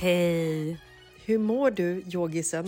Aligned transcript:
Hej! 0.00 0.76
Hur 1.24 1.38
mår 1.38 1.70
du, 1.70 2.04
yogisen? 2.12 2.66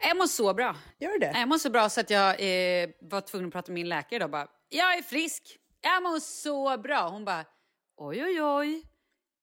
Jag 0.00 0.16
mår 0.16 0.26
så 0.26 0.54
bra. 0.54 0.76
Gör 0.98 1.18
det? 1.18 1.32
Jag 1.34 1.48
mår 1.48 1.58
så 1.58 1.70
bra 1.70 1.88
så 1.88 2.00
att 2.00 2.10
jag 2.10 2.28
eh, 2.30 2.88
var 3.00 3.20
tvungen 3.20 3.46
att 3.46 3.52
prata 3.52 3.72
med 3.72 3.74
min 3.74 3.88
läkare 3.88 4.16
idag. 4.16 4.30
Bara, 4.30 4.48
jag 4.68 4.98
är 4.98 5.02
frisk. 5.02 5.42
Jag 5.82 6.02
mår 6.02 6.20
så 6.20 6.78
bra. 6.78 7.08
Hon 7.08 7.24
bara, 7.24 7.44
oj, 7.96 8.24
oj, 8.24 8.42
oj. 8.42 8.82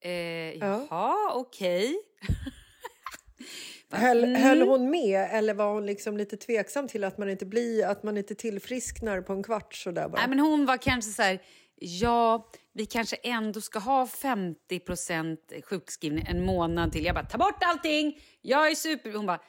Eh, 0.01 0.57
jaha, 0.57 1.31
okej. 1.33 1.95
Bara, 3.89 4.01
Höll, 4.01 4.23
mm. 4.23 4.41
höll 4.41 4.61
hon 4.61 4.89
med 4.89 5.29
eller 5.31 5.53
var 5.53 5.73
hon 5.73 5.85
liksom 5.85 6.17
lite 6.17 6.37
tveksam 6.37 6.87
till 6.87 7.03
att 7.03 7.17
man 7.17 7.29
inte 7.29 7.45
blir, 7.45 7.85
att 7.85 8.03
man 8.03 8.17
inte 8.17 8.35
tillfrisknar 8.35 9.21
på 9.21 9.33
en 9.33 9.43
kvart 9.43 9.75
sådär 9.75 10.07
bara? 10.07 10.17
Nej, 10.17 10.29
men 10.29 10.39
hon 10.39 10.65
var 10.65 10.77
kanske 10.77 11.11
så 11.11 11.21
här, 11.21 11.39
ja, 11.75 12.49
vi 12.73 12.85
kanske 12.85 13.15
ändå 13.15 13.61
ska 13.61 13.79
ha 13.79 14.05
50% 14.05 15.61
sjukskrivning 15.61 16.25
en 16.27 16.45
månad 16.45 16.91
till. 16.91 17.05
Jag 17.05 17.15
bara, 17.15 17.25
ta 17.25 17.37
bort 17.37 17.63
allting, 17.63 18.19
jag 18.41 18.71
är 18.71 18.75
super... 18.75 19.13
Hon 19.13 19.25
bara, 19.25 19.41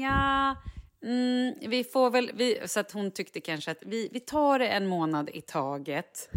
ja, 0.00 0.56
mm, 1.02 1.54
vi 1.60 1.84
får 1.84 2.10
väl... 2.10 2.30
Vi, 2.34 2.60
så 2.66 2.80
att 2.80 2.92
hon 2.92 3.10
tyckte 3.10 3.40
kanske 3.40 3.70
att 3.70 3.82
vi, 3.86 4.08
vi 4.12 4.20
tar 4.20 4.58
det 4.58 4.68
en 4.68 4.86
månad 4.86 5.30
i 5.30 5.40
taget. 5.40 6.28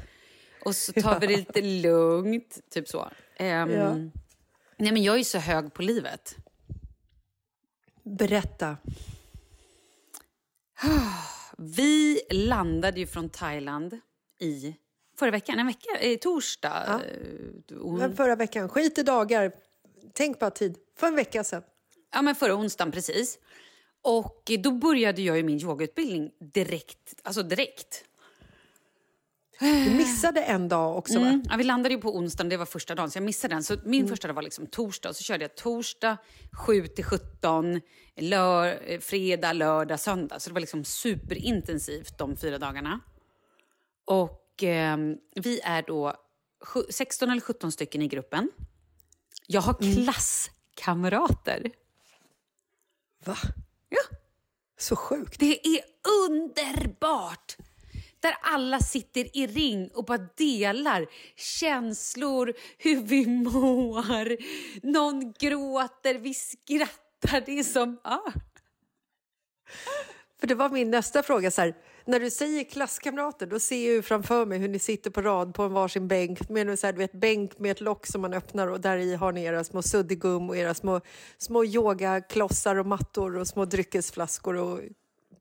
Och 0.65 0.75
så 0.75 0.93
tar 0.93 1.19
vi 1.19 1.27
det 1.27 1.37
lite 1.37 1.61
lugnt, 1.61 2.59
typ 2.69 2.87
så. 2.87 3.09
Ehm, 3.35 3.71
Ja. 3.71 3.93
Nej, 4.81 4.91
men 4.91 5.03
jag 5.03 5.19
är 5.19 5.23
så 5.23 5.37
hög 5.37 5.73
på 5.73 5.81
livet. 5.81 6.35
Berätta. 8.03 8.77
Vi 11.57 12.21
landade 12.31 12.99
ju 12.99 13.07
från 13.07 13.29
Thailand 13.29 13.99
i 14.39 14.75
förra 15.19 15.31
veckan, 15.31 15.59
en 15.59 15.67
vecka, 15.67 16.01
i 16.01 16.17
torsdag. 16.17 16.83
Ja. 16.87 17.01
Eh, 17.71 17.77
och- 17.77 17.93
Men 17.93 18.15
förra 18.15 18.35
veckan, 18.35 18.69
skit 18.69 18.97
i 18.97 19.03
dagar. 19.03 19.51
Tänk 20.13 20.39
bara 20.39 20.51
tid. 20.51 20.77
För 20.97 21.07
en 21.07 21.15
vecka 21.15 21.43
sedan. 21.43 21.63
Ja, 22.13 22.21
men 22.21 22.35
förra 22.35 22.55
onsdagen 22.55 22.91
precis. 22.91 23.37
Och 24.01 24.51
då 24.59 24.71
började 24.71 25.21
jag 25.21 25.37
ju 25.37 25.43
min 25.43 25.59
yogautbildning 25.61 26.31
direkt. 26.53 27.13
Alltså 27.23 27.43
direkt. 27.43 28.05
Du 29.59 29.91
missade 29.97 30.41
en 30.41 30.67
dag 30.69 30.97
också, 30.97 31.19
va? 31.19 31.25
Mm. 31.27 31.43
Ja, 31.49 31.55
vi 31.57 31.63
landade 31.63 31.95
ju 31.95 32.01
på 32.01 32.15
onsdagen, 32.17 32.49
det 32.49 32.57
var 32.57 32.65
första 32.65 32.95
dagen, 32.95 33.11
så 33.11 33.17
jag 33.17 33.23
missade 33.23 33.55
den. 33.55 33.63
Så 33.63 33.77
min 33.85 34.07
första 34.07 34.27
dag 34.27 34.33
var 34.35 34.41
liksom 34.41 34.67
torsdag, 34.67 35.13
så 35.13 35.23
körde 35.23 35.43
jag 35.43 35.55
torsdag 35.55 36.17
7 36.65 36.87
till 36.87 37.03
17, 37.03 37.81
lör, 38.15 38.79
eh, 38.85 38.99
fredag, 38.99 39.53
lördag, 39.53 39.99
söndag. 39.99 40.39
Så 40.39 40.49
det 40.49 40.53
var 40.53 40.59
liksom 40.61 40.83
superintensivt 40.85 42.17
de 42.17 42.37
fyra 42.37 42.57
dagarna. 42.57 42.99
Och 44.05 44.41
eh, 44.63 44.97
vi 45.35 45.59
är 45.63 45.81
då 45.81 46.13
sju- 46.61 46.85
16 46.89 47.29
eller 47.29 47.41
17 47.41 47.71
stycken 47.71 48.01
i 48.01 48.07
gruppen. 48.07 48.49
Jag 49.47 49.61
har 49.61 49.73
klasskamrater. 49.73 51.71
Va? 53.25 53.37
Ja. 53.89 54.17
Så 54.77 54.95
sjukt. 54.95 55.39
Det 55.39 55.67
är 55.67 55.81
underbart! 56.27 57.57
Där 58.19 58.35
alla 58.41 58.79
sitter 58.79 59.37
i 59.37 59.47
ring 59.47 59.89
och 59.93 60.05
bara 60.05 60.27
delar 60.37 61.07
känslor, 61.35 62.53
hur 62.77 63.01
vi 63.01 63.25
mår. 63.27 64.37
Någon 64.85 65.33
gråter, 65.39 66.15
vi 66.15 66.33
skrattar. 66.33 67.43
Det 67.45 67.59
är 67.59 67.63
som... 67.63 67.99
Ah. 68.03 68.31
För 70.39 70.47
det 70.47 70.55
var 70.55 70.69
min 70.69 70.91
nästa 70.91 71.23
fråga. 71.23 71.51
Så 71.51 71.61
här, 71.61 71.75
när 72.09 72.19
du 72.19 72.29
säger 72.29 72.63
klasskamrater, 72.63 73.45
då 73.45 73.59
ser 73.59 73.85
jag 73.85 73.93
ju 73.95 74.01
framför 74.01 74.45
mig 74.45 74.59
hur 74.59 74.67
ni 74.67 74.79
sitter 74.79 75.09
på 75.09 75.21
rad 75.21 75.53
på 75.53 75.63
en 75.63 75.73
varsin 75.73 76.07
bänk 76.07 76.49
med 76.49 76.69
en 76.69 76.77
så 76.77 76.87
här, 76.87 76.93
du 76.93 76.99
vet, 76.99 77.11
bänk 77.11 77.59
med 77.59 77.71
ett 77.71 77.81
lock 77.81 78.07
som 78.07 78.21
man 78.21 78.33
öppnar 78.33 78.67
och 78.67 78.81
där 78.81 78.97
i 78.97 79.15
har 79.15 79.31
ni 79.31 79.43
era 79.43 79.63
små 79.63 79.81
suddigum 79.81 80.49
och 80.49 80.57
era 80.57 80.73
små, 80.73 81.01
små 81.37 81.65
yogaklossar 81.65 82.75
och 82.75 82.85
mattor 82.85 83.37
och 83.37 83.47
små 83.47 83.65
dryckesflaskor 83.65 84.55
och 84.55 84.79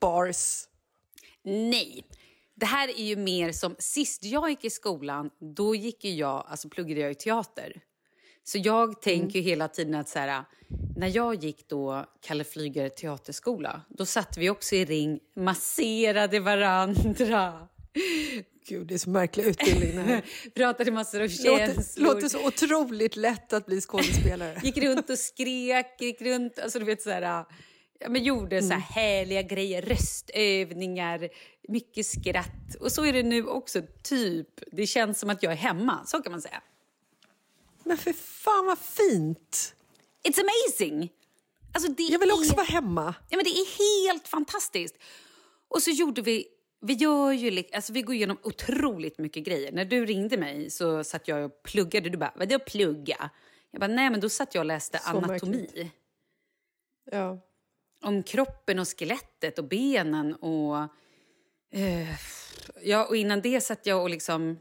bars. 0.01 0.69
Nej. 1.45 2.05
Det 2.55 2.67
här 2.67 2.89
är 2.89 3.05
ju 3.05 3.17
mer 3.17 3.53
som... 3.53 3.77
Sist 3.79 4.25
jag 4.25 4.51
gick 4.51 4.65
i 4.65 4.71
skolan, 4.71 5.31
då 5.57 5.75
gick 5.75 6.05
ju 6.05 6.11
jag, 6.11 6.45
alltså 6.49 6.69
pluggade 6.69 7.01
jag 7.01 7.11
i 7.11 7.15
teater. 7.15 7.83
Så 8.49 8.59
jag 8.59 9.03
tänker 9.03 9.39
ju 9.39 9.45
hela 9.45 9.69
tiden 9.69 9.95
att 9.95 10.09
så 10.09 10.19
här, 10.19 10.45
när 10.97 11.17
jag 11.17 11.35
gick 11.35 11.69
då 11.69 12.07
Kalle 12.21 12.45
Flyger 12.45 12.89
teaterskola, 12.89 13.83
då 13.89 14.07
satt 14.07 14.37
vi 14.37 14.51
också 14.51 14.75
i 14.75 14.85
ring, 14.85 15.21
masserade 15.37 16.41
varandra. 16.41 17.69
Gud, 18.69 18.87
det 18.87 18.95
är 18.95 18.99
så 18.99 19.11
märklig 19.11 19.45
utbildning 19.45 19.97
det 19.97 20.03
här. 20.03 20.25
Pratade 20.55 20.91
massor 20.91 21.19
Låter, 21.21 21.67
känslor. 21.67 22.15
låter 22.15 22.29
så 22.29 22.47
otroligt 22.47 23.17
lätt 23.17 23.53
att 23.53 23.67
bli 23.67 23.81
skådespelare. 23.81 24.61
Gick 24.63 24.77
runt 24.77 25.11
och 25.11 25.19
skrek, 25.19 26.01
gick 26.01 26.23
runt, 26.23 26.59
alltså 26.59 26.79
du 26.79 26.85
vet 26.85 27.03
så 27.03 27.11
här, 27.11 27.23
ja, 27.23 28.09
men 28.09 28.25
gjorde 28.25 28.63
så 28.63 28.73
här 28.73 28.81
härliga 28.81 29.43
grejer, 29.43 29.83
röstövningar, 29.83 31.29
mycket 31.69 32.07
skratt. 32.07 32.75
Och 32.81 32.93
så 32.93 33.05
är 33.05 33.13
det 33.13 33.23
nu 33.23 33.47
också, 33.47 33.83
typ. 34.03 34.49
Det 34.73 34.87
känns 34.87 35.21
som 35.21 35.31
att 35.31 35.43
jag 35.43 35.53
är 35.53 35.57
hemma, 35.57 36.07
så 36.07 36.23
kan 36.23 36.33
man 36.33 36.43
säga. 36.43 36.63
Men 37.89 37.97
för 37.97 38.13
fan 38.13 38.67
vad 38.67 38.79
fint! 38.79 39.75
It's 40.29 40.41
amazing! 40.41 41.13
Alltså 41.75 41.93
det 41.93 42.03
Jag 42.03 42.19
vill 42.19 42.31
också 42.33 42.53
är... 42.53 42.57
vara 42.57 42.67
hemma. 42.67 43.15
Ja, 43.29 43.37
men 43.37 43.45
det 43.45 43.51
är 43.51 43.79
helt 43.79 44.29
fantastiskt. 44.29 44.95
Och 45.69 45.83
så 45.83 45.91
gjorde 45.91 46.23
vi... 46.23 46.47
Vi, 46.81 46.93
gör 46.95 47.33
ju, 47.33 47.65
alltså 47.73 47.93
vi 47.93 48.03
går 48.03 48.15
igenom 48.15 48.39
otroligt 48.43 49.19
mycket 49.19 49.45
grejer. 49.45 49.73
När 49.73 49.85
du 49.85 50.07
ringde 50.07 50.37
mig 50.37 50.71
så 50.71 51.05
satt 51.05 51.29
jag 51.29 51.45
och 51.45 51.63
pluggade. 51.63 52.11
Du 52.11 52.19
bara, 52.19 52.33
vadå 52.37 52.59
plugga? 52.59 53.31
Jag 53.71 53.81
bara, 53.81 53.87
nej 53.87 54.11
men 54.11 54.21
då 54.21 54.29
satt 54.29 54.55
jag 54.55 54.63
och 54.63 54.67
läste 54.67 54.99
Så 54.99 55.09
anatomi. 55.09 55.57
märkligt. 55.57 55.93
Ja. 57.11 57.39
Om 58.03 58.23
kroppen 58.23 58.79
och 58.79 58.89
skelettet 58.99 59.59
och 59.59 59.65
benen 59.65 60.35
och... 60.35 60.77
Eh, 61.73 62.15
ja, 62.83 63.07
och 63.07 63.17
innan 63.17 63.41
det 63.41 63.61
satt 63.61 63.87
jag 63.87 64.03
och 64.03 64.11
liksom... 64.11 64.59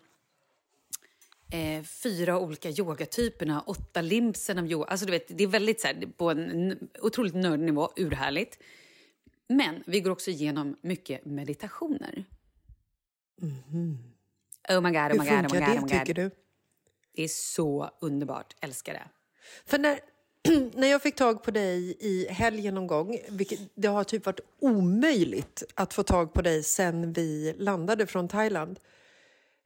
Eh, 1.51 1.83
fyra 1.83 2.39
olika 2.39 2.69
yogatyperna, 2.69 3.61
åtta 3.61 4.01
limbsen 4.01 4.57
av 4.57 4.67
yoga. 4.67 4.85
Alltså 4.85 5.05
du 5.05 5.11
vet, 5.11 5.37
det 5.37 5.43
är 5.43 5.47
väldigt 5.47 5.81
så 5.81 5.87
här, 5.87 6.07
på 6.17 6.31
en 6.31 6.89
otroligt 7.01 7.35
nördnivå, 7.35 7.89
urhärligt. 7.95 8.59
Men 9.47 9.83
vi 9.85 9.99
går 9.99 10.11
också 10.11 10.31
igenom 10.31 10.77
mycket 10.81 11.25
meditationer. 11.25 12.25
Oh 14.69 14.81
my 14.81 14.91
god, 14.91 15.11
oh. 15.11 15.11
Hur 15.11 15.19
my 15.19 15.29
god, 15.29 15.41
oh 15.41 15.41
my 15.41 15.47
funkar 15.47 15.59
god, 15.59 15.69
oh 15.69 15.75
det, 15.75 15.81
my 15.81 15.99
tycker 15.99 16.13
du? 16.13 16.31
Det 17.15 17.23
är 17.23 17.27
så 17.27 17.91
underbart, 18.01 18.55
älskar 18.61 18.93
det. 18.93 19.07
För 19.65 19.77
när, 19.77 19.99
när 20.79 20.87
jag 20.87 21.01
fick 21.01 21.15
tag 21.15 21.43
på 21.43 21.51
dig 21.51 21.97
i 21.99 22.27
helgen 22.29 22.75
någon 22.75 22.87
gång, 22.87 23.19
vilket 23.29 23.59
det 23.75 23.87
har 23.87 24.03
typ 24.03 24.25
varit 24.25 24.39
omöjligt 24.59 25.63
att 25.75 25.93
få 25.93 26.03
tag 26.03 26.33
på 26.33 26.41
dig 26.41 26.63
sen 26.63 27.13
vi 27.13 27.55
landade 27.57 28.07
från 28.07 28.27
Thailand, 28.27 28.79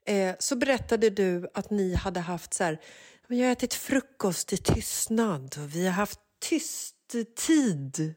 eh, 0.06 0.36
så 0.40 0.56
berättade 0.56 1.10
du 1.10 1.50
att 1.54 1.70
ni 1.70 1.94
hade 1.96 2.20
haft 2.20 2.54
så 2.54 2.64
här, 2.64 2.82
jag 3.28 3.46
har 3.46 3.52
ätit 3.52 3.74
frukost 3.74 4.54
i 4.54 4.58
tystnad 4.58 5.56
och 5.64 5.76
vi 5.76 5.86
har 5.86 5.94
haft 5.94 6.20
tyst 6.40 6.96
tid. 7.36 8.16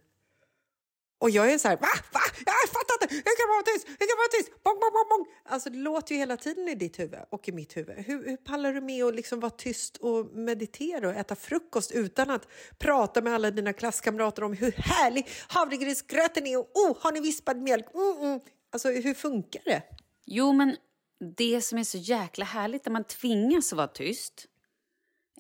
Och 1.19 1.31
jag 1.31 1.53
är 1.53 1.59
så 1.59 1.69
här, 1.69 1.77
va? 1.77 1.89
va? 2.13 2.21
Jag 2.47 2.71
fattar 2.71 2.95
inte! 3.03 3.15
Hur 3.15 3.37
kan 3.37 3.49
man 3.49 3.57
vara 3.57 3.75
tyst? 3.75 3.89
Hur 3.89 4.07
kan 4.07 4.17
man 4.17 4.25
vara 4.25 4.39
tyst? 4.39 4.63
Bong, 4.63 4.81
bong, 4.81 4.93
bong, 4.93 5.09
bong. 5.09 5.35
Alltså 5.45 5.71
det 5.71 5.79
låter 5.79 6.15
ju 6.15 6.19
hela 6.19 6.37
tiden 6.37 6.69
i 6.69 6.75
ditt 6.75 6.99
huvud 6.99 7.21
och 7.31 7.49
i 7.49 7.53
mitt 7.53 7.77
huvud. 7.77 7.97
Hur, 7.97 8.29
hur 8.29 8.37
pallar 8.37 8.73
du 8.73 8.81
med 8.81 9.05
att 9.05 9.15
liksom 9.15 9.41
vara 9.41 9.51
tyst 9.51 9.97
och 9.97 10.27
meditera 10.27 11.09
och 11.09 11.15
äta 11.15 11.37
frukost 11.37 11.93
utan 11.93 12.31
att 12.31 12.49
prata 12.79 13.23
med 13.23 13.35
alla 13.35 13.51
dina 13.51 13.73
klasskamrater 13.73 14.45
om 14.45 14.53
hur 14.53 14.73
härlig 14.73 15.29
havregrynsgröten 15.49 16.47
är 16.47 16.59
och 16.59 16.71
oh, 16.75 16.97
har 17.01 17.13
ni 17.13 17.21
vispad 17.21 17.57
mjölk? 17.57 17.87
Mm, 17.95 18.17
mm. 18.21 18.41
Alltså 18.73 18.89
hur 18.89 19.15
funkar 19.15 19.63
det? 19.65 19.83
Jo, 20.25 20.53
men 20.53 20.77
det 21.25 21.61
som 21.61 21.79
är 21.79 21.85
så 21.85 21.99
jäkla 21.99 22.45
härligt 22.45 22.85
när 22.87 22.93
man 22.93 23.05
tvingas 23.05 23.73
att 23.73 23.77
vara 23.77 23.89
tyst, 23.89 24.47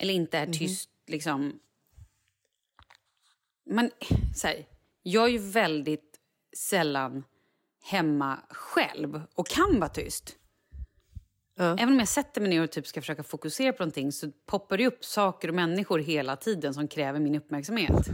eller 0.01 0.15
inte 0.15 0.39
är 0.39 0.47
tyst, 0.47 0.91
liksom... 1.07 1.61
Man, 3.71 3.91
så 4.37 4.47
här, 4.47 4.67
jag 5.03 5.25
är 5.25 5.29
ju 5.29 5.39
väldigt 5.39 6.21
sällan 6.57 7.25
hemma 7.83 8.41
själv 8.51 9.23
och 9.35 9.47
kan 9.47 9.81
vara 9.81 9.91
tyst. 9.91 10.37
Även 11.59 11.89
om 11.89 11.99
jag 11.99 12.09
sätter 12.09 12.41
mig 12.41 12.51
ner 12.51 12.63
och 12.63 12.71
typ 12.71 12.87
ska 12.87 13.01
försöka 13.01 13.23
fokusera 13.23 13.73
på 13.73 13.83
någonting 13.83 14.13
så 14.13 14.31
poppar 14.47 14.79
det 14.79 14.87
upp 14.87 15.05
saker 15.05 15.49
och 15.49 15.55
människor 15.55 15.99
hela 15.99 16.37
tiden 16.37 16.75
som 16.75 16.89
kräver 16.89 17.21
min 17.21 17.35
uppmärksamhet. 17.35 18.07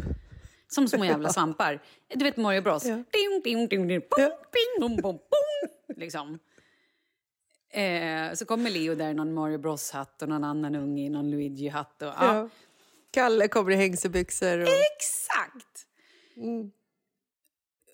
Som 0.68 0.88
små 0.88 1.04
jävla 1.04 1.28
svampar. 1.32 1.82
Du 2.14 2.24
vet 2.24 2.36
Mario 2.36 2.62
Bros. 2.62 2.82
Ding, 2.82 3.04
ding, 3.44 3.68
ding, 3.68 3.88
ding, 3.88 4.00
bong, 4.10 4.30
bing, 4.52 4.80
bom, 4.80 4.96
bom, 4.96 5.16
bong, 5.16 5.96
liksom. 5.96 6.38
Eh, 7.70 8.34
så 8.34 8.44
kommer 8.44 8.70
Leo 8.70 8.94
där 8.94 9.10
i 9.10 9.14
någon 9.14 9.34
Mario 9.34 9.58
Bros-hatt 9.58 10.22
och 10.22 10.28
någon 10.28 10.44
annan 10.44 10.74
unge 10.74 11.02
i 11.02 11.08
någon 11.08 11.30
Luigi-hatt. 11.30 12.02
Och, 12.02 12.08
ja. 12.08 12.34
Ja. 12.34 12.48
Kalle 13.10 13.48
kommer 13.48 13.70
i 13.70 13.76
hängselbyxor. 13.76 14.58
Och... 14.58 14.68
Exakt! 14.68 15.86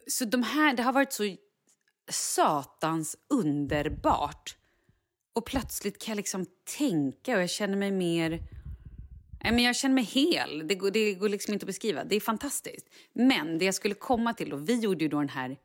Så 0.07 0.25
de 0.25 0.43
här, 0.43 0.75
det 0.75 0.83
har 0.83 0.93
varit 0.93 1.13
så 1.13 1.37
satans 2.09 3.17
underbart. 3.29 4.57
Och 5.33 5.47
plötsligt 5.47 5.99
kan 6.03 6.13
jag 6.13 6.17
liksom 6.17 6.47
tänka 6.79 7.37
och 7.37 7.43
jag 7.43 7.51
känner 7.51 7.77
mig 7.77 7.91
mer... 7.91 8.31
Nej, 9.43 9.53
men 9.53 9.65
jag 9.65 9.77
känner 9.77 9.95
mig 9.95 10.05
hel. 10.05 10.69
Det 10.69 10.75
går, 10.75 10.91
det 10.91 11.15
går 11.15 11.29
liksom 11.29 11.55
inte 11.55 11.65
att 11.65 11.67
beskriva. 11.67 12.05
Det 12.05 12.17
är 12.17 12.21
fantastiskt. 12.21 12.87
Men 13.13 13.59
det 13.59 13.65
jag 13.65 13.75
skulle 13.75 13.95
komma 13.95 14.35
till 14.35 14.51
då, 14.51 14.57
vi 14.57 14.79
gjorde 14.79 15.05
ju 15.05 15.09
då 15.09 15.19
den 15.19 15.29
här... 15.29 15.57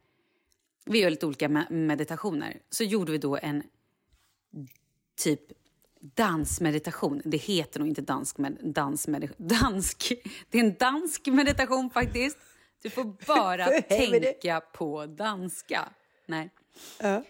Vi 0.85 0.99
gör 0.99 1.09
lite 1.09 1.25
olika 1.25 1.47
me- 1.47 1.71
meditationer. 1.71 2.59
Så 2.69 2.83
gjorde 2.83 3.11
vi 3.11 3.17
då 3.17 3.37
en 3.37 3.63
typ 5.17 5.41
dansmeditation. 6.15 7.21
Det 7.25 7.37
heter 7.37 7.79
nog 7.79 7.89
inte 7.89 8.01
dansk 8.01 8.37
med, 8.37 8.57
dansmedi- 8.61 9.33
dansk. 9.37 10.13
Det 10.49 10.57
är 10.59 10.63
en 10.63 10.73
dansk 10.79 11.27
meditation 11.27 11.89
faktiskt. 11.89 12.37
Du 12.81 12.89
får 12.89 13.25
bara 13.27 13.65
tänka 13.81 14.61
på 14.61 15.05
danska. 15.05 15.89
Nej. 16.25 16.49
Ja. 16.99 17.23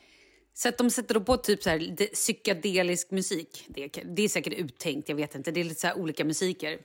Så 0.54 0.70
att 0.70 0.78
de 0.78 0.90
sätter 0.90 1.20
på 1.20 1.38
typ 1.38 1.64
så 1.64 1.70
här 1.70 2.14
psykedelisk 2.14 3.12
musik. 3.12 3.66
Det, 3.68 3.84
är- 3.98 4.04
det 4.06 4.22
är 4.24 4.30
säkert 4.30 4.54
uttänkt, 4.54 5.10
jag 5.10 5.16
vet 5.16 5.36
inte. 5.36 5.52
Det 5.52 5.60
är 5.60 5.64
lite 5.64 5.82
så 5.82 5.88
här 5.88 5.98
olika 5.98 6.26
musiker. 6.26 6.80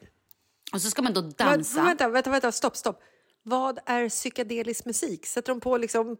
Och 0.73 0.83
så 0.83 0.91
ska 0.91 1.03
man 1.03 1.13
då 1.15 1.21
dansa. 1.21 1.77
Men, 1.77 1.87
vänta, 1.87 2.09
vänta, 2.09 2.31
vänta, 2.31 2.53
stopp, 2.53 2.77
stopp. 2.77 3.03
Vad 3.43 3.79
är 3.87 4.09
psykedelisk 4.09 4.85
musik? 4.85 5.27
Sätter 5.27 5.53
de 5.53 5.61
på 5.61 5.77
liksom... 5.79 6.17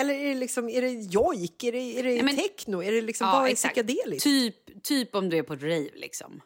Eller 0.00 0.14
är 0.14 0.28
det, 0.28 0.34
liksom, 0.34 0.68
är 0.68 0.82
det 0.82 0.90
jojk? 0.90 1.64
Är 1.64 1.72
det, 1.72 1.98
är 1.98 2.02
det 2.02 2.08
Nej, 2.08 2.22
men- 2.22 2.36
techno? 2.36 2.82
Är 2.82 2.92
det 2.92 3.02
liksom, 3.02 3.26
vad 3.26 3.50
är 3.50 3.54
psykedeliskt? 3.54 4.24
Typ, 4.24 4.82
typ 4.82 5.14
om 5.14 5.28
du 5.28 5.36
är 5.36 5.42
på 5.42 5.52
ett 5.52 5.62
rave 5.62 5.90
liksom. 5.94 6.40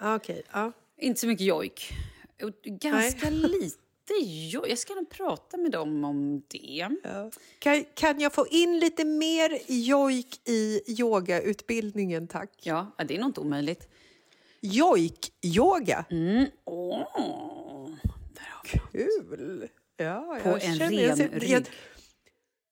Ah, 0.00 0.14
Okej, 0.16 0.42
ja. 0.52 0.72
Inte 1.00 1.20
så 1.20 1.26
mycket 1.26 1.46
jojk. 1.46 1.92
Ganska 2.64 3.30
lite 3.30 4.14
jojk. 4.24 4.70
Jag 4.70 4.78
ska 4.78 4.94
nog 4.94 5.10
prata 5.10 5.56
med 5.56 5.70
dem 5.70 6.04
om 6.04 6.42
det. 6.48 6.88
Kan, 7.58 7.84
kan 7.94 8.20
jag 8.20 8.32
få 8.32 8.46
in 8.46 8.78
lite 8.78 9.04
mer 9.04 9.58
jojk 9.66 10.40
i 10.48 10.80
yogautbildningen, 11.00 12.28
tack? 12.28 12.50
Ja, 12.62 12.94
ja, 12.98 13.04
det 13.04 13.14
är 13.14 13.18
nog 13.18 13.28
inte 13.28 13.40
omöjligt. 13.40 13.88
Jojk-yoga? 14.60 16.04
Vi 16.08 16.50
något. 18.64 18.92
Kul! 18.92 19.68
Ja, 19.96 20.38
På 20.42 20.48
en 20.48 20.60
känner- 20.60 20.78
ren 20.90 20.94
jag 21.08 21.16
ser, 21.16 21.28
rygg. 21.28 21.50
jag, 21.50 21.68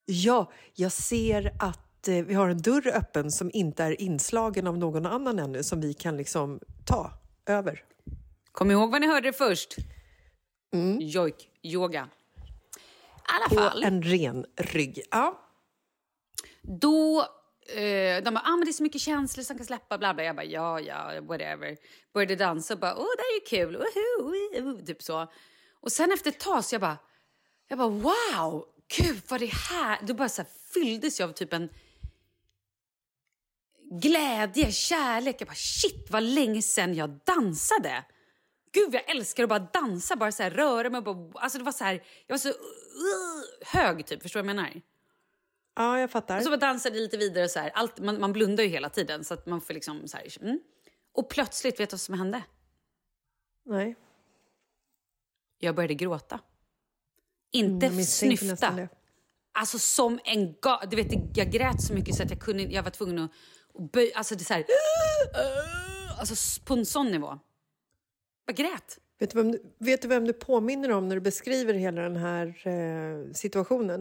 Ja, 0.07 0.53
jag 0.75 0.93
ser 0.93 1.53
att 1.61 2.09
eh, 2.09 2.15
vi 2.25 2.35
har 2.35 2.49
en 2.49 2.63
dörr 2.63 2.89
öppen 2.89 3.31
som 3.31 3.51
inte 3.55 3.85
är 3.85 4.01
inslagen 4.01 4.67
av 4.67 4.79
någon 4.79 5.07
annan 5.07 5.39
ännu 5.39 5.63
som 5.63 5.81
vi 5.81 5.95
kan 5.95 6.17
liksom 6.17 6.61
ta 6.87 7.13
över. 7.47 7.85
Kom 8.53 8.71
ihåg 8.71 8.91
vad 8.91 9.01
ni 9.01 9.07
hörde 9.07 9.33
först. 9.33 9.77
Mm. 10.73 10.99
Jojk, 11.01 11.51
yoga. 11.63 12.09
I 12.37 13.21
alla 13.25 13.49
På 13.49 13.55
fall. 13.71 13.83
en 13.85 14.03
ren 14.03 14.47
rygg. 14.57 15.01
Ja. 15.11 15.41
Då, 16.63 17.21
eh, 17.69 18.23
de 18.25 18.31
bara, 18.35 18.43
ah, 18.45 18.57
men 18.57 18.65
det 18.65 18.71
är 18.71 18.73
så 18.73 18.83
mycket 18.83 19.01
känslor 19.01 19.45
som 19.45 19.57
kan 19.57 19.67
släppa, 19.67 19.99
bla 19.99 20.15
bla. 20.15 20.25
Jag 20.25 20.37
bara, 20.37 20.45
ja, 20.45 20.81
ja, 20.81 21.21
whatever. 21.21 21.77
Började 22.15 22.37
dansa 22.37 22.75
och 22.75 22.81
bara, 22.81 22.95
åh, 22.97 23.07
det 23.17 23.23
här 23.23 23.31
är 23.31 23.41
ju 23.41 23.47
kul, 23.67 23.77
Woho, 23.77 24.63
woho, 24.73 24.87
typ 24.87 25.03
så. 25.03 25.33
Och 25.81 25.93
sen 25.93 26.13
efter 26.13 26.31
ett 26.31 26.41
tag 26.41 26.65
så 26.65 26.75
jag 26.75 26.81
bara, 26.81 26.99
jag 27.69 27.79
bara, 27.79 27.89
wow, 27.89 28.67
gud 28.97 29.23
vad 29.29 29.41
det 29.41 29.47
är 29.47 29.71
här. 29.71 29.99
Då 30.03 30.15
bara 30.15 30.29
så 30.29 30.43
här, 30.43 30.51
fylldes 30.75 31.21
jag 31.21 31.29
av 31.29 31.33
typ 31.33 31.53
en 31.53 31.69
glädje, 33.91 34.73
kärlek. 34.73 35.37
Jag 35.39 35.49
bara, 35.49 35.55
shit 35.55 36.11
vad 36.11 36.23
länge 36.23 36.63
sedan 36.63 36.95
jag 36.95 37.21
dansade. 37.25 38.05
Gud 38.73 38.95
jag 38.95 39.11
älskar 39.11 39.43
att 39.43 39.49
bara 39.49 39.69
dansa, 39.73 40.17
bara 40.17 40.33
så 40.33 40.43
här, 40.43 40.51
röra 40.51 40.91
mig. 40.91 41.01
Bara, 41.01 41.33
alltså 41.35 41.59
det 41.59 41.65
var 41.65 41.73
så 41.73 41.85
här, 41.85 42.05
jag 42.27 42.35
var 42.35 42.39
så 42.39 42.49
uh, 42.49 42.55
hög 43.67 44.07
typ, 44.07 44.23
förstår 44.23 44.41
du 44.41 44.47
vad 44.47 44.51
jag 44.51 44.57
menar? 44.57 44.83
ja, 45.77 46.01
jag 46.01 46.11
fattar. 46.11 46.37
Och 46.37 46.43
så 46.43 46.51
bara 46.51 46.57
dansade 46.57 46.99
lite 46.99 47.17
vidare. 47.17 47.49
Så 47.49 47.59
här. 47.59 47.71
Allt, 47.75 47.99
man, 47.99 48.21
man 48.21 48.33
blundar 48.33 48.65
ju 48.65 48.71
hela 48.71 48.89
tiden. 48.89 49.25
så 49.25 49.35
att 49.35 49.47
man 49.47 49.61
får 49.61 49.75
liksom 49.75 50.09
så 50.09 50.17
här, 50.17 50.43
mm. 50.43 50.61
Och 51.13 51.29
plötsligt, 51.29 51.81
vet 51.81 51.91
du 51.91 51.95
vad 51.95 52.01
som 52.01 52.19
hände? 52.19 52.43
Nej. 53.65 53.97
Jag 55.59 55.75
började 55.75 55.95
gråta. 55.95 56.41
Inte 57.55 57.91
nästan 57.91 58.37
snyfta. 58.37 58.89
Alltså 59.53 59.79
som 59.79 60.21
en 60.25 60.55
ga... 60.61 60.81
Du 60.91 60.97
vet, 60.97 61.37
jag 61.37 61.51
grät 61.51 61.83
så 61.83 61.95
mycket 61.95 62.15
så 62.15 62.23
att 62.23 62.31
jag 62.31 62.41
kunde 62.41 62.63
Jag 62.63 62.83
var 62.83 62.91
tvungen 62.91 63.19
att, 63.19 63.31
att 63.79 63.93
böj... 63.93 64.13
Alltså 64.15 64.35
det 64.35 64.43
är 64.43 64.45
så 64.45 64.55
här... 64.55 64.65
Alltså 66.19 66.61
på 66.65 66.75
en 66.75 66.87
sån 66.87 67.11
nivå. 67.11 67.39
Jag 68.47 68.57
grät. 68.57 68.99
Vet 69.19 69.31
du, 69.31 69.37
vem, 69.37 69.53
du- 69.53 69.75
vet 69.79 70.03
du 70.03 70.09
vem 70.09 70.25
du 70.25 70.33
påminner 70.33 70.91
om 70.91 71.09
när 71.09 71.15
du 71.17 71.21
beskriver 71.21 71.75
hela 71.75 72.03
den 72.03 72.17
här 72.17 72.47
eh, 72.69 73.33
situationen? 73.33 74.01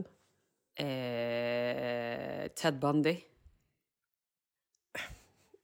Eh, 0.76 2.48
Ted 2.56 2.80
Bundy. 2.80 3.18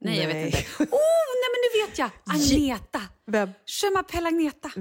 Nej, 0.01 0.17
jag 0.19 0.27
vet 0.27 0.35
Nej. 0.35 0.45
inte. 0.45 0.83
Oh, 0.95 1.29
nej 1.41 1.49
men 1.51 1.59
nu 1.63 1.87
vet 1.87 1.97
jag! 1.99 2.09
Agneta! 2.25 3.01
Vem? 3.25 3.49
Je 3.65 3.87
m'appelle 3.89 4.27
Agneta. 4.27 4.71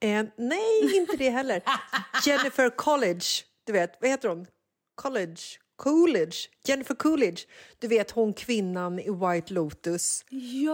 Eh, 0.00 0.24
nej, 0.36 0.96
inte 0.96 1.16
det 1.16 1.30
heller. 1.30 1.62
Jennifer 2.26 2.70
College. 2.70 3.24
Du 3.66 3.72
vet, 3.72 3.98
vad 4.00 4.10
heter 4.10 4.28
hon? 4.28 4.46
College? 4.94 5.40
Coolidge? 5.76 6.36
Jennifer 6.64 6.94
Coolidge. 6.94 7.46
Du 7.78 7.88
vet 7.88 8.10
hon 8.10 8.32
kvinnan 8.34 8.98
i 8.98 9.10
White 9.10 9.52
Lotus. 9.52 10.24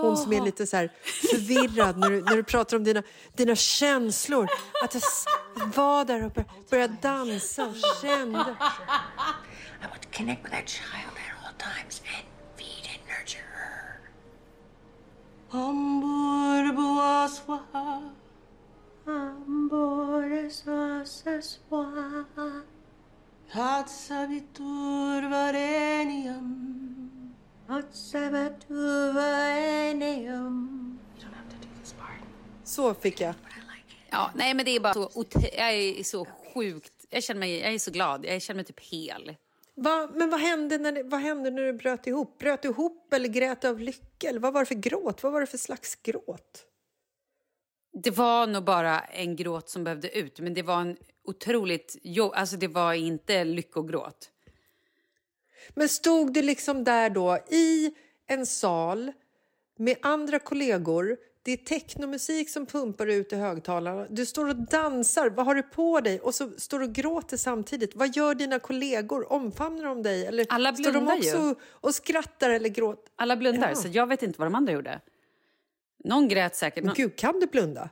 Hon 0.02 0.16
som 0.16 0.32
är 0.32 0.40
lite 0.44 0.66
så 0.66 0.76
här 0.76 0.92
förvirrad 1.30 1.98
när 1.98 2.10
du, 2.10 2.22
när 2.22 2.36
du 2.36 2.42
pratar 2.42 2.76
om 2.76 2.84
dina, 2.84 3.02
dina 3.36 3.54
känslor. 3.56 4.48
Att 4.84 4.94
jag 4.94 5.02
var 5.66 6.04
där 6.04 6.24
och 6.24 6.32
bör- 6.32 6.44
började 6.70 6.96
dansa 7.02 7.66
och 7.66 7.74
kände. 8.02 8.38
I 8.38 9.86
want 9.90 10.02
to 10.02 10.08
connect 10.16 10.44
with 10.44 10.54
that 10.54 10.68
child 10.68 11.12
at 11.16 11.46
all 11.46 11.54
times 11.58 12.00
and 12.00 12.26
feed 12.56 12.86
and 12.94 13.02
nurture 13.08 13.42
her. 13.56 14.00
Så 32.64 32.94
fick 32.94 33.20
jag. 33.20 33.34
Ja, 34.10 34.30
nej 34.34 34.54
men 34.54 34.64
det 34.64 34.70
är 34.70 34.80
bara 34.80 34.94
så... 34.94 35.24
Jag 35.56 35.74
är 35.74 36.02
så 36.02 36.26
sjukt... 36.54 36.92
Jag 37.10 37.22
känner 37.22 37.38
mig, 37.38 37.58
jag 37.58 37.74
är 37.74 37.78
så 37.78 37.90
glad. 37.90 38.24
Jag 38.24 38.42
känner 38.42 38.56
mig 38.56 38.64
typ 38.64 38.80
hel. 38.80 39.36
Va, 39.74 40.08
men 40.14 40.30
vad 40.30 40.40
hände, 40.40 40.78
när 40.78 41.10
vad 41.10 41.20
hände 41.20 41.50
när 41.50 41.62
du 41.62 41.72
bröt 41.72 42.06
ihop? 42.06 42.38
Bröt 42.38 42.62
du 42.62 42.68
ihop 42.68 43.12
eller 43.12 43.28
grät 43.28 43.64
av 43.64 43.80
lycka? 43.80 44.28
Eller 44.28 44.40
vad 44.40 44.52
var 44.52 44.60
det 44.60 44.66
för 44.66 44.74
gråt? 44.74 45.22
Vad 45.22 45.32
var 45.32 45.40
det 45.40 45.46
för 45.46 45.58
slags 45.58 45.94
gråt? 45.94 46.66
Det 48.02 48.10
var 48.10 48.46
nog 48.46 48.64
bara 48.64 49.00
en 49.00 49.36
gråt 49.36 49.68
som 49.68 49.84
behövde 49.84 50.18
ut, 50.18 50.40
men 50.40 50.54
det 50.54 50.62
var 50.62 50.80
en 50.80 50.96
otroligt... 51.24 51.96
Jo, 52.02 52.32
alltså 52.32 52.56
det 52.56 52.68
var 52.68 52.92
inte 52.92 53.44
lyckogråt. 53.44 54.30
Men 55.74 55.88
stod 55.88 56.32
du 56.32 56.42
liksom 56.42 56.84
där 56.84 57.10
då 57.10 57.38
i 57.50 57.94
en 58.26 58.46
sal 58.46 59.12
med 59.78 59.96
andra 60.02 60.38
kollegor? 60.38 61.16
Det 61.42 61.52
är 61.52 61.56
technomusik 61.56 62.50
som 62.50 62.66
pumpar 62.66 63.06
ut 63.06 63.32
i 63.32 63.36
högtalarna. 63.36 64.06
Du 64.10 64.26
står 64.26 64.48
och 64.48 64.56
dansar. 64.56 65.30
Vad 65.30 65.46
har 65.46 65.54
du 65.54 65.62
på 65.62 66.00
dig? 66.00 66.20
Och 66.20 66.34
så 66.34 66.50
står 66.58 66.78
du 66.78 66.84
och 66.84 66.92
gråter 66.92 67.36
samtidigt. 67.36 67.94
Vad 67.96 68.16
gör 68.16 68.34
dina 68.34 68.58
kollegor? 68.58 69.32
Omfamnar 69.32 69.84
de 69.84 70.02
dig? 70.02 70.26
Eller 70.26 70.46
Alla 70.48 70.74
står 70.74 70.84
de 70.84 70.90
blundar 70.90 71.16
också 71.16 71.36
ju. 71.36 71.54
och 71.62 71.94
skrattar 71.94 72.50
eller 72.50 72.68
gråter? 72.68 73.12
Alla 73.16 73.36
blundar, 73.36 73.68
Ja. 73.68 73.74
så 73.74 73.88
jag 73.88 74.06
vet 74.06 74.22
inte 74.22 74.38
vad 74.38 74.46
de 74.46 74.54
andra 74.54 74.72
gjorde. 74.72 75.00
Någon 76.06 76.28
grät 76.28 76.56
säkert. 76.56 76.84
Men 76.84 76.86
Någon... 76.86 76.94
gud, 76.96 77.16
kan 77.16 77.40
du 77.40 77.46
blunda? 77.46 77.90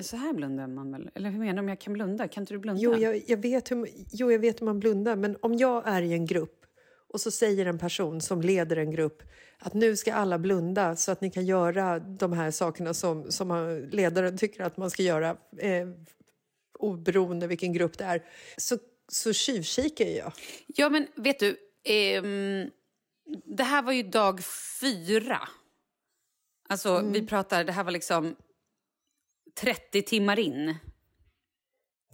Så 0.00 0.16
här 0.16 0.32
blundar 0.32 0.66
man 0.66 0.92
väl? 0.92 1.10
Eller 1.14 1.30
hur 1.30 1.38
menar 1.38 1.54
du 1.54 1.60
om 1.60 1.68
jag 1.68 1.80
kan 1.80 1.92
blunda? 1.92 2.28
Kan 2.28 2.42
inte 2.42 2.54
du 2.54 2.58
blunda? 2.58 2.82
Jo 2.82 2.96
jag, 2.96 3.22
jag 3.26 3.36
vet 3.36 3.70
hur, 3.70 3.88
jo, 4.12 4.32
jag 4.32 4.38
vet 4.38 4.60
hur 4.60 4.64
man 4.64 4.80
blundar. 4.80 5.16
Men 5.16 5.36
om 5.40 5.54
jag 5.54 5.88
är 5.88 6.02
i 6.02 6.12
en 6.12 6.26
grupp 6.26 6.64
och 7.08 7.20
så 7.20 7.30
säger 7.30 7.66
en 7.66 7.78
person 7.78 8.20
som 8.20 8.42
leder 8.42 8.76
en 8.76 8.90
grupp 8.90 9.22
att 9.58 9.74
nu 9.74 9.96
ska 9.96 10.14
alla 10.14 10.38
blunda 10.38 10.96
så 10.96 11.12
att 11.12 11.20
ni 11.20 11.30
kan 11.30 11.46
göra 11.46 11.98
de 11.98 12.32
här 12.32 12.50
sakerna 12.50 12.94
som, 12.94 13.32
som 13.32 13.80
ledaren 13.92 14.38
tycker 14.38 14.62
att 14.62 14.76
man 14.76 14.90
ska 14.90 15.02
göra 15.02 15.36
eh, 15.58 15.88
oberoende 16.78 17.46
vilken 17.46 17.72
grupp 17.72 17.98
det 17.98 18.04
är, 18.04 18.24
så, 18.56 18.78
så 19.08 19.32
tjuvkikar 19.32 20.04
jag. 20.04 20.32
Ja, 20.66 20.88
men 20.88 21.06
vet 21.14 21.38
du, 21.38 21.56
ehm, 21.84 22.70
det 23.44 23.62
här 23.62 23.82
var 23.82 23.92
ju 23.92 24.02
dag 24.02 24.40
fyra. 24.80 25.48
Alltså, 26.68 26.88
Mm. 26.88 27.12
vi 27.12 27.26
pratar, 27.26 27.64
det 27.64 27.72
här 27.72 27.84
var 27.84 27.90
liksom 27.90 28.36
30 29.60 30.02
timmar 30.02 30.38
in. 30.38 30.76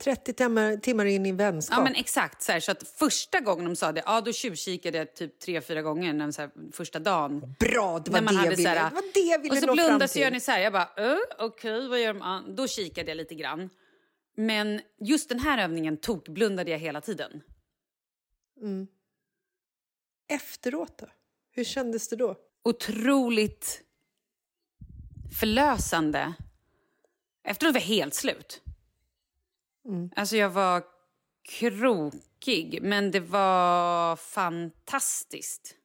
30 0.01 0.33
timmar, 0.33 0.77
timmar 0.77 1.05
in 1.05 1.27
i 1.27 1.33
vänskap. 1.33 1.79
Ja, 1.79 1.85
men 1.85 1.95
exakt. 1.95 2.43
Så, 2.43 2.53
här, 2.53 2.61
så 2.61 2.73
att 2.73 2.89
första 2.89 3.41
gången 3.41 3.65
de 3.65 3.77
sa 3.77 3.93
det, 3.93 4.03
ja, 4.07 4.21
då 4.21 4.33
tjuvkikade 4.33 4.99
jag 4.99 5.15
typ 5.15 5.39
tre, 5.39 5.61
fyra 5.61 5.83
gånger 5.83 6.13
när, 6.13 6.31
så 6.31 6.43
här, 6.43 6.51
första 6.73 6.99
dagen. 6.99 7.55
Bra, 7.59 7.99
det 7.99 8.11
var 8.11 8.21
det 8.21 8.25
jag 8.27 8.33
hade 8.33 8.51
ville, 8.57 8.63
så 8.63 8.69
här, 8.69 8.91
det 8.91 8.95
var 8.95 9.05
det 9.15 9.21
jag 9.21 9.39
ville 9.39 9.55
Och 9.55 9.63
så 9.63 9.73
blundar 9.73 10.07
så 10.07 10.19
gör 10.19 10.31
ni 10.31 10.41
så 10.41 10.51
här, 10.51 10.61
jag 10.61 10.73
bara, 10.73 11.13
uh, 11.13 11.19
okej, 11.39 11.89
vad 11.89 12.01
gör 12.01 12.15
man? 12.15 12.55
Då 12.57 12.69
kikade 12.69 13.11
jag 13.11 13.17
lite 13.17 13.35
grann. 13.35 13.71
Men 14.37 14.81
just 15.01 15.29
den 15.29 15.39
här 15.39 15.65
övningen 15.65 15.97
tog, 15.97 16.33
blundade 16.33 16.71
jag 16.71 16.79
hela 16.79 17.01
tiden. 17.01 17.43
Efteråt 20.29 20.99
då? 20.99 21.07
Hur 21.51 21.65
kändes 21.65 22.09
det 22.09 22.17
då? 22.17 22.37
otroligt 22.65 23.81
förlösande. 25.41 26.35
Efteråt 27.45 27.75
var 27.75 27.81
jag 27.81 27.87
helt 27.87 28.15
slut. 28.15 28.63
Alltså 30.17 30.37
jag 30.37 30.51
var 30.51 30.83
krokig, 31.49 32.79
men 32.83 33.11
det 33.11 33.21
var 33.21 34.17
fantastiskt. 34.17 35.77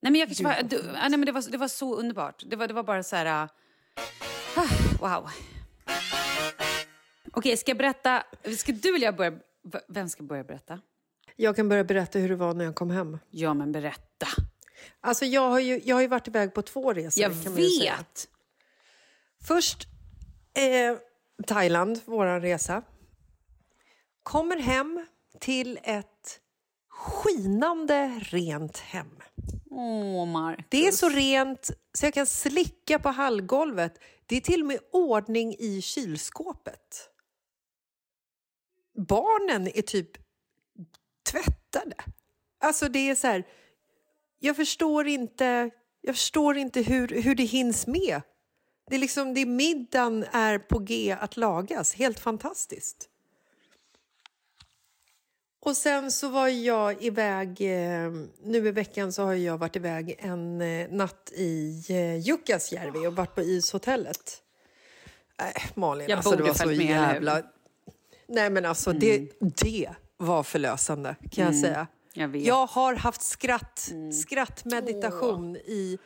Nej, 0.00 0.12
men 0.12 0.18
jag 0.20 0.28
kanske 0.28 0.44
bara, 0.44 0.62
du, 0.62 0.82
nej, 0.82 1.10
men 1.10 1.24
det, 1.24 1.32
var, 1.32 1.50
det 1.50 1.58
var 1.58 1.68
så 1.68 1.96
underbart. 1.96 2.42
Det 2.46 2.56
var, 2.56 2.68
det 2.68 2.74
var 2.74 2.82
bara 2.82 3.02
så 3.02 3.16
här... 3.16 3.48
ah, 4.56 4.68
wow. 5.00 5.30
Okej, 7.32 7.56
ska 7.56 7.70
jag 7.70 7.78
berätta? 7.78 8.22
Ska 8.58 8.72
du 8.72 8.94
eller 8.94 9.06
jag 9.06 9.16
börja? 9.16 9.38
Vem 9.88 10.08
ska 10.08 10.22
börja 10.22 10.44
berätta? 10.44 10.80
Jag 11.36 11.56
kan 11.56 11.68
börja 11.68 11.84
berätta 11.84 12.18
hur 12.18 12.28
det 12.28 12.36
var 12.36 12.54
när 12.54 12.64
jag 12.64 12.74
kom 12.74 12.90
hem. 12.90 13.18
Ja, 13.30 13.54
men 13.54 13.72
berätta. 13.72 14.26
Alltså 15.00 15.24
jag 15.24 15.50
har 15.50 15.60
ju, 15.60 15.80
jag 15.84 15.96
har 15.96 16.00
ju 16.00 16.08
varit 16.08 16.28
iväg 16.28 16.54
på 16.54 16.62
två 16.62 16.92
resor. 16.92 17.22
Jag 17.22 17.30
vet. 17.30 18.28
Först 19.44 19.88
eh, 20.54 20.98
Thailand, 21.46 22.00
vår 22.04 22.40
resa. 22.40 22.82
Kommer 24.22 24.56
hem 24.56 25.06
till 25.40 25.78
ett 25.82 26.40
skinande 26.88 28.20
rent 28.22 28.78
hem. 28.78 29.22
Åh, 29.70 30.26
Marcus. 30.26 30.66
Det 30.68 30.86
är 30.86 30.92
så 30.92 31.08
rent 31.08 31.70
så 31.92 32.06
jag 32.06 32.14
kan 32.14 32.26
slicka 32.26 32.98
på 32.98 33.08
hallgolvet. 33.08 33.98
Det 34.26 34.36
är 34.36 34.40
till 34.40 34.60
och 34.60 34.66
med 34.66 34.78
ordning 34.92 35.54
i 35.58 35.82
kylskåpet. 35.82 37.08
Barnen 39.08 39.68
är 39.68 39.82
typ 39.82 40.10
tvättade. 41.30 41.96
Alltså 42.60 42.88
det 42.88 43.10
är 43.10 43.14
så 43.14 43.26
här... 43.26 43.46
Jag 44.44 44.56
förstår 44.56 45.06
inte, 45.06 45.70
jag 46.00 46.14
förstår 46.14 46.56
inte 46.56 46.82
hur, 46.82 47.08
hur 47.08 47.34
det 47.34 47.44
hinns 47.44 47.86
med. 47.86 48.20
Det 48.90 48.94
är 48.94 48.98
liksom, 48.98 49.34
det 49.34 49.46
middagen 49.46 50.24
är 50.32 50.58
på 50.58 50.78
G 50.78 51.16
att 51.20 51.36
lagas. 51.36 51.94
Helt 51.94 52.20
fantastiskt. 52.20 53.08
Och 55.60 55.76
sen 55.76 56.10
så 56.12 56.28
var 56.28 56.48
jag 56.48 57.04
iväg, 57.04 57.60
eh, 57.60 58.12
nu 58.42 58.68
i 58.68 58.70
veckan 58.70 59.12
så 59.12 59.22
har 59.22 59.34
jag 59.34 59.58
varit 59.58 59.76
iväg 59.76 60.16
en 60.18 60.60
eh, 60.60 60.88
natt 60.90 61.32
i 61.34 61.84
eh, 61.88 62.16
Jukkasjärvi 62.16 63.06
och 63.06 63.16
varit 63.16 63.34
på 63.34 63.42
ishotellet. 63.42 64.42
Nej, 65.40 65.54
Malin, 65.74 66.08
Jag 66.08 66.16
alltså 66.16 66.36
det 66.36 66.42
var 66.42 66.54
så 66.54 66.66
med, 66.66 66.80
jävla... 66.80 67.42
Nej 68.26 68.50
men 68.50 68.64
alltså 68.64 68.92
det, 68.92 69.30
det 69.40 69.90
var 70.16 70.42
förlösande 70.42 71.16
kan 71.30 71.44
jag 71.44 71.56
säga. 71.56 71.86
Jag 72.14 72.36
jag 72.36 72.66
har 72.66 72.94
haft 72.94 73.22
skratt, 73.22 73.92
skrattmeditation 74.22 75.56
i, 75.56 75.98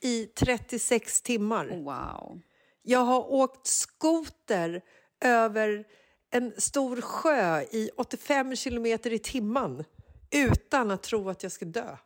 i 0.00 0.26
36 0.26 1.22
timmar. 1.22 1.66
Wow. 1.66 2.40
Jag 2.82 3.00
har 3.00 3.32
åkt 3.32 3.66
skoter 3.66 4.82
över 5.20 5.84
en 6.30 6.52
stor 6.58 7.00
sjö 7.00 7.62
i 7.62 7.90
85 7.96 8.56
kilometer 8.56 9.12
i 9.12 9.18
timmen 9.18 9.84
utan 10.30 10.90
att 10.90 11.02
tro 11.02 11.28
att 11.28 11.42
jag 11.42 11.52
ska 11.52 11.64
dö. 11.64 11.96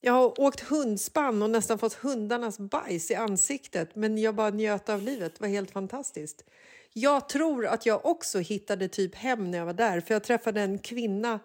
Jag 0.00 0.12
har 0.12 0.40
åkt 0.40 0.60
hundspann 0.60 1.42
och 1.42 1.50
nästan 1.50 1.78
fått 1.78 1.94
hundarnas 1.94 2.58
bajs 2.58 3.10
i 3.10 3.14
ansiktet 3.14 3.96
men 3.96 4.18
jag 4.18 4.34
bara 4.34 4.50
njöt 4.50 4.88
av 4.88 5.02
livet. 5.02 5.34
Det 5.34 5.40
var 5.40 5.48
helt 5.48 5.70
fantastiskt. 5.70 6.44
Jag 6.92 7.28
tror 7.28 7.66
att 7.66 7.86
jag 7.86 8.06
också 8.06 8.38
hittade 8.38 8.88
typ 8.88 9.14
hem 9.14 9.50
när 9.50 9.58
jag 9.58 9.66
var 9.66 9.72
där 9.72 10.00
för 10.00 10.14
jag 10.14 10.24
träffade 10.24 10.60
en 10.60 10.78
kvinna 10.78 11.40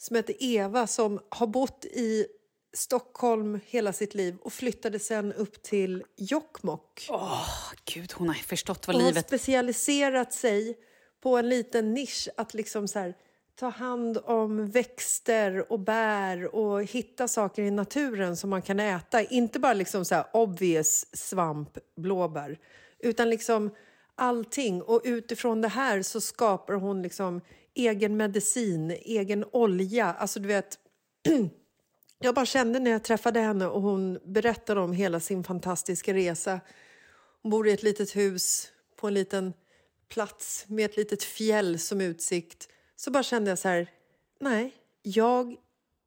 som 0.00 0.16
heter 0.16 0.34
Eva 0.38 0.86
som 0.86 1.20
har 1.28 1.46
bott 1.46 1.84
i 1.84 2.26
Stockholm 2.72 3.60
hela 3.66 3.92
sitt 3.92 4.14
liv 4.14 4.36
och 4.42 4.52
flyttade 4.52 4.98
sen 4.98 5.32
upp 5.32 5.62
till 5.62 6.04
Jokkmokk. 6.16 7.06
Åh, 7.10 7.72
gud, 7.84 8.12
hon 8.12 8.28
har 8.28 8.34
förstått 8.34 8.86
vad 8.86 8.96
Och 8.96 9.02
har 9.02 9.08
livet... 9.08 9.26
specialiserat 9.26 10.32
sig 10.32 10.78
på 11.22 11.36
en 11.36 11.48
liten 11.48 11.94
nisch 11.94 12.28
att 12.36 12.54
liksom 12.54 12.88
så 12.88 12.98
här, 12.98 13.14
ta 13.54 13.68
hand 13.68 14.18
om 14.24 14.70
växter 14.70 15.72
och 15.72 15.80
bär 15.80 16.54
och 16.54 16.84
hitta 16.84 17.28
saker 17.28 17.62
i 17.62 17.70
naturen 17.70 18.36
som 18.36 18.50
man 18.50 18.62
kan 18.62 18.80
äta. 18.80 19.22
Inte 19.22 19.58
bara 19.58 19.74
liksom 19.74 20.04
så 20.04 20.14
här 20.14 20.26
obvious 20.32 21.16
svamp, 21.16 21.78
blåbär, 21.96 22.58
utan 22.98 23.30
liksom 23.30 23.70
allting. 24.14 24.82
Och 24.82 25.00
utifrån 25.04 25.60
det 25.60 25.68
här 25.68 26.02
så 26.02 26.20
skapar 26.20 26.74
hon 26.74 27.02
liksom 27.02 27.40
egen 27.74 28.16
medicin, 28.16 28.90
egen 28.90 29.44
olja. 29.52 30.06
Alltså 30.12 30.40
du 30.40 30.48
vet, 30.48 30.78
jag 32.18 32.34
bara 32.34 32.46
kände 32.46 32.78
när 32.78 32.90
jag 32.90 33.04
träffade 33.04 33.40
henne 33.40 33.66
och 33.66 33.82
hon 33.82 34.18
berättade 34.24 34.80
om 34.80 34.92
hela 34.92 35.20
sin 35.20 35.44
fantastiska 35.44 36.14
resa. 36.14 36.60
Hon 37.42 37.50
bor 37.50 37.68
i 37.68 37.72
ett 37.72 37.82
litet 37.82 38.16
hus 38.16 38.68
på 38.96 39.08
en 39.08 39.14
liten 39.14 39.52
plats 40.08 40.64
med 40.68 40.84
ett 40.84 40.96
litet 40.96 41.22
fjäll 41.22 41.78
som 41.78 42.00
utsikt. 42.00 42.68
Så 42.96 43.10
bara 43.10 43.22
kände 43.22 43.50
jag 43.50 43.58
så 43.58 43.68
här, 43.68 43.90
nej, 44.40 44.74
jag, 45.02 45.56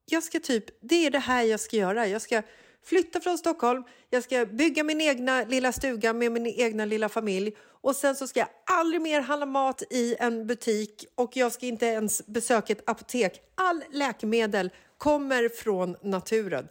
jag 0.06 0.24
ska 0.24 0.40
typ, 0.40 0.66
det 0.82 1.06
är 1.06 1.12
det 1.12 1.20
här 1.20 1.44
jag 1.44 1.60
ska 1.60 1.78
göra. 1.78 2.08
Jag 2.08 2.22
ska 2.22 2.42
flytta 2.86 3.20
från 3.20 3.38
Stockholm, 3.38 3.84
jag 4.10 4.24
ska 4.24 4.46
bygga 4.46 4.84
min 4.84 5.02
egna 5.02 5.44
lilla 5.44 5.72
stuga 5.72 6.14
med 6.14 6.32
min 6.32 6.48
egna 6.48 6.86
lilla 6.86 7.10
familj 7.10 7.56
och 7.84 7.96
sen 7.96 8.16
så 8.16 8.28
ska 8.28 8.40
jag 8.40 8.50
aldrig 8.66 9.02
mer 9.02 9.22
handla 9.22 9.46
mat 9.46 9.84
i 9.90 10.16
en 10.20 10.48
butik 10.48 11.06
och 11.16 11.38
jag 11.38 11.52
ska 11.52 11.66
inte 11.66 11.86
ens 11.86 12.26
besöka 12.26 12.74
ett 12.74 12.90
apotek. 12.90 13.42
All 13.56 13.84
läkemedel 13.92 14.70
kommer 14.98 15.50
från 15.50 15.96
naturen. 16.02 16.68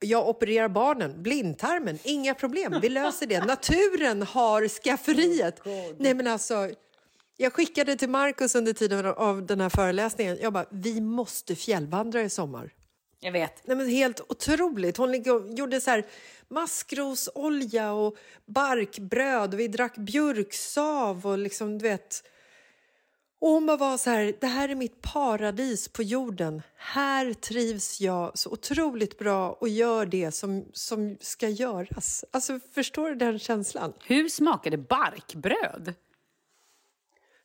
Jag 0.00 0.28
opererar 0.28 0.68
barnen, 0.68 1.22
blindtarmen, 1.22 1.98
inga 2.02 2.34
problem. 2.34 2.78
Vi 2.82 2.88
löser 2.88 3.26
det. 3.26 3.44
Naturen 3.44 4.22
har 4.22 4.68
skafferiet. 4.68 5.60
Nej 5.98 6.14
men 6.14 6.26
alltså, 6.26 6.70
jag 7.36 7.52
skickade 7.52 7.96
till 7.96 8.10
Markus 8.10 8.54
under 8.54 8.72
tiden 8.72 9.06
av 9.06 9.46
den 9.46 9.60
här 9.60 9.68
föreläsningen. 9.68 10.38
Jag 10.40 10.52
bara, 10.52 10.66
vi 10.70 11.00
måste 11.00 11.56
fjällvandra 11.56 12.22
i 12.22 12.30
sommar. 12.30 12.72
Jag 13.20 13.32
vet. 13.32 13.66
Nej, 13.66 13.76
men 13.76 13.88
helt 13.88 14.20
otroligt. 14.28 14.96
Hon 14.96 15.22
gjorde 15.56 15.80
så 15.80 15.90
här 15.90 16.06
maskrosolja 16.48 17.92
och 17.92 18.16
barkbröd 18.46 19.54
och 19.54 19.60
vi 19.60 19.68
drack 19.68 19.96
björksav 19.96 21.26
och 21.26 21.38
liksom, 21.38 21.78
du 21.78 21.82
vet. 21.82 22.24
Och 23.40 23.48
hon 23.48 23.66
bara 23.66 23.76
var 23.76 23.98
så 23.98 24.10
här, 24.10 24.34
det 24.40 24.46
här 24.46 24.68
är 24.68 24.74
mitt 24.74 25.02
paradis 25.02 25.88
på 25.88 26.02
jorden. 26.02 26.62
Här 26.76 27.32
trivs 27.32 28.00
jag 28.00 28.38
så 28.38 28.50
otroligt 28.50 29.18
bra 29.18 29.52
och 29.52 29.68
gör 29.68 30.06
det 30.06 30.32
som, 30.32 30.64
som 30.72 31.16
ska 31.20 31.48
göras. 31.48 32.24
Alltså, 32.30 32.60
förstår 32.74 33.08
du 33.08 33.14
den 33.14 33.38
känslan? 33.38 33.92
Hur 34.04 34.28
smakade 34.28 34.78
barkbröd? 34.78 35.94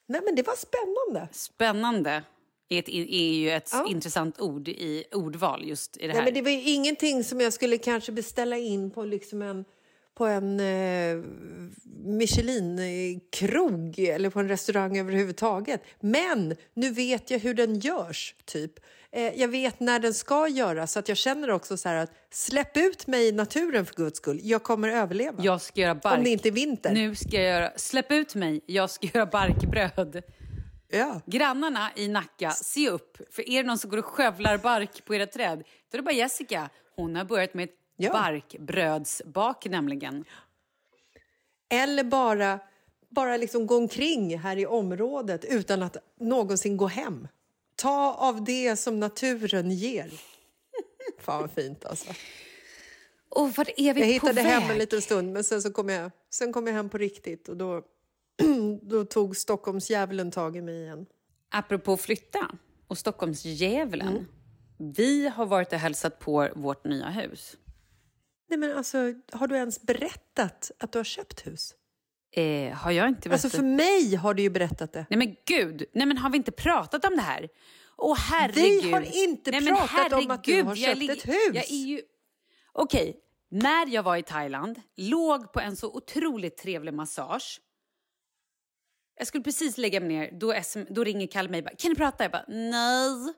Nej, 0.08 0.22
men 0.26 0.36
det 0.36 0.48
var 0.48 0.56
spännande. 0.56 1.34
Spännande 1.34 2.24
är, 2.70 2.80
ett, 2.80 2.90
är 2.90 3.34
ju 3.34 3.52
ett 3.52 3.70
Ja. 3.74 3.88
intressant 3.90 4.40
ord 4.42 4.68
i 4.68 5.04
ordval 5.12 5.66
just 5.66 5.98
i 5.98 6.08
det 6.08 6.08
här. 6.08 6.14
Nej, 6.14 6.26
men 6.26 6.34
det 6.34 6.42
var 6.42 6.52
ju 6.52 6.62
ingenting 6.62 7.24
som 7.24 7.42
jag 7.42 7.54
skulle 7.54 7.78
kanske 7.78 8.12
beställa 8.12 8.58
in 8.58 8.92
på 8.92 9.04
liksom 9.04 9.42
en, 9.42 9.66
på 10.18 10.26
en 10.26 10.60
eh, 10.60 11.24
Michelin-krog 12.06 14.00
eller 14.00 14.30
på 14.30 14.40
en 14.40 14.48
restaurang 14.48 14.98
överhuvudtaget. 14.98 15.82
Men 16.00 16.56
nu 16.74 16.90
vet 16.90 17.32
jag 17.32 17.40
hur 17.40 17.54
den 17.54 17.80
görs, 17.80 18.36
typ. 18.46 18.72
Eh, 19.12 19.42
jag 19.42 19.48
vet 19.48 19.80
när 19.80 20.00
den 20.00 20.14
ska 20.14 20.48
göras, 20.48 20.92
så 20.92 21.00
att 21.00 21.08
jag 21.10 21.18
känner 21.18 21.50
också 21.52 21.78
så 21.78 21.90
att 21.90 22.12
släpp 22.32 22.78
ut 22.78 23.08
mig 23.08 23.28
i 23.28 23.32
naturen 23.32 23.86
för 23.86 23.96
guds 23.96 24.18
skull. 24.18 24.40
Jag 24.44 24.64
kommer 24.64 24.90
överleva. 24.90 25.44
Jag 25.44 25.62
ska 25.62 25.82
göra 25.82 25.96
bark... 25.96 26.18
Om 26.18 26.24
det 26.24 26.30
inte 26.30 26.50
är 26.50 26.52
vinter. 26.52 26.94
Nu 26.94 27.16
ska 27.16 27.30
jag 27.36 27.44
göra... 27.46 27.72
Släpp 27.76 28.12
ut 28.12 28.36
mig, 28.36 28.62
jag 28.66 28.90
ska 28.90 29.08
göra 29.14 29.26
barkbröd. 29.26 30.24
Ja. 30.88 31.22
Grannarna 31.26 31.92
i 31.96 32.08
Nacka, 32.08 32.52
se 32.52 32.90
upp. 32.90 33.18
För 33.32 33.50
är 33.50 33.64
det 33.64 33.68
någon 33.68 33.78
som 33.78 33.90
går 33.90 33.98
och 33.98 34.06
skövlar 34.06 34.58
bark 34.58 35.06
på 35.06 35.16
era 35.16 35.28
träd, 35.28 35.58
då 35.92 35.96
är 35.96 35.98
det 35.98 36.04
bara 36.04 36.14
Jessica. 36.16 36.70
Hon 36.96 37.16
har 37.16 37.26
börjat 37.26 37.54
med 37.54 37.64
ett 37.64 37.76
Ja. 37.98 38.12
barkbrödsbak 38.12 39.66
nämligen. 39.66 40.26
Eller 41.70 42.04
bara, 42.04 42.60
bara 43.10 43.38
liksom 43.38 43.68
gå 43.68 43.78
omkring 43.78 44.38
här 44.40 44.58
i 44.58 44.66
området 44.66 45.46
utan 45.46 45.84
att 45.84 45.98
någonsin 46.20 46.78
gå 46.78 46.88
hem. 46.88 47.28
Ta 47.76 48.14
av 48.14 48.44
det 48.44 48.76
som 48.76 49.00
naturen 49.00 49.72
ger. 49.72 50.12
Fan 51.20 51.42
vad 51.42 51.52
fint 51.52 51.86
alltså. 51.86 52.14
Och 53.30 53.52
vart 53.58 53.70
är 53.78 53.94
vi 53.94 54.02
Jag 54.12 54.22
på 54.22 54.28
hittade 54.28 54.34
väg? 54.34 54.46
hem 54.46 54.72
en 54.72 54.78
liten 54.78 55.02
stund 55.02 55.34
men 55.34 55.44
sen 55.44 55.62
så 55.62 55.72
kom 55.74 55.90
jag, 55.90 56.12
sen 56.30 56.54
kom 56.54 56.68
jag 56.68 56.74
hem 56.74 56.90
på 56.90 56.98
riktigt 56.98 57.50
och 57.50 57.58
då, 57.58 57.82
då 58.82 59.06
tog 59.06 59.38
Stockholmsdjävulen 59.38 60.32
tag 60.32 60.56
i 60.56 60.62
mig 60.62 60.82
igen. 60.82 61.06
Apropå 61.52 61.98
flytta 61.98 62.52
och 62.88 62.98
Stockholmsdjävulen. 62.98 64.08
Mm. 64.08 64.26
Vi 64.78 65.28
har 65.28 65.46
varit 65.46 65.74
och 65.74 65.80
hälsat 65.80 66.20
på 66.20 66.50
vårt 66.56 66.86
nya 66.86 67.10
hus. 67.10 67.58
Nej 68.50 68.60
men 68.60 68.78
alltså, 68.78 68.98
har 69.32 69.48
du 69.48 69.56
ens 69.56 69.82
berättat 69.82 70.72
att 70.80 70.92
du 70.92 71.00
har 71.00 71.04
köpt 71.04 71.48
hus? 71.48 71.76
Eh, 72.32 72.74
har 72.74 72.92
jag 72.92 73.08
inte 73.08 73.30
Alltså 73.32 73.48
berättat? 73.48 73.60
för 73.60 73.64
mig 73.64 74.16
har 74.16 74.34
du 74.34 74.44
ju 74.44 74.50
berättat 74.50 74.94
det. 74.94 75.06
Nej 75.10 75.18
men 75.18 75.36
gud, 75.46 75.84
nej 75.94 76.06
men 76.06 76.18
har 76.18 76.30
vi 76.30 76.38
inte 76.38 76.52
pratat 76.52 77.06
om 77.06 77.16
det 77.16 77.22
här? 77.22 77.50
Åh 77.98 78.18
herregud. 78.18 78.84
Vi 78.84 78.92
har 78.92 79.24
inte 79.24 79.52
nej, 79.52 79.68
pratat 79.68 80.14
om 80.14 80.32
att 80.32 80.44
du 80.44 80.52
herregud, 80.52 80.68
har 80.68 80.76
köpt 80.76 81.10
ett 81.10 81.28
hus. 81.28 81.52
Jag 81.54 81.72
är 81.72 81.86
ju... 81.86 82.02
Okej, 82.72 83.20
när 83.50 83.88
jag 83.88 84.04
var 84.04 84.18
i 84.18 84.24
Thailand, 84.24 84.82
låg 84.96 85.54
på 85.54 85.60
en 85.60 85.76
så 85.76 85.92
otroligt 85.94 86.58
trevlig 86.58 86.94
massage. 86.94 87.62
Jag 89.18 89.28
skulle 89.28 89.44
precis 89.44 89.78
lägga 89.78 90.00
mig 90.00 90.10
ner, 90.10 90.30
då, 90.32 90.54
SM, 90.64 90.80
då 90.90 91.04
ringer 91.04 91.28
Kalle 91.28 91.50
mig 91.50 91.60
och 91.60 91.64
bara, 91.64 91.76
kan 91.76 91.90
du 91.90 91.96
prata? 91.96 92.24
Jag 92.24 92.32
bara, 92.32 92.46
nej, 92.48 93.34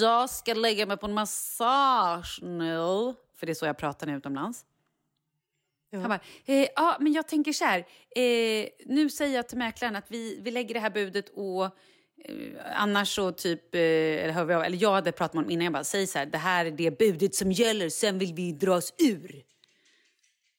jag 0.00 0.30
ska 0.30 0.54
lägga 0.54 0.86
mig 0.86 0.96
på 0.96 1.06
en 1.06 1.14
massage 1.14 2.38
nu. 2.42 3.14
För 3.36 3.46
det 3.46 3.52
är 3.52 3.54
så 3.54 3.66
jag 3.66 3.78
pratar 3.78 4.06
är 4.06 4.16
utomlands. 4.16 4.64
Han 5.92 6.08
bara, 6.08 6.20
eh, 6.44 6.68
ja 6.76 6.96
men 7.00 7.12
jag 7.12 7.28
tänker 7.28 7.52
så 7.52 7.64
här, 7.64 7.78
eh, 8.16 8.68
nu 8.86 9.10
säger 9.10 9.36
jag 9.36 9.48
till 9.48 9.58
mäklaren 9.58 9.96
att 9.96 10.10
vi, 10.10 10.40
vi 10.42 10.50
lägger 10.50 10.74
det 10.74 10.80
här 10.80 10.90
budet 10.90 11.28
och 11.28 11.64
eh, 11.64 11.70
annars 12.74 13.14
så 13.14 13.32
typ, 13.32 13.74
eh, 13.74 13.80
eller, 13.80 14.30
hör 14.30 14.44
vi 14.44 14.54
av, 14.54 14.62
eller 14.62 14.82
jag 14.82 14.92
hade 14.92 15.12
pratat 15.12 15.34
med 15.34 15.38
honom 15.38 15.50
innan, 15.50 15.64
jag 15.64 15.72
bara, 15.72 15.84
säg 15.84 16.06
så 16.06 16.18
här, 16.18 16.26
det 16.26 16.38
här 16.38 16.66
är 16.66 16.70
det 16.70 16.98
budet 16.98 17.34
som 17.34 17.52
gäller, 17.52 17.88
sen 17.88 18.18
vill 18.18 18.34
vi 18.34 18.52
dra 18.52 18.74
oss 18.74 18.94
ur. 18.98 19.42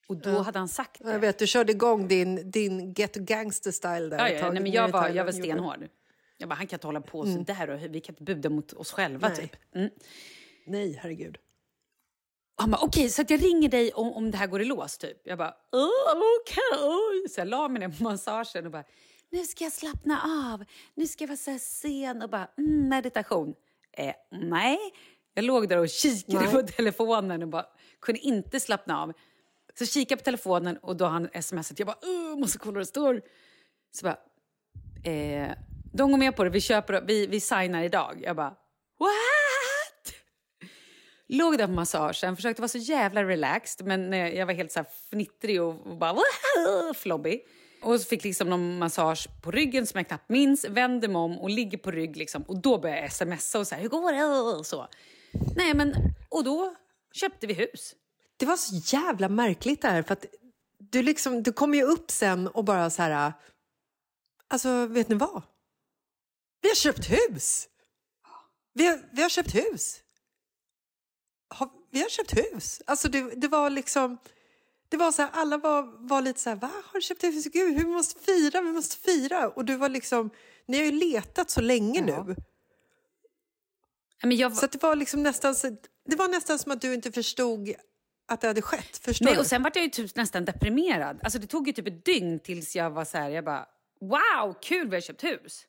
Och 0.07 0.17
då 0.17 0.29
hade 0.41 0.59
han 0.59 0.67
sagt 0.67 1.03
det. 1.03 1.11
Jag 1.11 1.19
vet, 1.19 1.39
du 1.39 1.47
körde 1.47 1.71
igång 1.71 2.07
din, 2.07 2.51
din 2.51 2.93
ghetto 2.93 3.19
gangster 3.23 3.71
style 3.71 3.99
där. 4.09 4.17
Ja, 4.17 4.29
ja, 4.29 4.51
nej, 4.51 4.61
men 4.63 4.71
jag 4.71 4.89
var, 4.89 5.09
jag 5.09 5.25
var 5.25 5.31
stenhård. 5.31 5.87
Jag 6.37 6.49
bara, 6.49 6.55
han 6.55 6.67
kan 6.67 6.77
inte 6.77 6.87
hålla 6.87 7.01
på 7.01 7.25
så 7.25 7.37
där 7.39 7.69
och 7.69 7.81
vi 7.95 7.99
kan 8.01 8.13
inte 8.13 8.23
buda 8.23 8.49
mot 8.49 8.73
oss 8.73 8.91
själva 8.91 9.27
Nej. 9.27 9.37
typ. 9.37 9.55
Mm. 9.75 9.89
Nej, 10.67 10.99
herregud. 11.01 11.37
Han 12.55 12.71
bara, 12.71 12.81
okej, 12.81 13.09
så 13.09 13.21
att 13.21 13.29
jag 13.29 13.43
ringer 13.43 13.69
dig 13.69 13.91
om, 13.93 14.13
om 14.13 14.31
det 14.31 14.37
här 14.37 14.47
går 14.47 14.61
i 14.61 14.65
lås 14.65 14.97
typ. 14.97 15.17
Jag 15.23 15.37
bara, 15.37 15.53
"Oh, 15.71 16.21
okej. 16.41 17.29
Så 17.29 17.39
jag 17.41 17.47
la 17.47 17.67
mig 17.67 17.79
ner 17.79 17.89
på 17.97 18.03
massagen 18.03 18.65
och 18.65 18.71
bara, 18.71 18.83
nu 19.29 19.43
ska 19.45 19.63
jag 19.63 19.73
slappna 19.73 20.21
av. 20.53 20.63
Nu 20.95 21.07
ska 21.07 21.23
jag 21.23 21.27
vara 21.27 21.37
så 21.37 21.51
här 21.51 21.57
sen 21.59 22.21
och 22.21 22.29
bara, 22.29 22.47
mm, 22.57 22.89
meditation. 22.89 23.53
Eh, 23.97 24.13
nej, 24.31 24.77
jag 25.33 25.45
låg 25.45 25.69
där 25.69 25.77
och 25.77 25.89
kikade 25.89 26.39
Nej. 26.45 26.51
på 26.53 26.61
telefonen 26.61 27.43
och 27.43 27.49
bara 27.49 27.65
kunde 28.01 28.19
inte 28.21 28.59
slappna 28.59 29.01
av. 29.01 29.13
Så 29.79 29.85
kikar 29.85 30.13
jag 30.13 30.19
på 30.19 30.23
telefonen 30.25 30.77
och 30.77 30.97
då 30.97 31.05
har 31.05 31.11
han 31.11 31.29
smsat. 31.41 31.79
Jag 31.79 31.85
bara, 31.87 31.97
uh, 32.07 32.37
måste 32.39 32.57
kolla 32.57 32.73
vad 32.73 32.81
det 32.81 32.85
står. 32.85 33.21
Så 33.91 34.03
bara, 34.05 34.17
eh, 35.11 35.51
De 35.93 36.11
går 36.11 36.17
med 36.17 36.35
på 36.35 36.43
det, 36.43 36.49
vi, 36.49 36.61
köper, 36.61 37.01
vi, 37.01 37.27
vi 37.27 37.39
signar 37.39 37.83
idag. 37.83 38.21
Jag 38.23 38.35
bara, 38.35 38.49
what? 38.99 40.13
Låg 41.27 41.57
där 41.57 41.65
på 41.65 41.71
massagen, 41.73 42.35
försökte 42.35 42.61
vara 42.61 42.69
så 42.69 42.77
jävla 42.77 43.23
relaxed 43.23 43.87
men 43.87 44.13
eh, 44.13 44.29
jag 44.29 44.45
var 44.45 44.53
helt 44.53 44.71
så 44.71 44.79
här 44.79 44.87
fnittrig 45.09 45.61
och, 45.61 45.87
och 45.87 45.97
bara 45.97 46.13
"Wah!" 46.13 46.93
flobby. 46.95 47.39
Och 47.81 48.01
så 48.01 48.07
fick 48.07 48.23
liksom 48.23 48.49
någon 48.49 48.77
massage 48.77 49.27
på 49.43 49.51
ryggen 49.51 49.87
som 49.87 49.97
jag 49.97 50.07
knappt 50.07 50.29
minns, 50.29 50.65
vänder 50.65 51.07
mig 51.07 51.17
om 51.19 51.39
och 51.39 51.49
ligger 51.49 51.77
på 51.77 51.91
rygg 51.91 52.17
liksom. 52.17 52.41
Och 52.43 52.61
då 52.61 52.77
började 52.77 53.01
jag 53.01 53.11
smsa 53.11 53.59
och 53.59 53.67
så 53.67 53.75
här, 53.75 53.81
hur 53.81 53.89
går 53.89 54.13
det? 54.13 54.57
Och 54.57 54.65
så. 54.65 54.87
Nej 55.55 55.73
men, 55.73 55.93
och 56.29 56.43
då 56.43 56.75
köpte 57.13 57.47
vi 57.47 57.53
hus. 57.53 57.95
Det 58.37 58.45
var 58.45 58.57
så 58.57 58.95
jävla 58.95 59.29
märkligt 59.29 59.81
det 59.81 59.87
här 59.87 60.03
för 60.03 60.13
att 60.13 60.25
du, 60.79 61.03
liksom, 61.03 61.43
du 61.43 61.53
kom 61.53 61.73
ju 61.73 61.83
upp 61.83 62.11
sen 62.11 62.47
och 62.47 62.63
bara 62.65 62.89
så 62.89 63.01
här... 63.01 63.33
Alltså, 64.47 64.85
vet 64.85 65.09
ni 65.09 65.15
vad? 65.15 65.41
Vi 66.61 66.67
har 66.67 66.75
köpt 66.75 67.09
hus! 67.09 67.69
Vi 68.73 68.87
har, 68.87 69.09
vi 69.11 69.21
har 69.21 69.29
köpt 69.29 69.55
hus. 69.55 69.99
Har, 71.49 71.69
vi 71.91 72.01
har 72.01 72.09
köpt 72.09 72.37
hus. 72.37 72.81
Alltså, 72.85 73.09
det, 73.09 73.21
det 73.35 73.47
var 73.47 73.69
liksom... 73.69 74.17
Det 74.89 74.97
var 74.97 75.11
så 75.11 75.21
här, 75.21 75.29
alla 75.33 75.57
var, 75.57 76.07
var 76.07 76.21
lite 76.21 76.39
så 76.39 76.49
här, 76.49 76.57
va? 76.57 76.71
Har 76.85 76.93
du 76.93 77.01
köpt 77.01 77.23
hus? 77.23 77.45
Gud, 77.45 77.77
vi 77.77 77.85
måste 77.85 78.19
fira, 78.19 78.61
vi 78.61 78.71
måste 78.71 78.95
fira. 78.97 79.49
Och 79.49 79.65
du 79.65 79.75
var 79.75 79.89
liksom, 79.89 80.29
ni 80.65 80.77
har 80.77 80.85
ju 80.85 80.91
letat 80.91 81.49
så 81.49 81.61
länge 81.61 81.99
Ja. 82.07 82.23
nu. 82.23 82.35
Ja, 84.21 84.29
jag, 84.29 84.55
Så 84.55 84.67
det 84.67 84.83
var 84.83 84.95
liksom 84.95 85.23
nästan, 85.23 85.55
det 86.05 86.15
var 86.15 86.27
nästan 86.27 86.59
som 86.59 86.71
att 86.71 86.81
du 86.81 86.93
inte 86.93 87.11
förstod 87.11 87.73
att 88.27 88.41
det 88.41 88.47
hade 88.47 88.61
skett. 88.61 88.97
Förstår 88.97 89.25
Nej, 89.25 89.33
du? 89.33 89.39
och 89.39 89.45
sen 89.45 89.63
var 89.63 89.71
jag 89.75 89.83
ju 89.83 89.89
typ 89.89 90.15
nästan 90.15 90.45
deprimerad. 90.45 91.19
Alltså 91.23 91.39
det 91.39 91.47
tog 91.47 91.67
ju 91.67 91.73
typ 91.73 91.87
ett 91.87 92.05
dygn 92.05 92.39
tills 92.39 92.75
jag 92.75 92.89
var 92.89 93.05
så 93.05 93.17
här, 93.17 93.29
jag 93.29 93.45
bara 93.45 93.65
wow, 94.01 94.55
kul 94.61 94.89
vi 94.89 94.95
har 94.95 95.01
köpt 95.01 95.23
hus. 95.23 95.67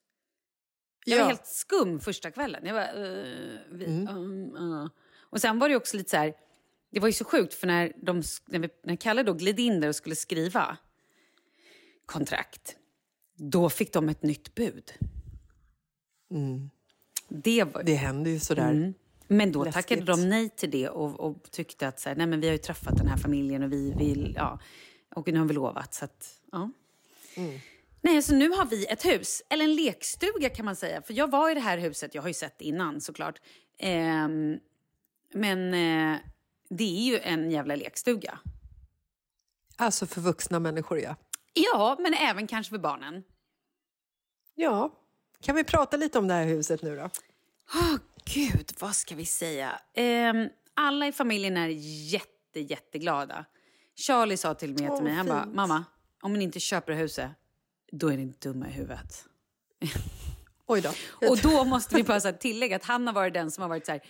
Jag 1.04 1.18
Ja. 1.18 1.22
var 1.22 1.28
helt 1.30 1.46
skum 1.46 2.00
första 2.00 2.30
kvällen. 2.30 2.66
Jag 2.66 2.74
bara, 2.76 2.94
uh, 2.94 3.58
vi, 3.70 3.86
um, 3.86 4.56
uh. 4.56 4.88
Och 5.20 5.40
sen 5.40 5.58
var 5.58 5.68
det 5.68 5.76
också 5.76 5.96
lite 5.96 6.10
så 6.10 6.16
här, 6.16 6.34
det 6.90 7.00
var 7.00 7.08
ju 7.08 7.12
så 7.12 7.24
sjukt 7.24 7.54
för 7.54 7.66
när, 7.66 7.92
de, 8.02 8.22
när, 8.46 8.58
vi, 8.58 8.68
när 8.84 8.96
Kalle 8.96 9.22
då 9.22 9.32
gled 9.32 9.60
in 9.60 9.80
där 9.80 9.88
och 9.88 9.96
skulle 9.96 10.16
skriva 10.16 10.76
kontrakt, 12.06 12.76
då 13.36 13.70
fick 13.70 13.92
de 13.92 14.08
ett 14.08 14.22
nytt 14.22 14.54
bud. 14.54 14.92
Det 17.28 17.64
var 17.64 17.82
Det 17.82 17.94
händer 17.94 18.30
ju 18.30 18.40
sådär. 18.40 18.70
Mm. 18.70 18.94
Men 19.28 19.52
då 19.52 19.64
Läskigt. 19.64 19.88
tackade 19.88 20.12
de 20.12 20.28
nej 20.28 20.48
till 20.48 20.70
det 20.70 20.88
och, 20.88 21.20
och 21.20 21.50
tyckte 21.50 21.88
att 21.88 22.00
så 22.00 22.08
här, 22.08 22.16
nej, 22.16 22.26
men 22.26 22.40
vi 22.40 22.46
har 22.46 22.52
ju 22.52 22.58
träffat 22.58 22.96
den 22.96 23.08
här 23.08 23.16
familjen 23.16 23.62
och 23.62 23.72
vi 23.72 23.92
vill, 23.98 24.32
ja, 24.36 24.58
och 25.14 25.28
nu 25.28 25.38
har 25.38 25.46
vi 25.46 25.54
lovat. 25.54 25.94
Så 25.94 26.04
att, 26.04 26.40
ja. 26.52 26.70
Nej, 28.00 28.22
så 28.22 28.34
nu 28.34 28.50
har 28.50 28.66
vi 28.66 28.86
ett 28.86 29.04
hus, 29.04 29.42
eller 29.50 29.64
en 29.64 29.74
lekstuga 29.74 30.48
kan 30.48 30.64
man 30.64 30.76
säga. 30.76 31.02
För 31.02 31.14
jag 31.14 31.30
var 31.30 31.50
i 31.50 31.54
det 31.54 31.60
här 31.60 31.78
huset, 31.78 32.14
jag 32.14 32.22
har 32.22 32.28
ju 32.28 32.34
sett 32.34 32.58
det 32.58 32.64
innan 32.64 33.00
såklart. 33.00 33.40
Ehm, 33.78 34.58
men 35.34 35.74
eh, 35.74 36.18
det 36.70 36.84
är 36.84 37.12
ju 37.12 37.18
en 37.18 37.50
jävla 37.50 37.76
lekstuga. 37.76 38.38
Alltså 39.76 40.06
för 40.06 40.20
vuxna 40.20 40.58
människor, 40.58 40.98
ja. 40.98 41.16
Ja, 41.54 41.96
men 42.00 42.14
även 42.14 42.46
kanske 42.46 42.70
för 42.70 42.78
barnen. 42.78 43.22
Ja. 44.54 44.92
Kan 45.40 45.56
vi 45.56 45.64
prata 45.64 45.96
lite 45.96 46.18
om 46.18 46.28
det 46.28 46.34
här 46.34 46.44
huset 46.44 46.82
nu 46.82 46.96
då? 46.96 47.10
Åh, 47.74 47.96
gud, 48.34 48.72
vad 48.80 48.96
ska 48.96 49.14
vi 49.14 49.24
säga? 49.24 49.80
Ehm, 49.94 50.48
alla 50.74 51.06
i 51.06 51.12
familjen 51.12 51.56
är 51.56 51.68
jätte, 52.12 52.60
jätteglada. 52.60 53.44
Charlie 53.96 54.36
sa 54.36 54.54
till 54.54 54.70
mig, 54.70 54.96
till 54.96 55.04
mig 55.04 55.12
han 55.12 55.26
bara, 55.26 55.46
mamma, 55.46 55.84
om 56.22 56.32
ni 56.32 56.44
inte 56.44 56.60
köper 56.60 56.92
huset, 56.92 57.30
då 57.92 58.08
är 58.08 58.16
ni 58.16 58.26
dumma 58.38 58.68
i 58.68 58.72
huvudet. 58.72 59.24
Oj 60.66 60.80
då. 60.80 60.90
Och 61.28 61.38
då 61.38 61.64
måste 61.64 61.96
vi 61.96 62.02
bara 62.02 62.20
tillägga 62.20 62.76
att 62.76 62.84
han 62.84 63.06
har 63.06 63.14
varit 63.14 63.34
den 63.34 63.50
som 63.50 63.62
har 63.62 63.68
varit 63.68 63.86
så 63.86 63.92
här, 63.92 64.02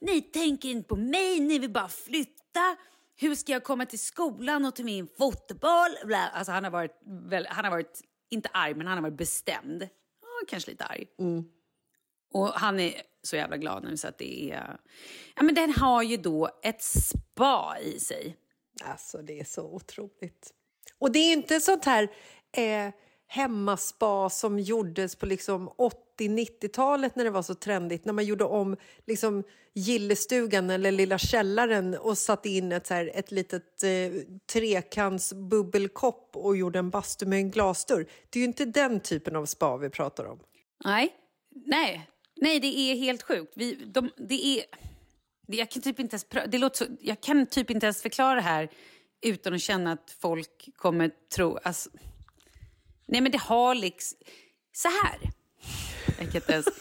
ni 0.00 0.22
tänker 0.22 0.68
inte 0.68 0.88
på 0.88 0.96
mig, 0.96 1.40
ni 1.40 1.58
vill 1.58 1.70
bara 1.70 1.88
flytta. 1.88 2.76
Hur 3.16 3.34
ska 3.34 3.52
jag 3.52 3.64
komma 3.64 3.86
till 3.86 3.98
skolan 3.98 4.64
och 4.64 4.74
till 4.74 4.84
min 4.84 5.08
fotboll? 5.18 5.90
Bla. 6.04 6.28
Alltså 6.28 6.52
han 6.52 6.64
har 6.64 6.70
varit, 6.70 7.00
väl, 7.04 7.46
han 7.50 7.64
har 7.64 7.70
varit, 7.72 8.00
inte 8.30 8.48
arg, 8.52 8.74
men 8.74 8.86
han 8.86 8.96
har 8.96 9.02
varit 9.02 9.18
bestämd. 9.18 9.82
Ja, 10.22 10.46
kanske 10.48 10.70
lite 10.70 10.84
arg. 10.84 11.06
Och 12.36 12.48
han 12.48 12.80
är 12.80 13.02
så 13.22 13.36
jävla 13.36 13.56
glad 13.56 13.84
nu 13.84 13.96
så 13.96 14.08
att 14.08 14.18
det 14.18 14.52
är... 14.52 14.76
Ja, 15.36 15.42
men 15.42 15.54
den 15.54 15.72
har 15.72 16.02
ju 16.02 16.16
då 16.16 16.50
ett 16.62 16.82
spa 16.82 17.76
i 17.82 18.00
sig. 18.00 18.36
Alltså, 18.84 19.22
det 19.22 19.40
är 19.40 19.44
så 19.44 19.62
otroligt. 19.62 20.52
Och 20.98 21.12
det 21.12 21.18
är 21.18 21.32
inte 21.32 21.60
sånt 21.60 21.84
här 21.84 22.08
eh, 22.56 22.94
hemmaspa 23.26 24.30
som 24.30 24.58
gjordes 24.58 25.16
på 25.16 25.26
liksom 25.26 25.68
80-90-talet 26.18 27.16
när 27.16 27.24
det 27.24 27.30
var 27.30 27.42
så 27.42 27.54
trendigt. 27.54 28.04
När 28.04 28.12
man 28.12 28.24
gjorde 28.24 28.44
om 28.44 28.76
liksom 29.06 29.44
gillestugan 29.74 30.70
eller 30.70 30.92
lilla 30.92 31.18
källaren 31.18 31.94
och 31.94 32.18
satte 32.18 32.48
in 32.48 32.72
ett, 32.72 32.86
så 32.86 32.94
här, 32.94 33.10
ett 33.14 33.30
litet 33.30 33.82
eh, 33.82 34.22
trekants 34.52 35.32
bubbelkopp 35.32 36.30
och 36.36 36.56
gjorde 36.56 36.78
en 36.78 36.90
bastu 36.90 37.26
med 37.26 37.38
en 37.38 37.50
glasdörr. 37.50 38.06
Det 38.30 38.38
är 38.38 38.40
ju 38.40 38.46
inte 38.46 38.64
den 38.64 39.00
typen 39.00 39.36
av 39.36 39.46
spa 39.46 39.76
vi 39.76 39.90
pratar 39.90 40.24
om. 40.24 40.38
Nej, 40.84 41.14
nej, 41.50 42.10
nej 42.36 42.60
det 42.60 42.66
är 42.78 42.96
helt 42.96 43.22
sjukt. 43.22 43.52
Vi, 43.56 43.74
de, 43.74 44.10
det 44.16 44.46
är... 44.46 44.64
det- 45.46 45.56
Jag 45.56 45.70
kan, 45.70 45.82
typ 45.82 46.00
inte 46.00 46.14
ens, 46.14 46.26
det 46.48 46.58
låter 46.58 46.84
så, 46.84 46.96
jag 47.00 47.20
kan 47.20 47.46
typ 47.46 47.70
inte 47.70 47.86
ens 47.86 48.02
förklara 48.02 48.34
det 48.34 48.40
här 48.40 48.68
utan 49.20 49.54
att 49.54 49.60
känna 49.60 49.92
att 49.92 50.16
folk 50.18 50.68
kommer 50.76 51.10
tro... 51.34 51.58
Alltså, 51.62 51.90
nej, 53.06 53.20
men 53.20 53.32
det 53.32 53.38
har 53.38 53.74
liksom... 53.74 54.18
Så 54.72 54.88
här. 54.88 55.18
Jag 56.06 56.26
kan 56.32 56.36
inte 56.36 56.52
ens... 56.52 56.66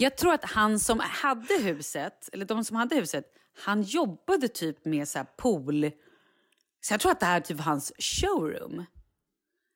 Jag 0.00 0.16
tror 0.16 0.32
att 0.34 0.44
han 0.44 0.80
som 0.80 1.00
hade 1.00 1.54
huset, 1.54 2.28
eller 2.32 2.44
de 2.44 2.64
som 2.64 2.76
hade 2.76 2.94
huset, 2.96 3.24
han 3.58 3.82
jobbade 3.82 4.48
typ 4.48 4.84
med 4.84 5.08
så 5.08 5.18
här 5.18 5.26
pool... 5.36 5.90
Så 6.80 6.92
jag 6.94 7.00
tror 7.00 7.12
att 7.12 7.20
det 7.20 7.26
här 7.26 7.36
är 7.36 7.40
typ 7.40 7.60
hans 7.60 7.92
showroom. 7.98 8.84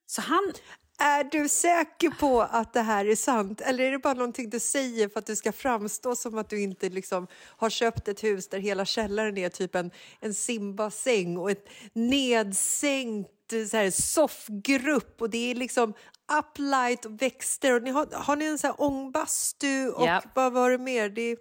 Så 0.07 0.21
han... 0.23 0.53
Är 0.99 1.25
du 1.25 1.49
säker 1.49 2.11
på 2.11 2.43
att 2.43 2.73
det 2.73 2.81
här 2.81 3.05
är 3.07 3.17
sant? 3.17 3.61
Eller 3.61 3.85
är 3.85 3.91
det 3.91 3.99
bara 3.99 4.15
någonting 4.15 4.51
du 4.51 4.61
säger 4.61 5.09
för 5.09 5.19
att 5.19 5.27
du 5.27 5.37
ska 5.37 5.53
framstå 5.53 6.17
som 6.17 6.39
att 6.39 6.51
du 6.51 6.61
inte 6.63 6.89
liksom 6.89 7.27
har 7.57 7.71
köpt 7.71 8.09
ett 8.09 8.25
hus 8.25 8.49
där 8.49 8.59
hela 8.59 8.85
källaren 8.85 9.39
är 9.39 9.49
typ 9.49 9.75
en, 9.75 9.91
en 10.21 10.35
simbassäng 10.35 11.37
och 11.37 11.51
ett 11.51 11.69
nedsänkt 11.93 13.31
så 13.71 13.77
här, 13.77 13.91
soffgrupp 13.91 15.23
och 15.23 15.31
det 15.31 15.51
är 15.51 15.55
liksom 15.55 15.95
uplight 16.39 17.05
och 17.05 17.23
växter 17.23 17.73
och 17.73 17.83
ni 17.83 17.91
har, 17.91 18.09
har 18.13 18.37
ni 18.37 18.45
en 18.45 18.59
så 18.59 18.67
här 18.67 18.81
ångbastu 18.81 19.89
och 19.89 20.07
Ja. 20.07 20.23
vad 20.35 20.53
var 20.53 20.71
det 20.71 20.79
mer? 20.79 21.09
Det, 21.09 21.37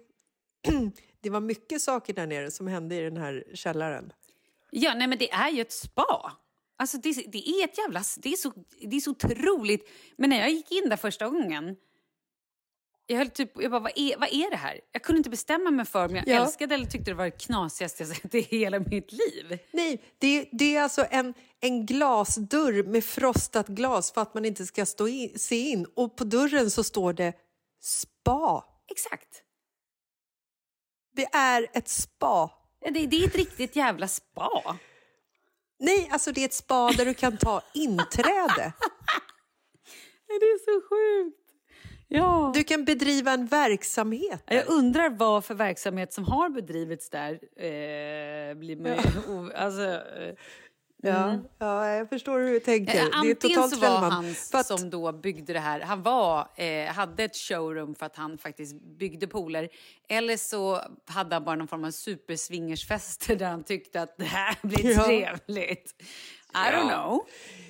det 1.20 1.30
var 1.30 1.40
mycket 1.40 1.82
saker 1.82 2.12
där 2.12 2.26
nere 2.26 2.50
som 2.50 2.66
hände 2.66 2.94
i 2.94 3.00
den 3.00 3.16
här 3.16 3.44
källaren. 3.54 4.12
Ja, 4.70 4.94
nej 4.94 5.06
men 5.06 5.18
det 5.18 5.30
är 5.32 5.50
ju 5.50 5.60
ett 5.60 5.72
spa. 5.72 6.32
Alltså 6.76 6.98
det, 6.98 7.12
det 7.12 7.48
är 7.48 7.64
ett 7.64 7.78
jävla... 7.78 8.02
Det 8.16 8.32
är, 8.32 8.36
så, 8.36 8.52
det 8.80 8.96
är 8.96 9.00
så 9.00 9.10
otroligt. 9.10 9.88
Men 10.18 10.30
när 10.30 10.40
jag 10.40 10.50
gick 10.50 10.72
in 10.72 10.88
där 10.88 10.96
första 10.96 11.28
gången... 11.28 11.76
Jag 13.06 13.16
höll 13.16 13.30
typ... 13.30 13.52
Jag 13.54 13.70
bara, 13.70 13.80
vad 13.80 13.92
är, 13.96 14.18
vad 14.18 14.28
är 14.32 14.50
det 14.50 14.56
här? 14.56 14.80
Jag 14.92 15.02
kunde 15.02 15.18
inte 15.18 15.30
bestämma 15.30 15.70
mig 15.70 15.84
för 15.86 16.08
om 16.08 16.16
jag 16.16 16.28
Ja. 16.28 16.44
älskade 16.44 16.74
eller 16.74 16.86
tyckte 16.86 17.10
det 17.10 17.14
var 17.14 17.24
det 17.24 17.30
knasigaste 17.30 18.02
jag 18.02 18.16
sett 18.16 18.34
i 18.34 18.40
hela 18.40 18.78
mitt 18.80 19.12
liv. 19.12 19.58
Nej, 19.72 20.02
det, 20.18 20.48
det 20.52 20.76
är 20.76 20.82
alltså 20.82 21.06
en, 21.10 21.34
en 21.60 21.86
glasdörr 21.86 22.82
med 22.82 23.04
frostat 23.04 23.68
glas 23.68 24.12
för 24.12 24.20
att 24.20 24.34
man 24.34 24.44
inte 24.44 24.66
ska 24.66 24.86
stå 24.86 25.08
in, 25.08 25.38
se 25.38 25.56
in. 25.56 25.86
Och 25.96 26.16
på 26.16 26.24
dörren 26.24 26.70
så 26.70 26.84
står 26.84 27.12
det 27.12 27.32
spa. 27.82 28.64
Exakt. 28.90 29.42
Det 31.16 31.24
är 31.32 31.66
ett 31.72 31.88
spa. 31.88 32.50
Det, 32.80 32.90
det 33.06 33.16
är 33.16 33.26
ett 33.26 33.36
riktigt 33.36 33.76
jävla 33.76 34.08
spa. 34.08 34.78
Nej, 35.84 36.08
alltså 36.12 36.32
det 36.32 36.40
är 36.40 36.44
ett 36.44 36.52
spa 36.54 36.92
där 36.92 37.04
du 37.04 37.14
kan 37.14 37.36
ta 37.36 37.62
inträde. 37.74 38.72
Det 40.26 40.34
är 40.46 40.58
så 40.58 40.88
sjukt. 40.88 41.38
Ja. 42.08 42.52
Du 42.54 42.64
kan 42.64 42.84
bedriva 42.84 43.32
en 43.32 43.46
verksamhet. 43.46 44.42
där. 44.46 44.56
Jag 44.56 44.68
undrar 44.68 45.10
vad 45.10 45.44
för 45.44 45.54
verksamhet 45.54 46.12
som 46.12 46.24
har 46.24 46.48
bedrivits 46.48 47.10
där. 47.10 47.32
Eh, 47.56 48.54
blir 48.54 48.76
ju 48.86 48.96
o- 49.28 49.50
alltså, 49.56 49.82
eh, 49.82 50.34
Ja, 51.08 51.38
ja, 51.58 51.88
jag 51.88 52.08
förstår 52.08 52.38
hur 52.40 52.50
du 52.52 52.60
tänker. 52.60 52.94
Eh, 52.94 53.00
det 53.04 53.08
är 53.10 53.14
Antingen 53.14 53.36
totalt 53.36 53.74
så 53.74 53.80
var 53.80 53.98
han 54.10 54.34
att- 54.52 54.66
som 54.66 54.90
då 54.90 55.12
byggde 55.12 55.52
det 55.52 55.60
här, 55.60 55.80
han 55.80 56.02
var, 56.02 56.48
eh, 56.56 56.86
hade 56.92 57.24
ett 57.24 57.36
showroom 57.36 57.94
för 57.94 58.06
att 58.06 58.16
han 58.16 58.38
faktiskt 58.38 58.74
byggde 58.98 59.26
pooler. 59.26 59.68
Eller 60.08 60.36
så 60.36 60.80
hade 61.06 61.34
han 61.36 61.44
bara 61.44 61.56
någon 61.56 61.68
form 61.68 61.84
av 61.84 61.90
superswingersfester 61.90 63.36
där 63.36 63.46
han 63.46 63.64
tyckte 63.64 64.02
att 64.02 64.16
det 64.18 64.24
här 64.24 64.56
blir 64.62 64.90
Ja. 64.96 65.04
trevligt. 65.04 65.94
I 66.54 66.56
don't 66.72 66.88
know. 66.94 67.20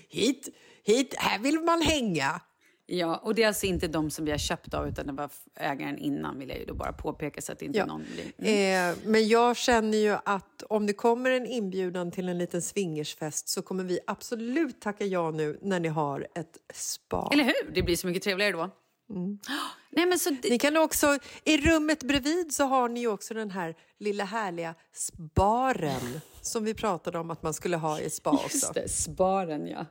Hit, 0.09 0.49
hit, 0.85 1.15
här 1.19 1.39
vill 1.39 1.61
man 1.61 1.83
hänga. 1.83 2.41
Ja, 2.87 3.17
och 3.17 3.35
det 3.35 3.43
är 3.43 3.47
alltså 3.47 3.67
inte 3.67 3.89
de 3.89 4.11
som 4.11 4.25
vi 4.25 4.31
har 4.31 4.39
köpt 4.39 4.75
av 4.75 4.89
utan 4.89 5.07
det 5.07 5.13
var 5.13 5.31
ägaren 5.57 5.99
innan 5.99 6.39
vill 6.39 6.49
jag 6.49 6.59
ju 6.59 6.65
då 6.65 6.75
bara 6.75 6.93
påpeka 6.93 7.41
så 7.41 7.53
att 7.53 7.63
inte 7.63 7.79
Ja. 7.79 7.87
någon 7.87 8.05
blir... 8.13 8.33
Mm. 8.39 8.91
Eh, 8.91 8.97
men 9.05 9.29
jag 9.29 9.57
känner 9.57 9.99
ju 9.99 10.17
att 10.25 10.63
om 10.63 10.87
det 10.87 10.93
kommer 10.93 11.31
en 11.31 11.47
inbjudan 11.47 12.11
till 12.11 12.29
en 12.29 12.39
liten 12.39 12.63
swingersfest 12.63 13.49
så 13.49 13.63
kommer 13.63 13.85
vi 13.85 13.99
absolut 14.07 14.81
tacka 14.81 15.05
ja 15.05 15.31
nu 15.31 15.59
när 15.63 15.81
ni 15.81 15.89
har 15.89 16.27
ett 16.35 16.59
spa. 16.75 17.31
Eller 17.33 17.45
hur? 17.45 17.71
Det 17.75 17.83
blir 17.83 17.97
så 17.97 18.07
mycket 18.07 18.23
trevligare 18.23 18.53
då. 18.53 18.71
Nej, 19.91 20.07
men 20.07 20.19
så 20.19 20.31
det, 20.31 20.51
Ni 20.51 20.59
kan 20.59 20.77
också, 20.77 21.19
I 21.45 21.59
rummet 21.59 22.03
bredvid 22.03 22.55
så 22.55 22.65
har 22.65 22.89
ni 22.89 23.01
ju 23.01 23.09
också 23.09 23.35
den 23.35 23.51
här 23.51 23.75
lilla 23.99 24.25
härliga 24.25 24.75
sparen 24.93 26.21
som 26.41 26.65
vi 26.65 26.75
pratade 26.75 27.19
om 27.19 27.31
att 27.31 27.43
man 27.43 27.55
skulle 27.55 27.77
ha 27.77 28.01
i 28.01 28.05
ett 28.05 28.15
spa 28.15 28.31
också. 28.45 28.49
Just 28.53 28.75
det, 28.75 28.89
sparen 28.89 29.67
ja. 29.67 29.87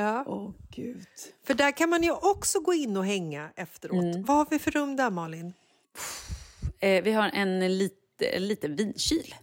Ja. 0.00 0.24
Åh 0.26 0.50
gud. 0.70 1.06
För 1.44 1.54
där 1.54 1.70
kan 1.72 1.90
man 1.90 2.02
ju 2.02 2.10
också 2.12 2.60
gå 2.60 2.74
in 2.74 2.96
och 2.96 3.06
hänga 3.06 3.50
efteråt. 3.56 4.04
Mm. 4.04 4.24
Vad 4.24 4.36
har 4.36 4.46
vi 4.50 4.58
för 4.58 4.70
rum 4.70 4.96
där, 4.96 5.10
Malin? 5.10 5.52
Eh, 6.80 7.02
vi 7.04 7.12
har 7.12 7.30
en 7.34 7.78
lite, 7.78 8.26
en 8.26 8.48
liten 8.48 8.76
vinkyl. 8.76 9.34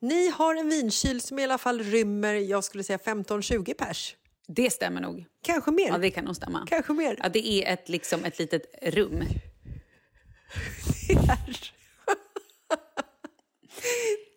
Ni 0.00 0.28
har 0.30 0.54
en 0.54 0.68
vinkyl 0.68 1.20
som 1.20 1.38
i 1.38 1.44
alla 1.44 1.58
fall 1.58 1.82
rymmer, 1.82 2.34
jag 2.34 2.64
skulle 2.64 2.84
säga 2.84 2.96
15-20 2.98 3.74
pers. 3.74 4.16
Det 4.46 4.70
stämmer 4.70 5.00
nog. 5.00 5.24
Kanske 5.42 5.70
mer. 5.70 5.88
Ja, 5.88 5.98
det 5.98 6.10
kan 6.10 6.24
nog 6.24 6.36
stämma. 6.36 6.66
Kanske 6.68 6.92
mer. 6.92 7.16
Ja, 7.22 7.28
det 7.28 7.48
är 7.48 7.72
ett, 7.72 7.88
liksom, 7.88 8.24
ett 8.24 8.38
litet 8.38 8.64
rum. 8.82 9.22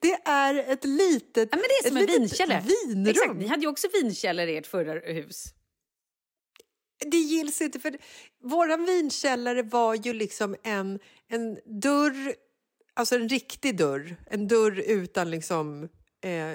Det 0.02 0.14
är 0.26 0.72
ett 0.74 0.84
litet 0.86 1.50
Ja, 1.52 1.58
men 1.58 1.62
det 1.68 1.88
är 1.88 1.88
som 1.88 1.98
en 1.98 2.06
vinkällare. 2.06 2.64
vinrum. 2.86 3.08
Exakt, 3.08 3.36
ni 3.36 3.48
hade 3.48 3.62
ju 3.62 3.68
också 3.68 3.88
vinkällare 3.94 4.52
i 4.52 4.58
ert 4.58 4.68
förra 4.68 4.94
hus. 5.14 5.54
Det 7.12 7.18
gills 7.18 7.62
inte, 7.62 7.80
för 7.80 7.98
våran 8.44 8.86
vinkällare 8.86 9.64
var 9.64 9.96
ju 9.96 10.14
liksom 10.14 10.56
en, 10.64 11.00
en 11.28 11.60
dörr, 11.66 12.36
alltså 12.94 13.16
en 13.16 13.30
riktig 13.30 13.78
dörr, 13.78 14.16
en 14.28 14.48
dörr 14.48 14.80
utan 14.80 15.32
liksom 15.32 15.90
eh, 16.22 16.52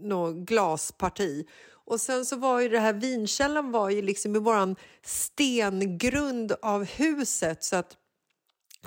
något 0.00 0.36
glasparti. 0.36 1.46
Och 1.86 2.00
sen 2.00 2.26
så 2.26 2.36
var 2.36 2.60
ju 2.60 2.68
det 2.68 2.80
här 2.80 2.92
vinkällaren 2.92 3.72
var 3.72 3.90
ju 3.90 4.02
liksom 4.02 4.36
i 4.36 4.38
våran 4.38 4.76
stengrund 5.02 6.52
av 6.62 6.84
huset 6.84 7.64
så 7.64 7.76
att 7.76 7.96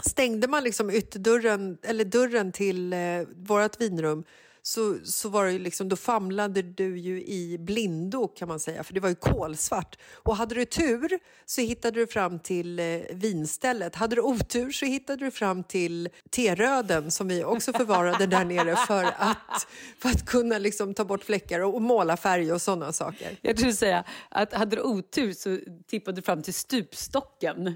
stängde 0.01 0.47
man 0.47 0.63
liksom 0.63 0.89
ytterdörren 0.89 1.77
eller 1.83 2.05
dörren 2.05 2.51
till 2.51 2.93
eh, 2.93 3.21
vårt 3.35 3.81
vinrum 3.81 4.23
så, 4.67 4.97
så 5.03 5.29
var 5.29 5.45
det 5.45 5.59
liksom, 5.59 5.89
då 5.89 5.95
famlade 5.95 6.61
du 6.61 6.97
ju 6.97 7.23
i 7.23 7.57
blindo 7.59 8.27
kan 8.27 8.47
man 8.47 8.59
säga, 8.59 8.83
för 8.83 8.93
det 8.93 8.99
var 8.99 9.09
ju 9.09 9.15
kolsvart. 9.15 9.97
Och 10.13 10.35
hade 10.35 10.55
du 10.55 10.65
tur 10.65 11.19
så 11.45 11.61
hittade 11.61 11.99
du 11.99 12.07
fram 12.07 12.39
till 12.39 12.79
eh, 12.79 12.85
vinstället. 13.11 13.95
Hade 13.95 14.15
du 14.15 14.21
otur 14.21 14.71
så 14.71 14.85
hittade 14.85 15.25
du 15.25 15.31
fram 15.31 15.63
till 15.63 16.09
teröden 16.29 17.11
som 17.11 17.27
vi 17.27 17.43
också 17.43 17.73
förvarade 17.73 18.27
där 18.27 18.45
nere 18.45 18.75
för 18.75 19.03
att, 19.03 19.67
för 19.99 20.09
att 20.09 20.25
kunna 20.25 20.57
liksom 20.57 20.93
ta 20.93 21.05
bort 21.05 21.23
fläckar 21.23 21.59
och, 21.59 21.75
och 21.75 21.81
måla 21.81 22.17
färg 22.17 22.53
och 22.53 22.61
sådana 22.61 22.93
saker. 22.93 23.37
Jag 23.41 23.57
skulle 23.57 23.73
säga 23.73 24.03
att 24.29 24.53
hade 24.53 24.75
du 24.75 24.81
otur 24.81 25.33
så 25.33 25.59
tippade 25.87 26.15
du 26.17 26.21
fram 26.21 26.43
till 26.43 26.53
stupstocken. 26.53 27.75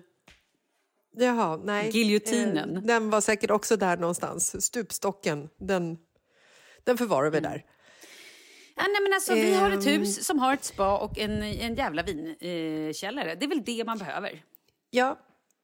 Jaha, 1.15 1.57
nej. 1.63 1.89
Giljotinen. 1.89 2.77
Eh, 2.77 2.83
den 2.83 3.09
var 3.09 3.21
säkert 3.21 3.51
också 3.51 3.77
där 3.77 3.97
någonstans. 3.97 4.65
Stupstocken, 4.65 5.49
den, 5.59 5.97
den 6.83 6.97
förvarar 6.97 7.29
vi 7.29 7.39
där. 7.39 7.65
Ja, 8.75 8.83
nej, 8.83 9.01
men 9.03 9.13
alltså, 9.13 9.33
vi 9.33 9.53
har 9.53 9.71
ett 9.71 9.85
Ehm. 9.87 9.99
hus 10.01 10.25
som 10.25 10.39
har 10.39 10.53
ett 10.53 10.63
spa 10.63 10.97
och 10.97 11.19
en, 11.19 11.43
en 11.43 11.75
jävla 11.75 12.03
vinkällare. 12.03 12.87
Eh, 12.87 12.93
källare. 12.93 13.35
det 13.35 13.45
är 13.45 13.49
väl 13.49 13.63
det 13.65 13.83
man 13.85 13.97
behöver. 13.97 14.43
Ja. 14.89 15.19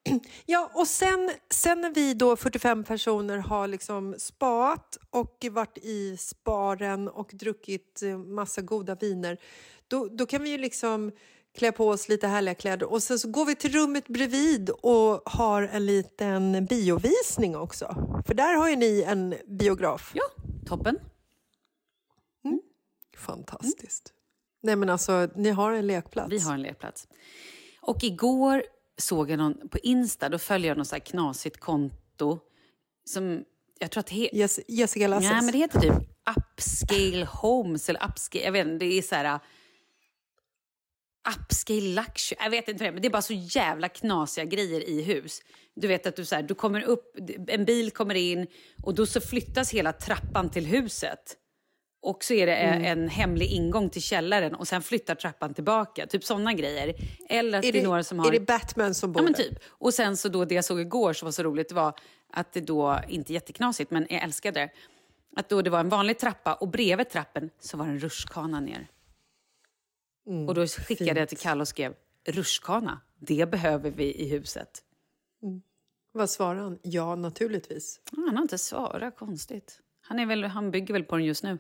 Ja, 0.45 0.71
och 0.73 0.87
sen, 0.87 1.31
sen 1.49 1.81
när 1.81 1.89
vi 1.93 2.13
då 2.13 2.35
45 2.35 2.83
personer 2.83 3.37
har 3.37 3.67
liksom 3.67 4.15
spaat 4.17 4.97
och 5.09 5.45
varit 5.51 5.77
i 5.77 6.17
sparen 6.17 7.07
och 7.07 7.29
druckit 7.33 8.01
eh, 8.03 8.17
massa 8.17 8.61
goda 8.61 8.95
viner, 8.95 9.37
då, 9.87 10.07
då 10.07 10.25
kan 10.25 10.43
vi 10.43 10.49
ju 10.49 10.57
liksom 10.57 11.11
klä 11.57 11.71
på 11.71 11.89
oss 11.89 12.09
lite 12.09 12.27
härliga 12.27 12.55
kläder 12.55 12.91
och 12.91 13.03
sen 13.03 13.19
så 13.19 13.27
går 13.31 13.45
vi 13.45 13.55
till 13.55 13.71
rummet 13.73 14.07
bredvid 14.07 14.69
och 14.69 15.21
har 15.25 15.61
en 15.61 15.85
liten 15.85 16.65
biovisning 16.65 17.55
också. 17.57 17.85
För 18.27 18.33
där 18.33 18.53
har 18.55 18.69
ju 18.69 18.75
ni 18.75 19.03
en 19.07 19.35
biograf. 19.47 20.11
Ja, 20.15 20.23
toppen. 20.67 20.99
Fantastiskt. 23.17 24.13
Nej 24.61 24.75
men 24.75 24.89
alltså, 24.89 25.29
ni 25.35 25.49
har 25.49 25.71
en 25.71 25.87
lekplats. 25.87 26.31
Vi 26.31 26.39
har 26.39 26.53
en 26.53 26.61
lekplats. 26.61 27.07
Och 27.81 28.03
igår 28.03 28.63
såg 28.97 29.29
jag 29.31 29.37
någon 29.37 29.69
på 29.69 29.77
Insta, 29.77 30.29
då 30.29 30.39
följer 30.39 30.67
jag 30.71 30.77
något 30.77 30.87
så 30.87 30.95
här 30.95 30.99
knasigt 30.99 31.57
konto 31.59 32.39
som 33.05 33.43
jag 33.79 33.91
tror 33.91 33.99
att 33.99 34.11
he- 34.11 34.29
Jes- 34.33 34.59
Jessica 34.67 35.07
Lasses. 35.07 35.29
Nej, 35.31 35.41
men 35.41 35.51
det 35.51 35.57
heter 35.57 35.79
typ 35.79 35.93
Upscale 36.37 37.25
Homes 37.25 37.89
eller 37.89 38.09
Upscale, 38.09 38.45
jag 38.45 38.51
vet 38.51 38.67
inte, 38.67 38.85
det 38.85 38.97
är 38.97 39.01
så 39.01 39.15
här 39.15 39.39
Upscale 41.29 41.81
Luxury, 42.01 42.37
jag 42.43 42.49
vet 42.49 42.67
inte 42.67 42.83
det 42.83 42.87
är, 42.87 42.91
men 42.91 43.01
det 43.01 43.07
är 43.07 43.09
bara 43.09 43.21
så 43.21 43.33
jävla 43.33 43.89
knasiga 43.89 44.45
grejer 44.45 44.89
i 44.89 45.01
hus. 45.01 45.41
Du 45.75 45.87
vet 45.87 46.05
att 46.07 46.15
du, 46.15 46.25
så 46.25 46.35
här, 46.35 46.43
du 46.43 46.55
kommer 46.55 46.81
upp, 46.83 47.15
en 47.47 47.65
bil 47.65 47.91
kommer 47.91 48.15
in 48.15 48.47
och 48.83 48.95
då 48.95 49.05
så 49.05 49.21
flyttas 49.21 49.71
hela 49.73 49.93
trappan 49.93 50.49
till 50.49 50.65
huset. 50.65 51.37
Och 52.01 52.23
så 52.23 52.33
är 52.33 52.45
det 52.45 52.55
Mm. 52.55 52.83
en 52.99 53.09
hemlig 53.09 53.47
ingång 53.51 53.89
till 53.89 54.01
källaren 54.01 54.55
och 54.55 54.67
sen 54.67 54.81
flyttar 54.81 55.15
trappan 55.15 55.53
tillbaka. 55.53 56.07
Typ 56.07 56.23
sådana 56.23 56.53
grejer. 56.53 56.95
Eller 57.29 57.59
att 57.59 57.65
är, 57.65 57.71
det 57.71 57.77
är 57.77 57.81
det, 57.81 57.87
några 57.87 58.03
som 58.03 58.19
har... 58.19 58.27
är 58.27 58.31
det 58.31 58.39
Batman 58.39 58.93
som 58.95 59.11
bor 59.11 59.21
Ja 59.21 59.23
men 59.23 59.33
där? 59.33 59.43
typ. 59.43 59.59
Och 59.67 59.93
sen 59.93 60.17
så 60.17 60.29
då 60.29 60.45
det 60.45 60.55
jag 60.55 60.65
såg 60.65 60.79
igår 60.79 61.13
som 61.13 61.25
var 61.25 61.31
så 61.31 61.43
roligt 61.43 61.71
var 61.71 61.93
att 62.33 62.53
det 62.53 62.61
då, 62.61 62.99
inte 63.07 63.33
jätteknasigt 63.33 63.91
men 63.91 64.07
jag 64.09 64.23
älskade 64.23 64.59
det. 64.59 64.69
Att 65.35 65.49
då 65.49 65.61
det 65.61 65.69
var 65.69 65.79
en 65.79 65.89
vanlig 65.89 66.19
trappa 66.19 66.53
och 66.53 66.67
bredvid 66.67 67.09
trappen 67.09 67.49
så 67.59 67.77
var 67.77 67.85
det 67.85 67.91
en 67.91 67.99
rutschkana 67.99 68.59
ner. 68.59 68.87
Och 70.27 70.53
då 70.53 70.67
skickade 70.67 71.19
jag 71.19 71.29
till 71.29 71.37
Kalle 71.37 71.61
och 71.61 71.67
skrev 71.67 71.93
rutschkana, 72.25 73.01
det 73.19 73.51
behöver 73.51 73.91
vi 73.91 74.15
i 74.15 74.29
huset. 74.29 74.83
Vad 76.11 76.29
svarar 76.29 76.59
han? 76.59 76.79
Ja, 76.81 77.15
naturligtvis. 77.15 77.99
Han 78.11 78.35
har 78.35 78.41
inte 78.41 78.57
svarat, 78.57 79.17
konstigt. 79.17 79.79
Han, 80.01 80.19
är 80.19 80.25
väl, 80.25 80.43
han 80.43 80.71
bygger 80.71 80.93
väl 80.93 81.03
på 81.03 81.15
den 81.15 81.25
just 81.25 81.43
nu. 81.43 81.57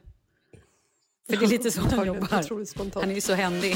För 1.27 1.37
det 1.37 1.45
är 1.45 1.49
lite 1.49 1.71
så 1.71 1.81
han 1.81 2.07
jobbar. 2.07 2.99
Han 3.01 3.11
är 3.11 3.15
ju 3.15 3.21
så 3.21 3.33
händig. 3.33 3.75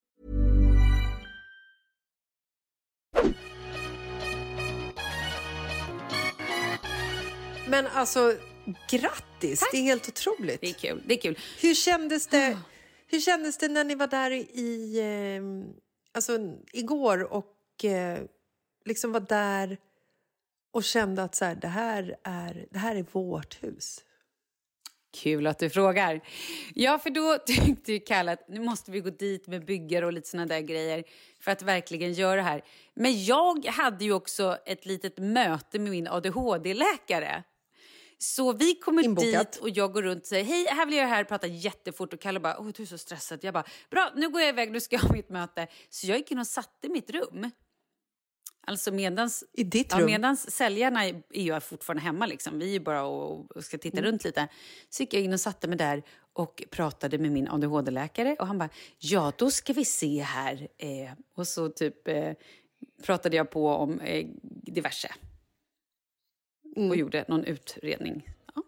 Men 7.71 7.87
alltså, 7.87 8.37
grattis! 8.89 9.69
Det 9.71 9.77
är 9.77 9.81
helt 9.81 10.07
otroligt. 10.07 10.61
Det 10.61 10.69
är 10.69 10.73
kul. 10.73 11.03
Det 11.05 11.13
är 11.13 11.21
kul. 11.21 11.39
Hur 11.61 11.75
kändes 11.75 12.27
det, 12.27 12.57
hur 13.07 13.19
kändes 13.19 13.57
det 13.57 13.67
när 13.67 13.83
ni 13.83 13.95
var 13.95 14.07
där 14.07 14.31
i, 14.31 14.99
eh, 14.99 15.73
alltså, 16.13 16.39
igår 16.73 17.33
och 17.33 17.85
eh, 17.85 18.19
liksom 18.85 19.11
var 19.11 19.19
där 19.19 19.77
och 20.71 20.83
kände 20.83 21.23
att 21.23 21.35
så 21.35 21.45
här, 21.45 21.55
det, 21.55 21.67
här 21.67 22.17
är, 22.23 22.67
det 22.71 22.79
här 22.79 22.95
är 22.95 23.05
vårt 23.11 23.63
hus? 23.63 24.03
Kul 25.13 25.47
att 25.47 25.59
du 25.59 25.69
frågar. 25.69 26.21
Ja, 26.75 26.99
för 26.99 27.09
då 27.09 27.37
tyckte 27.45 27.93
ju 27.93 27.99
Kalle 27.99 28.31
att 28.31 28.47
nu 28.47 28.59
måste 28.59 28.91
vi 28.91 28.99
gå 28.99 29.09
dit 29.09 29.47
med 29.47 29.65
byggare 29.65 30.05
och 30.05 30.13
lite 30.13 30.27
såna 30.27 30.45
där 30.45 30.59
grejer 30.59 31.03
för 31.39 31.51
att 31.51 31.61
verkligen 31.61 32.13
göra 32.13 32.35
det 32.35 32.41
här. 32.41 32.63
Men 32.93 33.25
jag 33.25 33.65
hade 33.65 34.05
ju 34.05 34.13
också 34.13 34.57
ett 34.65 34.85
litet 34.85 35.17
möte 35.17 35.79
med 35.79 35.91
min 35.91 36.07
ADHD-läkare. 36.07 37.43
Så 38.23 38.53
vi 38.53 38.75
kommer 38.75 39.03
Inbokat. 39.03 39.51
dit 39.51 39.61
och 39.61 39.69
jag 39.69 39.93
går 39.93 40.01
runt 40.01 40.21
och 40.21 40.27
säger 40.27 40.43
hej, 40.45 40.65
här 40.69 40.85
vill 40.85 40.95
jag 40.95 41.07
här, 41.07 41.23
pratar 41.23 41.47
jättefort 41.47 42.13
och 42.13 42.19
Kalle 42.19 42.39
bara, 42.39 42.59
åh 42.59 42.67
du 42.75 42.83
är 42.83 42.87
så 42.87 42.97
stressad. 42.97 43.39
Jag 43.43 43.53
bara, 43.53 43.63
bra, 43.89 44.11
nu 44.15 44.29
går 44.29 44.41
jag 44.41 44.49
iväg, 44.49 44.71
nu 44.71 44.79
ska 44.79 44.95
jag 44.95 45.03
ha 45.03 45.13
mitt 45.13 45.29
möte. 45.29 45.67
Så 45.89 46.07
jag 46.07 46.17
gick 46.17 46.31
in 46.31 46.39
och 46.39 46.47
satte 46.47 46.89
mitt 46.89 47.09
rum. 47.09 47.51
Alltså 48.67 48.91
medans, 48.91 49.43
I 49.53 49.63
ditt 49.63 49.87
ja, 49.91 49.99
rum? 49.99 50.05
medans 50.05 50.51
säljarna 50.51 51.05
är 51.05 51.23
ju 51.33 51.59
fortfarande 51.59 52.03
hemma, 52.03 52.25
liksom. 52.25 52.59
vi 52.59 52.75
är 52.75 52.79
bara 52.79 53.03
och, 53.03 53.51
och 53.55 53.63
ska 53.63 53.77
titta 53.77 53.97
Mm. 53.97 54.11
runt 54.11 54.23
lite. 54.23 54.47
Så 54.89 55.03
gick 55.03 55.13
jag 55.13 55.23
in 55.23 55.33
och 55.33 55.39
satte 55.39 55.67
mig 55.67 55.77
där 55.77 56.03
och 56.33 56.63
pratade 56.69 57.17
med 57.17 57.31
min 57.31 57.47
ADHD-läkare 57.47 58.35
och 58.39 58.47
han 58.47 58.57
bara, 58.57 58.69
ja 58.99 59.33
då 59.37 59.51
ska 59.51 59.73
vi 59.73 59.85
se 59.85 60.21
här. 60.21 60.67
Eh, 60.77 61.11
och 61.35 61.47
så 61.47 61.69
typ 61.69 62.07
eh, 62.07 62.33
pratade 63.03 63.35
jag 63.37 63.51
på 63.51 63.67
om 63.67 63.99
eh, 63.99 64.27
diverse. 64.43 65.11
Mm. 66.75 66.89
Och 66.89 66.95
gjorde 66.95 67.25
någon 67.27 67.43
utredning. 67.43 68.29
Ja. 68.55 68.63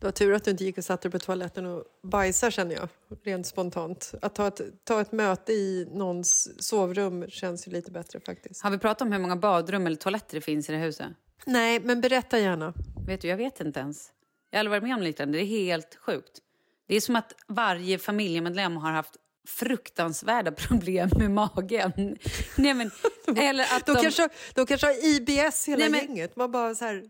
Det 0.00 0.04
var 0.04 0.10
tur 0.12 0.32
att 0.32 0.44
du 0.44 0.50
inte 0.50 0.64
gick 0.64 0.78
och 0.78 0.84
satte 0.84 1.08
dig 1.08 1.12
på 1.12 1.18
toaletten 1.18 1.66
och 1.66 1.84
bajsade 2.02 2.52
känner 2.52 2.74
jag, 2.74 2.88
rent 3.24 3.46
spontant. 3.46 4.14
Att 4.22 4.34
ta 4.34 4.46
ett, 4.46 4.60
ta 4.84 5.00
ett 5.00 5.12
möte 5.12 5.52
i 5.52 5.88
någons 5.92 6.50
sovrum 6.58 7.28
känns 7.28 7.68
ju 7.68 7.72
lite 7.72 7.90
bättre 7.90 8.20
faktiskt. 8.20 8.62
Har 8.62 8.70
vi 8.70 8.78
pratat 8.78 9.02
om 9.02 9.12
hur 9.12 9.18
många 9.18 9.36
badrum 9.36 9.86
eller 9.86 9.96
toaletter 9.96 10.34
det 10.34 10.40
finns 10.40 10.68
i 10.68 10.72
det 10.72 10.78
huset? 10.78 11.08
Nej, 11.46 11.80
men 11.80 12.00
berätta 12.00 12.38
gärna. 12.38 12.74
Vet 13.06 13.20
du, 13.20 13.28
jag 13.28 13.36
vet 13.36 13.60
inte 13.60 13.80
ens. 13.80 14.12
Jag 14.50 14.58
har 14.58 14.60
aldrig 14.60 14.70
varit 14.70 14.82
med 14.82 14.96
om 14.96 15.02
liknande. 15.02 15.38
Det 15.38 15.44
är 15.44 15.46
helt 15.46 15.94
sjukt. 15.94 16.40
Det 16.86 16.96
är 16.96 17.00
som 17.00 17.16
att 17.16 17.34
varje 17.48 17.98
familjemedlem 17.98 18.76
har 18.76 18.92
haft 18.92 19.16
fruktansvärda 19.46 20.52
problem 20.52 21.10
med 21.18 21.30
magen. 21.30 21.92
Nej, 22.56 22.74
men, 22.74 22.90
eller 23.36 23.64
att 23.76 23.86
De, 23.86 23.94
de, 23.94 24.02
kanske, 24.02 24.28
de 24.54 24.66
kanske 24.66 24.86
har 24.86 25.06
IBS 25.06 25.68
hela 25.68 25.78
Nej, 25.78 25.90
men- 25.90 26.00
gänget. 26.00 26.36
Man 26.36 26.50
bara 26.52 26.74
så 26.74 26.84
här, 26.84 27.04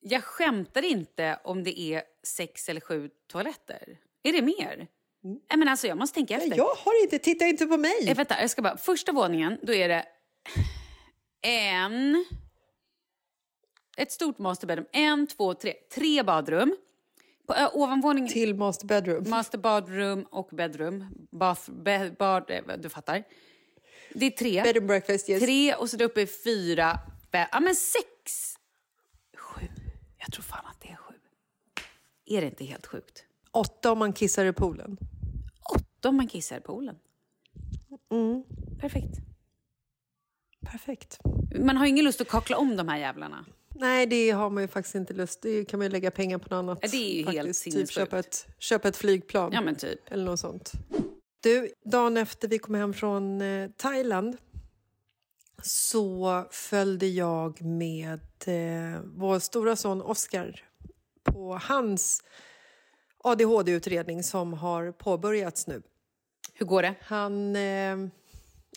Jag 0.00 0.24
skämtar 0.24 0.82
inte 0.82 1.38
om 1.44 1.64
det 1.64 1.80
är 1.80 2.02
sex 2.26 2.68
eller 2.68 2.80
sju 2.80 3.10
toaletter. 3.32 3.98
Är 4.22 4.32
det 4.32 4.42
mer? 4.42 4.86
Nej, 5.22 5.58
men 5.58 5.68
alltså, 5.68 5.86
jag 5.86 5.98
måste 5.98 6.14
tänka 6.14 6.34
efter. 6.34 6.46
Mm. 6.46 6.58
jag 6.58 6.74
har 6.74 7.02
inte, 7.02 7.18
titta 7.18 7.44
inte 7.46 7.66
på 7.66 7.76
mig. 7.76 8.08
Eh, 8.08 8.16
vänta, 8.16 8.40
jag 8.40 8.50
ska 8.50 8.62
bara, 8.62 8.76
första 8.76 9.12
våningen, 9.12 9.58
då 9.62 9.74
är 9.74 9.88
det 9.88 10.06
en... 11.42 12.24
Ett 13.96 14.12
stort 14.12 14.38
master 14.38 14.66
bedroom. 14.66 14.86
En, 14.92 15.26
två, 15.26 15.54
tre. 15.54 15.74
Tre 15.94 16.22
badrum. 16.22 16.76
På 17.46 17.54
ö, 17.54 17.68
ovanvåningen... 17.72 18.32
Till 18.32 18.54
master 18.54 18.86
bedroom. 18.86 19.30
Master 19.30 19.58
badroom 19.58 20.26
och 20.30 20.48
bedroom. 20.52 21.06
Bath, 21.30 21.70
be, 21.70 22.14
bad, 22.18 22.50
eh, 22.50 22.76
du 22.78 22.88
fattar. 22.88 23.24
Det 24.14 24.26
är 24.26 24.30
tre. 24.30 24.62
Bed 24.62 24.76
and 24.76 24.86
breakfast, 24.86 25.28
yes. 25.28 25.42
Tre 25.42 25.74
och 25.74 25.90
så 25.90 25.96
där 25.96 26.04
uppe 26.04 26.22
är 26.22 26.26
fyra. 26.26 26.98
Be, 27.30 27.48
ja, 27.52 27.60
men 27.60 27.74
sex. 27.74 28.54
Sju. 29.36 29.66
Jag 30.18 30.32
tror 30.32 30.42
fan 30.42 30.66
att 30.66 30.80
det 30.80 30.88
är 30.88 30.96
sju. 30.96 31.14
Är 32.26 32.40
det 32.40 32.46
inte 32.46 32.64
helt 32.64 32.86
sjukt? 32.86 33.24
Åtta 33.50 33.92
om 33.92 33.98
man 33.98 34.12
kissar 34.12 34.44
i 34.44 34.52
poolen. 34.52 34.98
Åtta 35.74 36.08
om 36.08 36.16
man 36.16 36.28
kissar 36.28 36.56
i 36.56 36.60
poolen. 36.60 36.96
Mm. 38.10 38.44
Perfekt. 38.80 39.18
Perfekt. 40.60 41.18
Man 41.60 41.76
har 41.76 41.86
ingen 41.86 42.04
lust 42.04 42.20
att 42.20 42.28
kakla 42.28 42.56
om 42.56 42.76
de 42.76 42.88
här 42.88 42.98
jävlarna. 42.98 43.44
Nej, 43.74 44.06
det 44.06 44.30
har 44.30 44.50
man 44.50 44.62
ju 44.62 44.68
faktiskt 44.68 44.94
inte 44.94 45.12
lust 45.12 45.42
Det 45.42 45.64
kan 45.64 45.78
man 45.78 45.86
ju 45.86 45.92
lägga 45.92 46.10
pengar 46.10 46.38
på 46.38 46.44
något 46.44 46.58
annat. 46.58 46.78
Ja, 46.82 46.88
det 46.90 46.96
är 46.96 47.16
ju 47.16 47.24
helt 47.24 47.36
faktiskt. 47.36 47.64
Typ 47.64 47.72
sinnessjukt. 47.72 47.92
köpa 47.92 48.18
ett, 48.18 48.46
köpa 48.58 48.88
ett 48.88 48.96
flygplan. 48.96 49.52
Ja, 49.52 49.60
men 49.60 49.74
typ. 49.74 50.12
Eller 50.12 50.24
något 50.24 50.40
sånt. 50.40 50.72
Du, 51.40 51.72
dagen 51.84 52.16
efter 52.16 52.48
vi 52.48 52.58
kom 52.58 52.74
hem 52.74 52.94
från 52.94 53.40
eh, 53.40 53.70
Thailand 53.76 54.36
så 55.62 56.44
följde 56.50 57.06
jag 57.06 57.62
med 57.62 58.20
eh, 58.46 59.00
vår 59.04 59.38
stora 59.38 59.76
son 59.76 60.02
Oscar 60.02 60.64
på 61.22 61.58
hans 61.62 62.22
ADHD-utredning 63.18 64.22
som 64.22 64.52
har 64.52 64.92
påbörjats 64.92 65.66
nu. 65.66 65.82
Hur 66.54 66.66
går 66.66 66.82
det? 66.82 66.94
Han, 67.00 67.56
eh, 67.56 68.08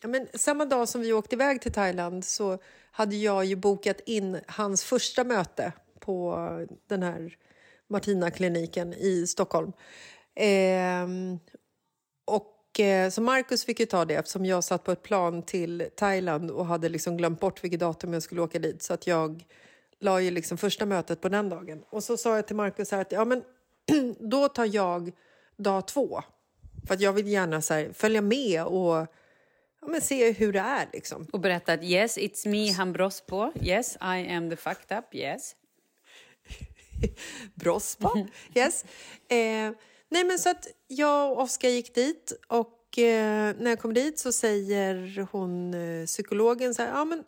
ja, 0.02 0.08
men 0.08 0.28
samma 0.34 0.66
dag 0.66 0.90
som 0.90 1.02
vi 1.02 1.14
åkte 1.14 1.36
iväg 1.36 1.62
till 1.62 1.74
Thailand 1.74 2.26
så 2.26 2.60
hade 2.98 3.16
jag 3.16 3.46
ju 3.46 3.56
bokat 3.56 4.00
in 4.06 4.40
hans 4.48 4.84
första 4.84 5.24
möte 5.24 5.74
på 6.00 6.38
den 6.88 7.04
här 7.04 7.38
Martina-kliniken 7.88 8.94
i 8.94 9.28
Stockholm. 9.28 9.72
Eh, 10.36 11.08
och, 12.26 12.80
eh, 12.80 13.10
så 13.10 13.22
Marcus 13.22 13.66
fick 13.66 13.80
ju 13.80 13.86
ta 13.86 14.06
det 14.06 14.16
eftersom 14.16 14.46
jag 14.46 14.64
satt 14.64 14.84
på 14.84 14.92
ett 14.92 15.04
plan 15.04 15.44
till 15.44 15.90
Thailand 15.96 16.52
och 16.52 16.66
hade 16.66 16.90
liksom 16.90 17.18
glömt 17.18 17.40
bort 17.40 17.64
vilket 17.64 17.80
datum 17.80 18.14
jag 18.14 18.24
skulle 18.24 18.42
åka 18.42 18.60
dit. 18.60 18.84
Så 18.84 18.94
att 18.94 19.08
jag 19.08 19.46
la 20.00 20.22
ju 20.22 20.32
liksom 20.32 20.58
första 20.58 20.86
mötet 20.86 21.22
på 21.22 21.30
den 21.30 21.50
dagen. 21.50 21.84
Och 21.90 22.04
så 22.04 22.18
sa 22.18 22.36
jag 22.36 22.48
till 22.48 22.56
Marcus 22.56 22.92
här 22.92 23.02
att 23.02 23.12
ja, 23.12 23.26
men, 23.26 23.44
då 24.20 24.48
tar 24.48 24.76
jag 24.76 25.12
dag 25.58 25.88
två. 25.88 26.22
För 26.88 26.94
att 26.94 27.02
jag 27.02 27.14
vill 27.14 27.28
gärna 27.28 27.62
så 27.62 27.74
här, 27.74 27.92
följa 27.94 28.22
med 28.22 28.64
och 28.64 29.08
men 29.88 30.02
se 30.02 30.32
hur 30.32 30.54
det 30.54 30.60
är. 30.60 30.90
Liksom. 30.94 31.28
Och 31.32 31.40
berätta 31.40 31.74
att 31.74 31.84
yes, 31.84 32.18
it's 32.18 32.48
me 32.48 32.72
han 32.72 32.94
bros 32.94 33.22
på. 33.22 33.52
Yes, 33.62 33.96
I 33.96 34.32
am 34.34 34.50
the 34.50 34.56
fucked 34.56 34.98
up. 34.98 35.16
Yes. 35.16 35.56
Brospa. 37.54 38.28
Yes. 38.56 38.86
Eh, 39.28 39.72
nej, 40.10 40.24
men 40.24 40.40
så 40.40 40.50
att 40.50 40.68
jag 40.88 41.32
och 41.32 41.42
Oskar 41.42 41.70
gick 41.70 41.96
dit 41.96 42.34
och 42.48 42.98
eh, 42.98 43.56
när 43.60 43.70
jag 43.70 43.80
kom 43.80 43.94
dit 43.94 44.20
så 44.20 44.32
säger 44.32 45.28
hon, 45.32 45.74
eh, 45.74 46.06
psykologen 46.06 46.76
så 46.76 46.82
här, 46.82 46.90
ja 46.90 47.06
men 47.06 47.24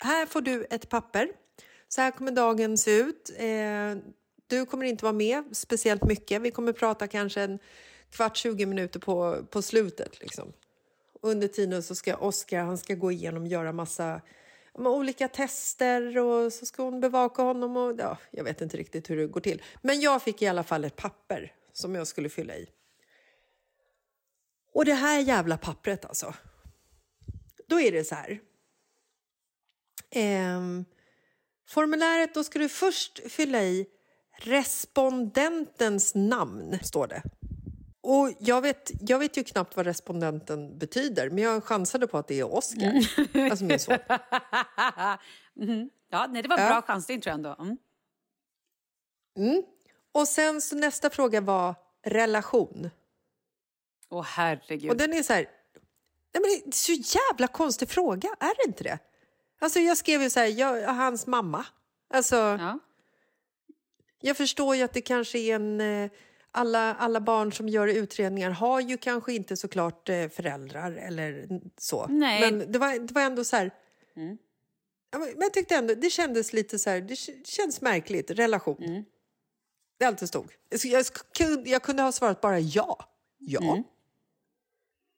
här 0.00 0.26
får 0.26 0.40
du 0.40 0.66
ett 0.70 0.88
papper. 0.88 1.28
Så 1.88 2.00
här 2.00 2.10
kommer 2.10 2.32
dagen 2.32 2.78
se 2.78 2.90
ut. 2.90 3.30
Eh, 3.36 4.12
du 4.46 4.66
kommer 4.66 4.86
inte 4.86 5.04
vara 5.04 5.12
med 5.12 5.44
speciellt 5.52 6.04
mycket. 6.04 6.42
Vi 6.42 6.50
kommer 6.50 6.72
prata 6.72 7.06
kanske 7.06 7.42
en 7.42 7.58
kvart, 8.10 8.36
20 8.36 8.66
minuter 8.66 9.00
på, 9.00 9.44
på 9.50 9.62
slutet. 9.62 10.20
Liksom. 10.20 10.52
Under 11.22 11.48
tiden 11.48 11.82
så 11.82 11.94
ska 11.94 12.16
Oskar 12.16 12.62
han 12.62 12.78
ska 12.78 12.94
gå 12.94 13.12
igenom 13.12 13.42
och 13.42 13.48
göra 13.48 13.72
massa 13.72 14.20
olika 14.74 15.28
tester 15.28 16.18
och 16.18 16.52
så 16.52 16.66
ska 16.66 16.82
hon 16.82 17.00
bevaka 17.00 17.42
honom. 17.42 17.76
Och, 17.76 17.94
ja, 17.98 18.18
jag 18.30 18.44
vet 18.44 18.60
inte 18.60 18.76
riktigt 18.76 19.10
hur 19.10 19.16
det 19.16 19.26
går 19.26 19.40
till. 19.40 19.62
Men 19.82 20.00
jag 20.00 20.22
fick 20.22 20.42
i 20.42 20.46
alla 20.46 20.64
fall 20.64 20.84
ett 20.84 20.96
papper 20.96 21.54
som 21.72 21.94
jag 21.94 22.06
skulle 22.06 22.28
fylla 22.28 22.56
i. 22.56 22.68
Och 24.74 24.84
det 24.84 24.94
här 24.94 25.20
jävla 25.20 25.58
pappret 25.58 26.04
alltså. 26.04 26.34
Då 27.66 27.80
är 27.80 27.92
det 27.92 28.04
så 28.04 28.14
här. 28.14 28.40
Ehm, 30.10 30.84
formuläret, 31.68 32.34
då 32.34 32.44
ska 32.44 32.58
du 32.58 32.68
först 32.68 33.32
fylla 33.32 33.62
i 33.62 33.86
respondentens 34.32 36.14
namn, 36.14 36.78
står 36.82 37.06
det. 37.06 37.22
Och 38.02 38.32
jag 38.38 38.60
vet, 38.60 38.90
jag 39.08 39.18
vet 39.18 39.36
ju 39.36 39.44
knappt 39.44 39.76
vad 39.76 39.86
respondenten 39.86 40.78
betyder, 40.78 41.30
men 41.30 41.44
jag 41.44 41.64
chansade 41.64 42.06
på 42.06 42.18
att 42.18 42.28
det 42.28 42.40
är 42.40 42.54
Oscar, 42.54 42.92
alltså 43.50 43.64
min 43.64 43.78
son. 43.78 43.98
Mhm. 45.54 45.90
Ja, 46.10 46.26
nej, 46.30 46.42
det 46.42 46.48
var 46.48 46.58
en 46.58 46.62
Ja. 46.64 46.68
bra 46.70 46.82
chansning 46.82 47.20
tror 47.20 47.30
jag 47.30 47.34
ändå. 47.34 47.56
Mm. 47.58 47.76
Mm. 49.38 49.62
Och 50.12 50.28
sen 50.28 50.60
så 50.60 50.76
nästa 50.76 51.10
fråga 51.10 51.40
var 51.40 51.74
relation. 52.06 52.90
Åh 54.08 54.22
herregud. 54.24 54.90
Och 54.90 54.96
den 54.96 55.12
är 55.12 55.22
så 55.22 55.32
här, 55.32 55.42
Nej, 56.34 56.42
men 56.42 56.42
det 56.42 56.68
är 56.68 56.72
så 56.72 57.18
jävla 57.18 57.46
konstig 57.46 57.88
fråga, 57.88 58.28
är 58.40 58.54
det 58.56 58.68
inte 58.68 58.84
det? 58.84 58.98
Alltså 59.60 59.80
jag 59.80 59.96
skrev 59.96 60.22
ju 60.22 60.30
så 60.30 60.40
här, 60.40 60.46
jag, 60.46 60.92
hans 60.94 61.26
mamma. 61.26 61.66
Alltså, 62.14 62.36
Ja. 62.36 62.78
jag 64.20 64.36
förstår 64.36 64.76
ju 64.76 64.82
att 64.82 64.92
det 64.92 65.00
kanske 65.02 65.38
är 65.38 65.54
en... 65.54 66.10
Alla, 66.52 66.94
alla 66.94 67.20
barn 67.20 67.52
som 67.52 67.68
gör 67.68 67.86
utredningar 67.88 68.50
har 68.50 68.80
ju 68.80 68.96
kanske 68.96 69.32
inte 69.32 69.56
såklart 69.56 70.08
eh, 70.08 70.28
föräldrar 70.28 70.92
eller 70.92 71.48
så. 71.78 72.06
Nej. 72.06 72.40
Men 72.40 72.72
det 72.72 72.78
var, 72.78 72.98
det 72.98 73.14
var 73.14 73.22
ändå 73.22 73.44
så 73.44 73.56
här... 73.56 73.70
Ja, 75.12 75.18
men 75.18 75.34
jag 75.38 75.52
tyckte 75.54 75.74
ändå, 75.76 75.94
det 75.94 76.10
kändes 76.10 76.52
lite 76.52 76.78
så 76.78 76.90
här, 76.90 77.00
det 77.00 77.16
känns 77.46 77.80
märkligt, 77.80 78.30
relation. 78.30 79.04
Det 79.98 80.04
allt 80.04 80.18
det 80.18 80.26
stod. 80.26 80.52
Så 80.76 80.88
Jag, 80.88 81.04
kunde- 81.38 81.70
jag 81.70 81.82
kunde 81.82 82.02
ha 82.02 82.12
svarat 82.12 82.40
bara 82.40 82.60
ja. 82.60 83.04
Ja. 83.38 83.82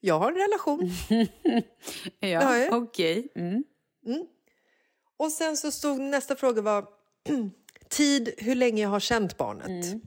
Jag 0.01 0.19
har 0.19 0.33
en 0.33 0.39
relation. 0.39 0.91
Ja, 2.21 2.29
Ja, 2.29 2.59
ja. 2.59 2.77
okej. 2.77 3.29
Mm. 3.35 3.65
Och 5.17 5.33
sen 5.33 5.57
så 5.57 5.71
stod 5.73 6.01
nästa 6.01 6.37
fråga 6.37 6.63
var 6.63 6.89
tid, 7.89 8.35
hur 8.39 8.55
länge 8.55 8.83
jag 8.83 8.89
har 8.91 9.01
känt 9.01 9.37
barnet. 9.37 10.03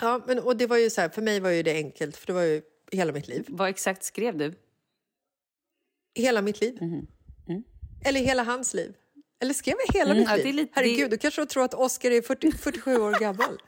Mm. 0.00 0.12
Ja, 0.12 0.24
men, 0.26 0.38
och 0.38 0.56
det 0.56 0.66
var 0.66 0.76
ju 0.76 0.90
så 0.90 1.00
här, 1.00 1.08
för 1.08 1.22
mig 1.22 1.40
var 1.40 1.50
ju 1.50 1.62
det 1.62 1.72
enkelt, 1.74 2.16
för 2.16 2.26
det 2.26 2.32
var 2.32 2.42
ju 2.42 2.62
hela 2.92 3.12
mitt 3.12 3.28
liv. 3.28 3.44
Vad 3.48 3.68
exakt 3.68 4.04
skrev 4.04 4.36
du? 4.36 4.54
Hela 6.14 6.42
mitt 6.42 6.60
liv. 6.60 6.78
Eller 8.04 8.20
hela 8.20 8.42
hans 8.42 8.74
liv. 8.74 8.94
Eller 9.40 9.54
skrev 9.54 9.74
jag 9.86 9.94
hela 9.94 10.10
Mm, 10.10 10.18
mitt 10.20 10.28
ja, 10.30 10.36
liv? 10.36 10.54
lite- 10.54 10.72
Herregud, 10.74 11.10
det- 11.10 11.16
du 11.16 11.18
kanske 11.18 11.46
tror 11.46 11.64
att 11.64 11.74
Oscar 11.74 12.10
är 12.10 12.22
40, 12.22 12.52
47 12.52 12.96
år 12.96 13.12
gammal. 13.20 13.58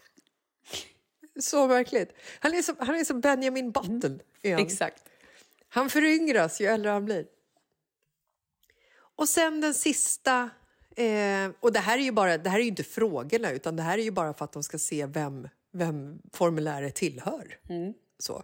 Så 1.40 1.66
märkligt. 1.66 2.12
Han 2.40 2.54
är 2.54 2.62
som, 2.62 2.76
han 2.78 2.94
är 2.94 3.04
som 3.04 3.20
Benjamin 3.20 3.72
Button. 3.72 4.20
han. 4.42 4.58
Exakt. 4.58 5.02
Han 5.68 5.90
föryngras 5.90 6.60
ju 6.60 6.66
äldre 6.66 6.90
han 6.90 7.04
blir. 7.04 7.26
Och 9.16 9.28
sen 9.28 9.60
den 9.60 9.74
sista... 9.74 10.50
Eh, 10.96 11.50
och 11.60 11.72
det 11.72 11.78
här 11.78 11.98
är 11.98 12.02
ju 12.02 12.12
bara, 12.12 12.38
det 12.38 12.50
här 12.50 12.58
är 12.58 12.62
ju 12.62 12.68
inte 12.68 12.84
frågorna 12.84 13.50
utan 13.50 13.76
det 13.76 13.82
här 13.82 13.98
är 13.98 14.02
ju 14.02 14.10
bara 14.10 14.34
för 14.34 14.44
att 14.44 14.52
de 14.52 14.62
ska 14.62 14.78
se 14.78 15.06
vem, 15.06 15.48
vem 15.72 16.22
formuläret 16.32 16.94
tillhör. 16.94 17.58
Så. 18.18 18.42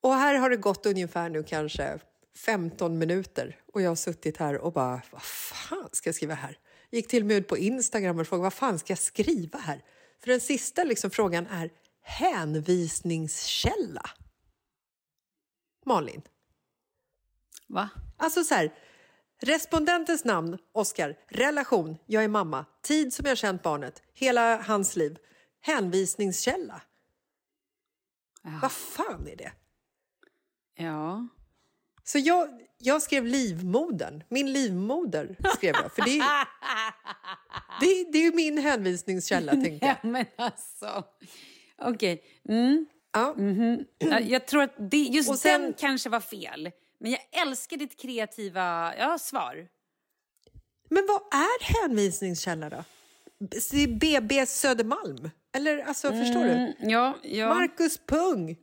Och 0.00 0.14
här 0.14 0.34
har 0.34 0.50
det 0.50 0.56
gått 0.56 0.86
ungefär 0.86 1.30
nu 1.30 1.42
kanske 1.42 1.98
15 2.36 2.98
minuter 2.98 3.56
och 3.72 3.82
jag 3.82 3.90
har 3.90 3.96
suttit 3.96 4.36
här 4.36 4.58
och 4.58 4.72
bara, 4.72 5.02
vad 5.10 5.22
fan 5.22 5.88
ska 5.92 6.08
jag 6.08 6.14
skriva 6.14 6.34
här? 6.34 6.58
Gick 6.90 7.08
till 7.08 7.22
och 7.22 7.26
med 7.26 7.36
ut 7.36 7.48
på 7.48 7.58
Instagram 7.58 8.18
och 8.18 8.26
frågade, 8.26 8.42
vad 8.42 8.52
fan 8.52 8.78
ska 8.78 8.90
jag 8.90 8.98
skriva 8.98 9.58
här? 9.58 9.84
För 10.20 10.30
den 10.30 10.40
sista 10.40 10.84
liksom 10.84 11.10
frågan 11.10 11.46
är 11.46 11.70
hänvisningskälla. 12.02 14.10
Malin. 15.86 16.22
Va? 17.66 17.88
Alltså 18.16 18.44
så 18.44 18.54
här, 18.54 18.74
respondentens 19.40 20.24
namn, 20.24 20.58
Oskar, 20.72 21.18
relation, 21.28 21.96
jag 22.06 22.24
är 22.24 22.28
mamma, 22.28 22.64
tid 22.82 23.14
som 23.14 23.26
jag 23.26 23.38
känt 23.38 23.62
barnet, 23.62 24.02
hela 24.14 24.62
hans 24.62 24.96
liv, 24.96 25.18
hänvisningskälla. 25.60 26.82
Vad 28.62 28.72
fan 28.72 29.28
är 29.28 29.36
det? 29.36 29.52
Ja. 30.74 31.28
Så 32.04 32.18
jag, 32.18 32.48
jag 32.78 33.02
skrev 33.02 33.24
livmodern, 33.26 34.24
min 34.28 34.52
livmoder 34.52 35.36
skrev 35.56 35.74
jag, 35.82 35.92
för 35.92 36.02
det 36.02 36.18
är, 36.18 36.48
det, 37.80 38.12
det 38.12 38.18
är 38.18 38.22
ju 38.22 38.32
min 38.32 38.58
hänvisningskälla 38.58 39.52
tänkte 39.52 39.86
jag. 39.86 39.96
Ja, 40.02 40.08
men 40.08 40.26
alltså. 40.36 41.04
Okej. 41.78 42.24
Mm. 42.48 42.86
Ja. 43.12 43.34
Ja, 43.98 44.20
Jag 44.20 44.46
tror 44.46 44.62
att 44.62 44.74
det, 44.90 44.96
just 44.96 45.30
Och 45.30 45.38
sen- 45.38 45.62
den 45.62 45.72
kanske 45.72 46.08
var 46.08 46.20
fel. 46.20 46.70
Men 47.00 47.10
jag 47.10 47.20
älskar 47.30 47.76
ditt 47.76 48.00
kreativa 48.00 48.96
ja, 48.96 49.18
svar. 49.18 49.68
Men 50.90 51.06
vad 51.08 51.40
är 51.40 51.82
hänvisningskälla 51.82 52.70
då? 52.70 52.84
BB 54.00 54.46
Södermalm? 54.46 55.30
Eller 55.52 55.78
alltså, 55.78 56.12
förstår 56.12 56.44
du? 56.44 56.50
Mm, 56.50 56.72
ja, 56.78 57.18
ja. 57.22 57.54
Marcus 57.54 57.98
Pung? 58.06 58.56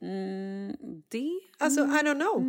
det. 1.10 1.40
Alltså, 1.60 1.82
I 1.82 2.02
don't 2.02 2.20
know. 2.20 2.44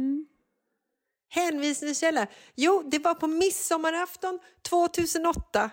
Hänvisningskälla? 1.29 2.27
Jo, 2.55 2.83
det 2.91 2.99
var 2.99 3.15
på 3.15 3.27
midsommarafton 3.27 4.39
2008 4.69 5.71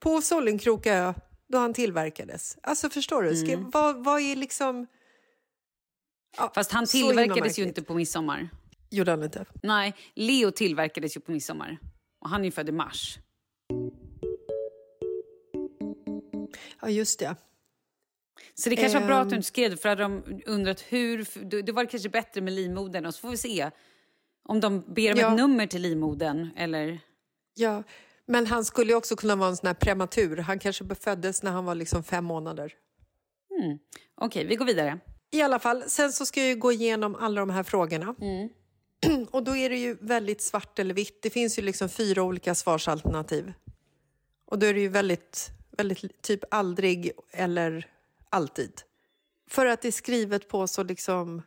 på 0.00 0.22
Sollenkroka 0.22 0.94
ö, 0.94 1.14
då 1.48 1.58
han 1.58 1.74
tillverkades. 1.74 2.58
Alltså, 2.62 2.90
förstår 2.90 3.22
du? 3.22 3.36
Ska, 3.36 3.56
vad, 3.56 4.04
vad 4.04 4.20
är 4.20 4.36
liksom... 4.36 4.86
Ja, 6.36 6.52
Fast 6.54 6.72
han 6.72 6.86
tillverkades 6.86 7.58
ju 7.58 7.62
inte 7.62 7.82
på 7.82 7.94
midsommar. 7.94 8.48
Gjorde 8.90 9.10
han 9.10 9.22
inte? 9.22 9.44
Nej, 9.62 9.94
Leo 10.14 10.50
tillverkades 10.50 11.16
ju 11.16 11.20
på 11.20 11.32
midsommar. 11.32 11.78
Och 12.20 12.30
han 12.30 12.40
är 12.40 12.44
ju 12.44 12.50
född 12.50 12.68
i 12.68 12.72
mars. 12.72 13.18
Ja, 16.82 16.88
just 16.88 17.18
det. 17.18 17.36
Så 18.54 18.70
det 18.70 18.76
kanske 18.76 18.98
var 19.00 19.06
bra 19.06 19.18
att 19.18 19.28
du 19.28 19.34
Ehm. 19.34 19.38
inte 19.38 19.46
skrev 19.48 19.70
det, 19.70 19.76
för 19.76 19.88
hade 19.88 20.02
de 20.02 20.42
undrat 20.46 20.80
hur... 20.88 21.26
då- 21.44 21.60
Det 21.62 21.72
var 21.72 21.84
kanske 21.84 22.08
bättre 22.08 22.40
med 22.40 22.52
livmodern 22.52 23.06
och 23.06 23.14
så 23.14 23.20
får 23.20 23.30
vi 23.30 23.36
se 23.36 23.70
om 24.44 24.60
de 24.60 24.80
ber 24.94 25.12
om 25.12 25.18
Ja. 25.18 25.30
ett 25.30 25.36
nummer 25.36 25.66
till 25.66 25.82
livmodern 25.82 26.50
eller... 26.56 27.00
Ja, 27.54 27.82
men 28.26 28.46
han 28.46 28.64
skulle 28.64 28.90
ju 28.92 28.96
också 28.96 29.16
kunna 29.16 29.36
vara 29.36 29.48
en 29.48 29.56
sån 29.56 29.66
här 29.66 29.74
prematur. 29.74 30.36
Han 30.36 30.58
kanske 30.58 30.94
föddes 30.94 31.42
när 31.42 31.50
han 31.50 31.64
var 31.64 31.74
liksom 31.74 32.02
fem 32.04 32.24
månader. 32.24 32.72
Okej, 34.20 34.44
vi 34.46 34.56
går 34.56 34.64
vidare. 34.66 34.98
I 35.30 35.42
alla 35.42 35.58
fall, 35.58 35.82
sen 35.86 36.12
så 36.12 36.26
ska 36.26 36.40
jag 36.40 36.48
ju 36.48 36.56
gå 36.56 36.72
igenom 36.72 37.14
alla 37.14 37.40
de 37.40 37.50
här 37.50 37.62
frågorna. 37.62 38.14
Och 39.30 39.42
då 39.44 39.56
är 39.56 39.70
det 39.70 39.76
ju 39.78 39.96
väldigt 40.00 40.40
svart 40.42 40.78
eller 40.78 40.94
vitt. 40.94 41.22
Det 41.22 41.30
finns 41.30 41.58
ju 41.58 41.62
liksom 41.62 41.88
fyra 41.88 42.22
olika 42.22 42.54
svarsalternativ. 42.54 43.52
Och 44.46 44.58
då 44.58 44.66
är 44.66 44.74
det 44.74 44.80
ju 44.80 44.88
väldigt, 44.88 45.48
väldigt 45.78 46.22
typ 46.22 46.44
aldrig 46.50 47.12
eller 47.32 47.86
alltid. 48.30 48.72
För 49.50 49.66
att 49.66 49.82
det 49.82 49.88
är 49.88 49.92
skrivet 49.92 50.48
på 50.48 50.66
så 50.66 50.82
liksom 50.82 51.42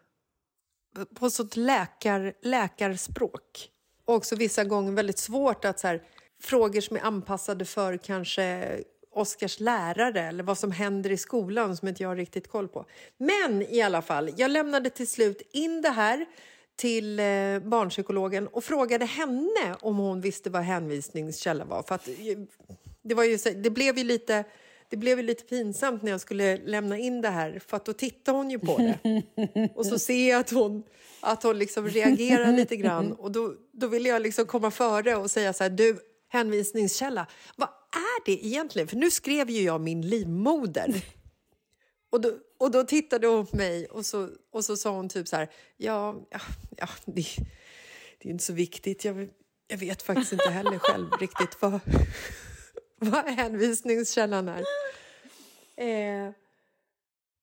på 1.15 1.29
sånt 1.29 1.55
läkar, 1.55 2.33
läkarspråk. 2.41 3.69
Och 4.05 4.15
också 4.15 4.35
vissa 4.35 4.63
gånger 4.63 4.91
väldigt 4.91 5.17
svårt 5.17 5.65
att 5.65 5.79
så 5.79 5.87
här, 5.87 6.03
frågor 6.41 6.81
som 6.81 6.97
är 6.97 7.01
anpassade 7.01 7.65
för 7.65 7.97
kanske 7.97 8.77
Oskars 9.13 9.59
lärare 9.59 10.21
eller 10.21 10.43
vad 10.43 10.57
som 10.57 10.71
händer 10.71 11.09
i 11.09 11.17
skolan 11.17 11.77
som 11.77 11.87
inte 11.87 12.03
jag 12.03 12.09
har 12.09 12.15
riktigt 12.15 12.47
koll 12.47 12.67
på. 12.67 12.85
Men 13.17 13.61
i 13.61 13.81
alla 13.81 14.01
fall, 14.01 14.29
jag 14.37 14.51
lämnade 14.51 14.89
till 14.89 15.07
slut 15.07 15.41
in 15.51 15.81
det 15.81 15.89
här 15.89 16.25
till 16.75 17.19
eh, 17.19 17.59
barnpsykologen 17.59 18.47
och 18.47 18.63
frågade 18.63 19.05
henne 19.05 19.75
om 19.81 19.97
hon 19.97 20.21
visste 20.21 20.49
vad 20.49 20.61
hänvisningskälla 20.61 21.65
var. 21.65 21.83
För 21.83 21.95
att, 21.95 22.07
eh, 22.07 22.13
det, 23.01 23.15
var 23.15 23.23
ju, 23.23 23.37
det 23.37 23.69
blev 23.69 23.97
ju 23.97 24.03
lite... 24.03 24.43
Det 24.89 24.97
blev 24.97 25.19
ju 25.19 25.25
lite 25.25 25.43
pinsamt 25.43 26.03
när 26.03 26.11
jag 26.11 26.21
skulle 26.21 26.57
lämna 26.57 26.97
in 26.97 27.21
det 27.21 27.29
här 27.29 27.61
för 27.67 27.77
att 27.77 27.85
då 27.85 27.93
tittar 27.93 28.33
hon 28.33 28.51
ju 28.51 28.59
på 28.59 28.77
det. 28.77 29.23
Och 29.75 29.85
så 29.85 29.99
ser 29.99 30.29
jag 30.29 30.39
att 30.39 30.51
hon, 30.51 30.83
att 31.19 31.43
hon 31.43 31.59
liksom 31.59 31.87
reagerar 31.87 32.51
lite 32.51 32.75
grann 32.75 33.11
och 33.11 33.31
då, 33.31 33.53
då 33.71 33.87
vill 33.87 34.05
jag 34.05 34.21
liksom 34.21 34.45
komma 34.45 34.71
före 34.71 35.15
och 35.15 35.31
säga 35.31 35.53
så 35.53 35.63
här, 35.63 35.69
du, 35.69 35.99
hänvisningskälla, 36.29 37.27
vad 37.55 37.69
är 37.91 38.25
det 38.25 38.45
egentligen? 38.45 38.87
För 38.87 38.97
nu 38.97 39.11
skrev 39.11 39.49
ju 39.49 39.61
jag 39.61 39.81
min 39.81 40.01
livmoder. 40.01 41.03
Och 42.09 42.21
då, 42.21 42.31
och 42.57 42.71
då 42.71 42.83
tittade 42.83 43.27
hon 43.27 43.45
på 43.45 43.57
mig 43.57 43.85
och 43.85 44.05
så, 44.05 44.29
och 44.51 44.65
så 44.65 44.77
sa 44.77 44.91
hon 44.91 45.09
typ 45.09 45.27
så 45.27 45.35
här, 45.35 45.49
ja, 45.77 46.27
ja, 46.29 46.39
ja 46.77 46.87
det, 47.05 47.25
det 48.17 48.29
är 48.29 48.31
inte 48.31 48.43
så 48.43 48.53
viktigt, 48.53 49.05
jag, 49.05 49.29
jag 49.67 49.77
vet 49.77 50.01
faktiskt 50.01 50.33
inte 50.33 50.49
heller 50.49 50.79
själv 50.79 51.09
riktigt 51.19 51.61
vad, 51.61 51.79
vad 53.05 53.25
hänvisningskällan 53.25 54.49
är. 54.49 54.59
Eh, 55.77 56.31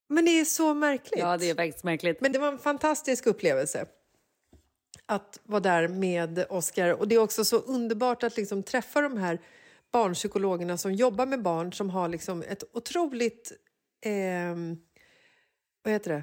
men 0.08 0.24
det 0.24 0.40
är 0.40 0.44
så 0.44 0.74
märkligt. 0.74 1.20
Ja, 1.20 1.36
det 1.36 1.50
är 1.50 1.54
faktiskt 1.54 1.84
märkligt. 1.84 2.20
Men 2.20 2.32
det 2.32 2.38
var 2.38 2.48
en 2.48 2.58
fantastisk 2.58 3.26
upplevelse 3.26 3.86
att 5.06 5.40
vara 5.42 5.60
där 5.60 5.88
med 5.88 6.46
Oscar. 6.50 6.88
Och 6.92 7.08
det 7.08 7.14
är 7.14 7.18
också 7.18 7.44
så 7.44 7.56
underbart 7.56 8.22
att 8.22 8.36
liksom 8.36 8.62
träffa 8.62 9.00
de 9.00 9.16
här 9.16 9.38
barnpsykologerna 9.92 10.76
som 10.76 10.94
jobbar 10.94 11.26
med 11.26 11.42
barn 11.42 11.72
som 11.72 11.90
har 11.90 12.08
liksom 12.08 12.42
ett 12.42 12.64
otroligt... 12.72 13.52
ehm, 14.00 14.78
vad 15.82 15.92
heter 15.92 16.12
det? 16.12 16.22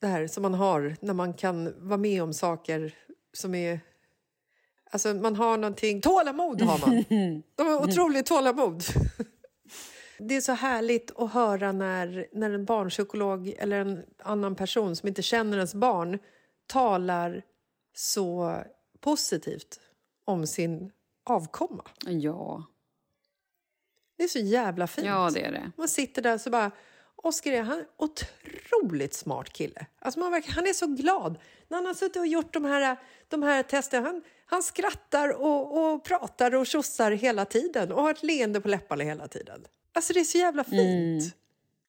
Det 0.00 0.06
här 0.06 0.26
som 0.26 0.42
man 0.42 0.54
har 0.54 0.96
när 1.00 1.14
man 1.14 1.34
kan 1.34 1.88
vara 1.88 1.98
med 1.98 2.22
om 2.22 2.32
saker 2.32 2.94
som 3.32 3.54
är... 3.54 3.80
Alltså 4.94 5.14
man 5.14 5.36
har 5.36 5.56
någonting... 5.56 6.00
Tålamod 6.00 6.62
har 6.62 6.78
man! 6.78 7.04
De 7.56 7.66
har 7.66 7.82
otroligt 7.82 8.26
tålamod. 8.26 8.82
Det 10.18 10.36
är 10.36 10.40
så 10.40 10.52
härligt 10.52 11.12
att 11.16 11.32
höra 11.32 11.72
när, 11.72 12.26
när 12.32 12.50
en 12.50 12.64
barnpsykolog 12.64 13.48
eller 13.48 13.80
en 13.80 14.04
annan 14.18 14.54
person 14.54 14.96
som 14.96 15.08
inte 15.08 15.22
känner 15.22 15.56
ens 15.56 15.74
barn 15.74 16.18
talar 16.66 17.42
så 17.96 18.56
positivt 19.00 19.80
om 20.24 20.46
sin 20.46 20.92
avkomma. 21.24 21.84
Ja. 22.06 22.64
Det 24.16 24.24
är 24.24 24.28
så 24.28 24.38
jävla 24.38 24.86
fint. 24.86 25.06
ja, 25.06 25.30
det 25.34 25.44
är 25.44 25.52
det. 25.52 25.70
Man 25.76 25.88
sitter 25.88 26.22
där 26.22 26.38
så 26.38 26.50
bara... 26.50 26.70
Oskar 27.16 27.52
är, 27.52 27.62
han 27.62 27.84
otroligt 27.96 29.14
smart 29.14 29.52
kille. 29.52 29.86
Alltså 29.98 30.20
man 30.20 30.30
verkar, 30.32 30.52
han 30.52 30.66
är 30.66 30.72
så 30.72 30.86
glad. 30.86 31.38
När 31.68 31.78
han 31.78 31.86
har 31.86 31.94
suttit 31.94 32.16
och 32.16 32.26
gjort 32.26 32.52
de 32.52 32.64
här, 32.64 32.96
de 33.28 33.42
här 33.42 33.62
testerna, 33.62 34.06
han, 34.06 34.22
han 34.46 34.62
skrattar 34.62 35.28
och, 35.28 35.94
och 35.94 36.04
pratar 36.04 36.54
och 36.54 36.66
tjossar 36.66 37.10
hela 37.10 37.44
tiden 37.44 37.92
och 37.92 38.02
har 38.02 38.10
ett 38.10 38.22
leende 38.22 38.60
på 38.60 38.68
läpparna 38.68 39.04
hela 39.04 39.28
tiden. 39.28 39.64
Alltså 39.92 40.12
det 40.12 40.20
är 40.20 40.24
så 40.24 40.38
jävla 40.38 40.64
fint. 40.64 41.34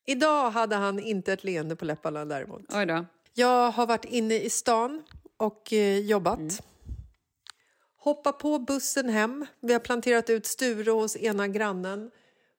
Idag 0.06 0.52
hade 0.52 0.76
han 0.76 1.00
inte 1.00 1.34
ett 1.34 1.44
leende 1.44 1.76
på 1.76 1.86
läpparna 1.86 2.26
däremot. 2.26 2.62
Oj 2.74 2.86
då. 2.86 3.06
Jag 3.34 3.72
har 3.72 3.88
varit 3.88 4.06
inne 4.06 4.40
i 4.40 4.50
stan 4.50 5.04
och 5.38 5.74
eh, 5.74 6.00
jobbat. 6.00 6.64
Hoppa 7.98 8.32
på 8.32 8.60
bussen 8.60 9.10
hem. 9.10 9.46
Vi 9.60 9.74
har 9.74 9.80
planterat 9.80 10.30
ut 10.30 10.46
Sture 10.46 10.92
hos 10.92 11.18
ena 11.18 11.48
grannen. 11.48 12.12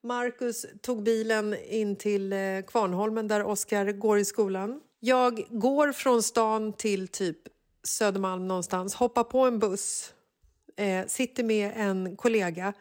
Marcus 0.07 0.67
tog 0.81 1.03
bilen 1.03 1.57
in 1.69 1.97
till 1.97 2.33
eh, 2.33 2.39
Kvarnholmen 2.67 3.29
där 3.29 3.45
Oskar 3.45 3.93
går 3.93 4.19
i 4.19 4.25
skolan. 4.25 4.81
Jag 5.01 5.47
går 5.51 5.93
från 5.93 6.23
stan 6.23 6.73
till 6.73 7.09
typ 7.09 7.39
Södermalm 7.83 8.49
någonstans, 8.49 8.95
hoppar 8.95 9.25
på 9.25 9.41
en 9.41 9.59
buss, 9.59 10.15
eh, 10.77 11.07
sitter 11.07 11.45
med 11.45 11.73
en 11.77 12.17
kollega 12.17 12.73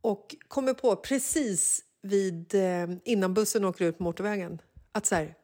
och 0.00 0.36
kommer 0.48 0.74
på 0.74 0.96
precis 0.96 1.84
vid, 2.02 2.54
eh, 2.54 2.86
innan 3.04 3.34
bussen 3.34 3.64
åker 3.64 3.84
ut 3.84 3.98
på 3.98 4.04
motorvägen 4.04 4.62
att 4.92 5.06
så 5.06 5.14
här, 5.14 5.34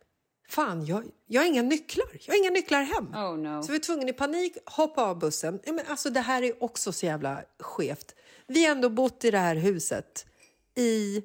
fan, 0.49 0.87
jag, 0.87 1.05
jag 1.27 1.43
har 1.43 1.47
inga 1.47 1.63
nycklar. 1.63 2.09
Jag 2.21 2.35
har 2.35 2.39
inga 2.39 2.51
nycklar 2.51 2.83
hem. 2.83 3.15
Oh, 3.15 3.39
no. 3.39 3.63
Så 3.63 3.73
vi 3.73 3.79
är 3.79 3.83
tvungna 3.83 4.09
i 4.09 4.13
panik 4.13 4.57
hoppa 4.65 5.03
av 5.03 5.19
bussen. 5.19 5.61
Men 5.67 5.81
alltså, 5.87 6.11
det 6.11 6.21
här 6.21 6.43
är 6.43 6.63
också 6.63 6.93
så 6.93 7.07
jävla 7.07 7.43
skevt. 7.59 8.15
Vi 8.47 8.65
har 8.65 8.73
ändå 8.73 8.91
bott 8.91 9.25
i 9.25 9.31
det 9.31 9.39
här 9.39 9.57
huset 9.57 10.27
i... 10.79 11.23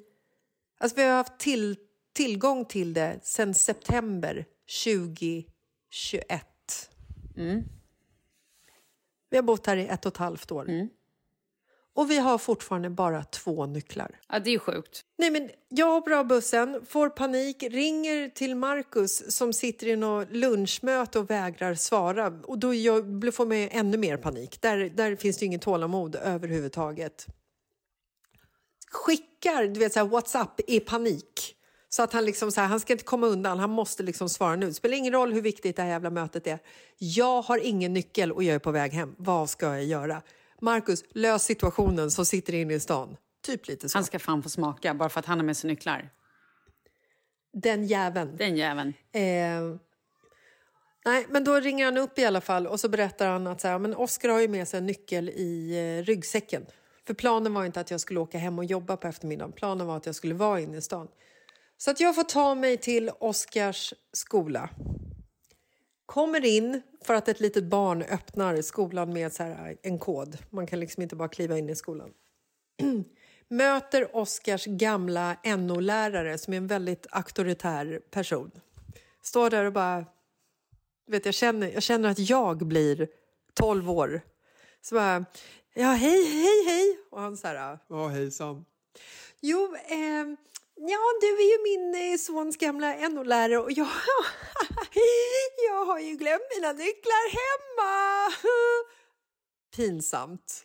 Alltså, 0.78 0.96
vi 0.96 1.02
har 1.02 1.16
haft 1.16 1.38
till, 1.38 1.76
tillgång 2.12 2.64
till 2.64 2.94
det 2.94 3.20
sedan 3.22 3.54
september 3.54 4.44
2021. 4.84 6.46
Vi 9.30 9.36
har 9.36 9.42
bott 9.42 9.66
här 9.66 9.76
i 9.76 9.86
ett 9.86 10.06
och 10.06 10.12
ett 10.12 10.18
halvt 10.18 10.52
år. 10.52 10.88
Och 11.94 12.10
vi 12.10 12.18
har 12.18 12.38
fortfarande 12.38 12.90
bara 12.90 13.24
två 13.24 13.66
nycklar. 13.66 14.20
Ja, 14.28 14.38
det 14.38 14.50
är 14.50 14.52
ju 14.52 14.58
sjukt. 14.58 15.04
Nej, 15.18 15.30
men 15.30 15.50
jag 15.68 15.92
hoppar 15.92 16.12
av 16.12 16.26
bussen, 16.26 16.86
får 16.86 17.08
panik, 17.08 17.62
ringer 17.62 18.28
till 18.28 18.56
Marcus 18.56 19.36
som 19.36 19.52
sitter 19.52 19.86
i 19.86 19.96
något 19.96 20.30
lunchmöte 20.30 21.18
och 21.18 21.30
vägrar 21.30 21.74
svara. 21.74 22.26
Och 22.26 22.58
då 22.58 22.74
jag 22.74 23.34
får 23.34 23.54
jag 23.54 23.74
ännu 23.74 23.96
mer 23.96 24.16
panik. 24.16 24.60
Där, 24.60 24.78
där 24.78 25.16
finns 25.16 25.38
det 25.38 25.46
ingen 25.46 25.60
tålamod 25.60 26.16
överhuvudtaget. 26.16 27.26
Skickar 28.94 29.66
du 29.66 29.80
vet, 29.80 29.92
så 29.92 29.98
här, 29.98 30.06
Whatsapp 30.06 30.60
i 30.66 30.80
panik. 30.80 31.56
Så 31.88 32.02
att 32.02 32.12
han 32.12 32.24
liksom 32.24 32.52
så 32.52 32.60
här, 32.60 32.68
han 32.68 32.80
ska 32.80 32.92
inte 32.92 33.04
komma 33.04 33.26
undan, 33.26 33.58
han 33.58 33.70
måste 33.70 34.02
liksom 34.02 34.28
svara 34.28 34.56
nu. 34.56 34.66
Det 34.66 34.74
spelar 34.74 34.96
ingen 34.96 35.12
roll 35.12 35.32
hur 35.32 35.42
viktigt 35.42 35.76
det 35.76 35.82
här 35.82 35.88
jävla 35.88 36.10
mötet 36.10 36.46
är. 36.46 36.58
Jag 36.98 37.42
har 37.42 37.58
ingen 37.58 37.92
nyckel 37.92 38.32
och 38.32 38.42
jag 38.42 38.54
är 38.54 38.58
på 38.58 38.70
väg 38.70 38.92
hem. 38.92 39.14
Vad 39.18 39.50
ska 39.50 39.66
jag 39.66 39.84
göra? 39.84 40.22
Marcus, 40.60 41.04
lös 41.10 41.44
situationen 41.44 42.10
som 42.10 42.26
sitter 42.26 42.54
inne 42.54 42.74
i 42.74 42.80
stan. 42.80 43.16
Typ 43.46 43.68
lite 43.68 43.88
så. 43.88 43.98
Han 43.98 44.04
ska 44.04 44.18
fan 44.18 44.42
få 44.42 44.48
smaka 44.48 44.94
bara 44.94 45.08
för 45.08 45.20
att 45.20 45.26
han 45.26 45.38
har 45.38 45.44
med 45.44 45.56
sig 45.56 45.68
nycklar. 45.68 46.10
Den 47.52 47.86
jäveln. 47.86 48.36
Den 48.36 48.56
jäveln. 48.56 48.94
Eh, 49.12 49.22
nej, 51.04 51.26
men 51.28 51.44
då 51.44 51.60
ringer 51.60 51.84
han 51.84 51.96
upp 51.96 52.18
i 52.18 52.24
alla 52.24 52.40
fall 52.40 52.66
och 52.66 52.80
så 52.80 52.88
berättar 52.88 53.28
han 53.28 53.46
att 53.46 53.60
så 53.60 53.68
här, 53.68 53.78
men 53.78 53.94
Oscar 53.94 54.28
har 54.28 54.40
ju 54.40 54.48
med 54.48 54.68
sig 54.68 54.78
en 54.78 54.86
nyckel 54.86 55.28
i 55.28 55.76
eh, 55.98 56.04
ryggsäcken. 56.04 56.66
För 57.06 57.14
planen 57.14 57.54
var 57.54 57.64
inte 57.64 57.80
att 57.80 57.90
jag 57.90 58.00
skulle 58.00 58.20
åka 58.20 58.38
hem 58.38 58.58
och 58.58 58.64
jobba 58.64 58.96
på 58.96 59.08
eftermiddagen. 59.08 59.52
Planen 59.52 59.86
var 59.86 59.96
att 59.96 60.06
jag 60.06 60.14
skulle 60.14 60.34
vara 60.34 60.60
inne 60.60 60.76
i 60.76 60.80
stan. 60.80 61.08
Så 61.76 61.90
att 61.90 62.00
jag 62.00 62.14
får 62.14 62.22
ta 62.22 62.54
mig 62.54 62.76
till 62.76 63.10
Oskars 63.18 63.94
skola. 64.12 64.70
Kommer 66.06 66.44
in 66.44 66.82
för 67.04 67.14
att 67.14 67.28
ett 67.28 67.40
litet 67.40 67.64
barn 67.64 68.02
öppnar 68.02 68.62
skolan 68.62 69.12
med 69.12 69.32
så 69.32 69.42
här 69.42 69.76
en 69.82 69.98
kod. 69.98 70.38
Man 70.50 70.66
kan 70.66 70.80
liksom 70.80 71.02
inte 71.02 71.16
bara 71.16 71.28
kliva 71.28 71.58
in 71.58 71.70
i 71.70 71.76
skolan. 71.76 72.10
Möter 73.48 74.16
Oskars 74.16 74.64
gamla 74.64 75.36
NO-lärare 75.44 76.38
som 76.38 76.52
är 76.52 76.56
en 76.56 76.66
väldigt 76.66 77.06
auktoritär 77.10 78.00
person. 78.10 78.50
Står 79.22 79.50
där 79.50 79.64
och 79.64 79.72
bara... 79.72 80.06
Vet, 81.06 81.24
jag, 81.24 81.34
känner, 81.34 81.70
jag 81.72 81.82
känner 81.82 82.08
att 82.08 82.18
jag 82.18 82.66
blir 82.66 83.08
12 83.54 83.90
år. 83.90 84.20
Så 84.80 84.94
bara... 84.94 85.24
Ja, 85.76 85.88
hej, 85.88 86.24
hej, 86.24 86.64
hej! 86.66 86.98
Och 87.10 87.20
han 87.20 87.36
så 87.36 87.48
här... 87.48 87.78
Ja, 87.88 88.08
hejsan. 88.08 88.64
Jo, 89.40 89.76
ehm, 89.86 90.36
ja, 90.76 90.98
du 91.20 91.26
är 91.26 91.52
ju 91.52 91.62
min 91.62 92.12
eh, 92.12 92.18
sons 92.18 92.56
gamla 92.56 93.08
NO-lärare 93.08 93.58
och 93.58 93.72
jag, 93.72 93.86
jag 95.68 95.84
har 95.84 95.98
ju 95.98 96.14
glömt 96.16 96.42
mina 96.56 96.72
nycklar 96.72 97.30
hemma. 97.30 98.32
Pinsamt. 99.76 100.64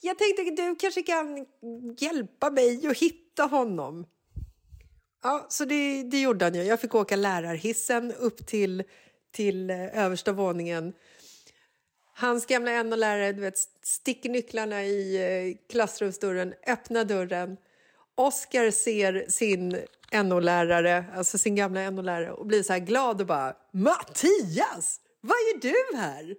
Jag 0.00 0.18
tänkte 0.18 0.42
att 0.42 0.56
du 0.56 0.76
kanske 0.76 1.02
kan 1.02 1.46
hjälpa 1.98 2.50
mig 2.50 2.86
att 2.86 2.98
hitta 2.98 3.42
honom. 3.42 4.06
Ja, 5.22 5.46
så 5.48 5.64
det, 5.64 6.02
det 6.02 6.20
gjorde 6.20 6.44
han 6.44 6.54
ju. 6.54 6.62
Jag 6.62 6.80
fick 6.80 6.94
åka 6.94 7.16
lärarhissen 7.16 8.12
upp 8.12 8.46
till, 8.46 8.84
till 9.32 9.70
eh, 9.70 10.04
översta 10.04 10.32
våningen. 10.32 10.92
Hans 12.16 12.46
gamla 12.46 12.82
NO-lärare 12.82 13.32
du 13.32 13.40
vet, 13.40 13.58
sticker 13.82 14.30
nycklarna 14.30 14.84
i 14.84 15.16
eh, 15.16 15.68
klassrumsdörren, 15.70 16.54
öppnar 16.66 17.04
dörren. 17.04 17.56
Oscar 18.14 18.70
ser 18.70 19.26
sin 19.28 19.86
NO-lärare, 20.12 21.04
alltså 21.16 21.38
sin 21.38 21.54
gamla 21.54 21.90
NO-lärare 21.90 22.32
och 22.32 22.46
blir 22.46 22.62
så 22.62 22.72
här 22.72 22.80
glad 22.80 23.20
och 23.20 23.26
bara 23.26 23.56
Mattias, 23.72 25.00
vad 25.20 25.36
gör 25.36 25.60
du 25.60 25.96
här? 25.96 26.36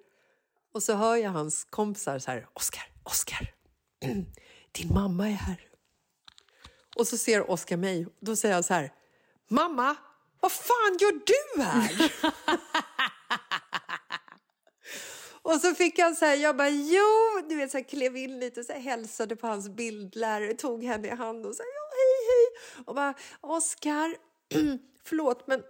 Och 0.74 0.84
så 0.84 0.94
hör 0.94 1.16
jag 1.16 1.32
hans 1.32 1.64
kompisar 1.64 2.20
så 2.20 2.32
här 2.32 2.48
Oskar, 2.54 2.88
Oskar, 3.04 3.54
din 4.72 4.94
mamma 4.94 5.28
är 5.28 5.32
här. 5.32 5.62
Och 6.96 7.08
så 7.08 7.18
ser 7.18 7.52
Oscar 7.52 7.78
mig 7.78 8.08
då 8.20 8.36
säger 8.36 8.54
han 8.54 8.64
så 8.64 8.74
här 8.74 8.94
Mamma, 9.48 9.96
vad 10.40 10.52
fan 10.52 10.98
gör 11.00 11.22
du 11.26 11.64
här? 11.64 12.12
Och 15.46 15.62
så 15.62 15.76
fick 15.76 16.00
han 16.00 16.16
så 16.16 16.26
här, 16.26 16.36
jag 16.36 16.58
bara 16.58 16.70
jo, 16.70 17.42
du 17.50 17.56
vet 17.56 17.72
så 17.72 17.78
här, 17.78 17.86
klev 17.86 18.18
in 18.18 18.40
lite 18.40 18.64
så 18.64 18.74
här, 18.74 18.80
hälsade 18.80 19.36
på 19.36 19.48
hans 19.48 19.70
bildlärare, 19.70 20.54
tog 20.54 20.84
henne 20.84 21.08
i 21.08 21.12
hand 21.12 21.46
och 21.46 21.56
sa 21.56 21.64
ja 21.64 21.90
hej 21.92 22.28
hej. 22.28 22.84
Och 22.86 22.96
bara 22.96 23.14
Oskar, 23.42 24.16
förlåt 25.04 25.48
men 25.48 25.64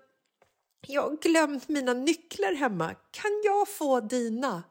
jag 0.87 1.01
har 1.01 1.17
glömt 1.17 1.67
mina 1.67 1.93
nycklar 1.93 2.53
hemma, 2.53 2.95
kan 3.11 3.41
jag 3.43 3.67
få 3.67 3.99
dina? 3.99 4.63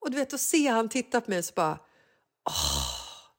Och 0.00 0.10
du 0.10 0.16
vet, 0.16 0.30
då 0.30 0.38
ser 0.38 0.70
han 0.70 0.88
titta 0.88 1.20
på 1.20 1.30
mig 1.30 1.38
och 1.38 1.44
så 1.44 1.52
bara 1.54 1.78
åh, 2.48 2.88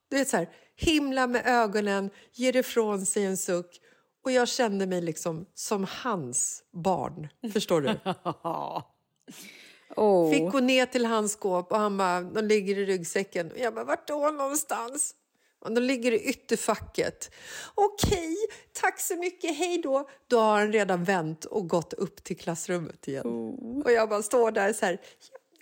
du 0.08 0.16
vet 0.16 0.28
så 0.28 0.36
här, 0.36 0.48
himla 0.76 1.26
med 1.26 1.46
ögonen, 1.46 2.10
ger 2.32 2.56
ifrån 2.56 3.06
sig 3.06 3.24
en 3.24 3.36
suck. 3.36 3.80
Och 4.24 4.32
jag 4.32 4.48
kände 4.48 4.86
mig 4.86 5.00
liksom 5.00 5.46
som 5.54 5.86
hans 5.90 6.64
barn, 6.72 7.28
förstår 7.52 7.80
du? 7.80 7.88
Oh. 9.96 10.30
Fick 10.30 10.52
gå 10.52 10.60
ner 10.60 10.86
till 10.86 11.06
hans 11.06 11.32
skåp 11.32 11.72
och 11.72 11.78
han 11.78 11.96
bara, 11.96 12.20
de 12.20 12.44
ligger 12.44 12.78
i 12.78 12.84
ryggsäcken. 12.84 13.52
Jag 13.56 13.74
bara, 13.74 13.84
vart 13.84 14.08
då 14.08 14.30
någonstans? 14.30 15.14
Och 15.60 15.72
de 15.72 15.80
ligger 15.80 16.12
i 16.12 16.20
ytterfacket. 16.20 17.30
Okej, 17.74 18.36
tack 18.72 19.00
så 19.00 19.16
mycket, 19.16 19.56
hej 19.56 19.78
då. 19.82 20.08
Då 20.26 20.38
har 20.38 20.58
han 20.58 20.72
redan 20.72 21.04
vänt 21.04 21.44
och 21.44 21.68
gått 21.68 21.92
upp 21.92 22.24
till 22.24 22.36
klassrummet 22.36 23.08
igen. 23.08 23.26
Och 23.84 23.92
jag 23.92 24.08
bara 24.08 24.22
står 24.22 24.50
där 24.50 24.72
så 24.72 24.86
här, 24.86 25.00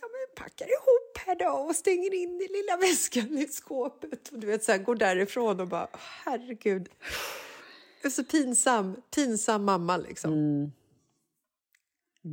ja, 0.01 0.07
men 0.13 0.45
packar 0.45 0.67
ihop 0.67 1.19
här 1.27 1.35
då 1.35 1.51
och 1.51 1.77
stänger 1.77 2.15
in 2.15 2.39
den 2.39 2.49
lilla 2.51 2.77
väskan 2.77 3.39
i 3.39 3.47
skåpet. 3.47 4.29
Och 4.29 4.39
du 4.39 4.47
vet, 4.47 4.65
så 4.65 4.73
här, 4.73 4.79
går 4.79 4.95
därifrån 4.95 5.61
och 5.61 5.69
bara, 5.69 5.89
herregud. 6.25 6.89
Jag 8.03 8.11
är 8.11 8.15
så 8.15 8.25
pinsam, 8.25 8.97
pinsam 9.15 9.65
mamma 9.65 9.97
liksom. 9.97 10.33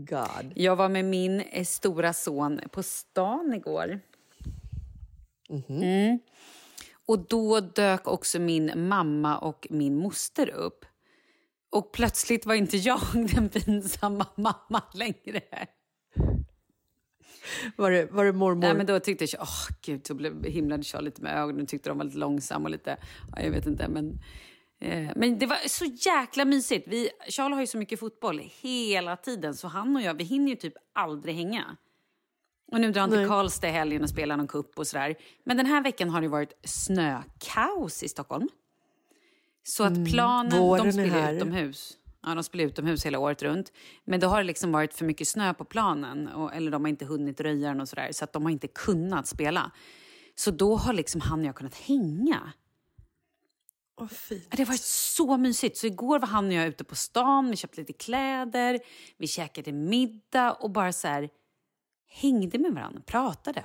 God. 0.03 0.53
Jag 0.55 0.75
var 0.75 0.89
med 0.89 1.05
min 1.05 1.41
eh, 1.41 1.65
stora 1.65 2.13
son 2.13 2.59
på 2.71 2.83
stan 2.83 3.53
igår. 3.53 3.99
Mm. 5.49 6.19
Och 7.05 7.19
då 7.19 7.59
dök 7.59 8.07
också 8.07 8.39
min 8.39 8.87
mamma 8.87 9.37
och 9.37 9.67
min 9.69 9.97
moster 9.97 10.49
upp. 10.49 10.85
Och 11.69 11.91
plötsligt 11.91 12.45
var 12.45 12.55
inte 12.55 12.77
jag 12.77 13.01
den 13.13 13.49
pinsamma 13.49 14.25
mamman 14.35 14.81
längre. 14.93 15.41
Var 17.75 17.91
det, 17.91 18.05
var 18.11 18.25
det 18.25 18.33
mormor? 18.33 18.61
Nej, 18.61 18.75
men 18.75 18.85
då 18.85 18.99
tyckte 18.99 19.25
jag, 19.31 19.41
åh 19.41 19.75
gud, 19.81 20.07
så 20.07 20.13
blev, 20.13 20.45
himlade 20.45 20.83
Charlie 20.83 21.05
lite 21.05 21.21
med 21.21 21.37
ögonen 21.37 21.65
tyckte 21.65 21.89
de 21.89 21.97
var 21.97 22.05
lite 22.05 22.17
långsamma 22.17 22.63
och 22.63 22.69
lite, 22.69 22.97
ja, 23.35 23.41
jag 23.41 23.51
vet 23.51 23.65
inte, 23.65 23.87
men 23.87 24.19
men 25.15 25.39
det 25.39 25.45
var 25.45 25.67
så 25.67 25.85
jäkla 25.85 26.45
mysigt. 26.45 26.87
Vi, 26.87 27.09
Charlie 27.29 27.53
har 27.53 27.61
ju 27.61 27.67
så 27.67 27.77
mycket 27.77 27.99
fotboll 27.99 28.41
hela 28.61 29.17
tiden 29.17 29.53
så 29.55 29.67
han 29.67 29.95
och 29.95 30.01
jag, 30.01 30.13
vi 30.13 30.23
hinner 30.23 30.49
ju 30.49 30.55
typ 30.55 30.73
aldrig 30.93 31.35
hänga. 31.35 31.77
Och 32.71 32.81
nu 32.81 32.91
drar 32.91 33.01
han 33.01 33.09
till. 33.11 33.27
Karlstad 33.27 33.67
i 33.67 33.71
helgen 33.71 34.03
och 34.03 34.09
spelar 34.09 34.37
någon 34.37 34.47
cup 34.47 34.79
och 34.79 34.87
sådär. 34.87 35.15
Men 35.43 35.57
den 35.57 35.65
här 35.65 35.83
veckan 35.83 36.09
har 36.09 36.21
det 36.21 36.27
varit 36.27 36.53
snökaos 36.63 38.03
i 38.03 38.07
Stockholm. 38.09 38.49
Så 39.63 39.83
att 39.83 40.11
planen, 40.11 40.53
Mm. 40.53 40.77
de 40.77 40.91
spelar 40.91 41.33
utomhus. 41.33 41.97
Ja, 42.23 42.35
de 42.35 42.43
spelar 42.43 42.65
utomhus 42.65 43.05
hela 43.05 43.19
året 43.19 43.43
runt. 43.43 43.71
Men 44.05 44.19
då 44.19 44.27
har 44.27 44.37
det 44.37 44.43
liksom 44.43 44.71
varit 44.71 44.93
för 44.93 45.05
mycket 45.05 45.27
snö 45.27 45.53
på 45.53 45.65
planen. 45.65 46.27
Och, 46.27 46.55
eller 46.55 46.71
de 46.71 46.83
har 46.83 46.89
inte 46.89 47.05
hunnit 47.05 47.41
röja 47.41 47.67
den 47.69 47.81
och 47.81 47.89
sådär. 47.89 48.11
Så 48.11 48.23
att 48.23 48.33
de 48.33 48.43
har 48.43 48.49
inte 48.51 48.67
kunnat 48.67 49.27
spela. 49.27 49.71
Så 50.35 50.51
då 50.51 50.75
har 50.75 50.93
liksom 50.93 51.21
han 51.21 51.39
och 51.39 51.45
jag 51.45 51.55
kunnat 51.55 51.75
hänga. 51.75 52.51
Fint. 54.09 54.51
Det 54.51 54.65
varit 54.65 54.81
så 54.81 55.37
mysigt. 55.37 55.77
Så 55.77 55.87
igår 55.87 56.19
var 56.19 56.27
han 56.27 56.47
och 56.47 56.53
jag 56.53 56.67
ute 56.67 56.83
på 56.83 56.95
stan, 56.95 57.49
vi 57.49 57.55
köpte 57.55 57.81
lite 57.81 57.93
kläder, 57.93 58.79
vi 59.17 59.27
käkade 59.27 59.71
middag 59.71 60.51
och 60.51 60.71
bara 60.71 60.93
så 60.93 61.07
här 61.07 61.29
hängde 62.07 62.59
med 62.59 62.73
varandra, 62.73 63.01
pratade. 63.05 63.63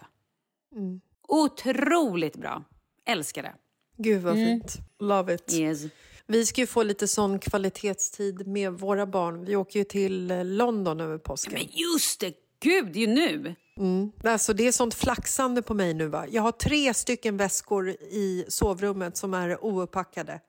Otroligt 1.28 2.36
bra. 2.36 2.64
Älskar 3.06 3.42
det. 3.42 3.54
Gud 3.96 4.22
vad 4.22 4.34
fint. 4.34 4.76
Love 4.98 5.34
it. 5.34 5.52
Yes. 5.52 5.82
Vi 6.26 6.46
ska 6.46 6.60
ju 6.60 6.66
få 6.66 6.82
lite 6.82 7.08
sån 7.08 7.38
kvalitetstid 7.38 8.46
med 8.46 8.72
våra 8.72 9.06
barn. 9.06 9.44
Vi 9.44 9.56
åker 9.56 9.78
ju 9.78 9.84
till 9.84 10.30
eh, 10.30 10.44
London 10.44 11.00
över 11.00 11.18
påsken. 11.18 11.52
Men 11.52 11.68
just 11.72 12.20
det! 12.20 12.34
Gud, 12.60 12.92
det 12.92 12.98
är 12.98 13.06
ju 13.06 13.14
nu! 13.14 13.54
Mm. 13.80 14.12
Alltså 14.24 14.52
det 14.52 14.66
är 14.66 14.72
sånt 14.72 14.94
flaxande 14.94 15.62
på 15.62 15.74
mig 15.74 15.94
nu. 15.94 16.06
Va? 16.06 16.26
Jag 16.30 16.42
har 16.42 16.52
tre 16.52 16.94
stycken 16.94 17.36
väskor 17.36 17.90
i 17.90 18.44
sovrummet 18.48 19.16
som 19.16 19.34
är 19.34 19.64
ouppackade. 19.64 20.40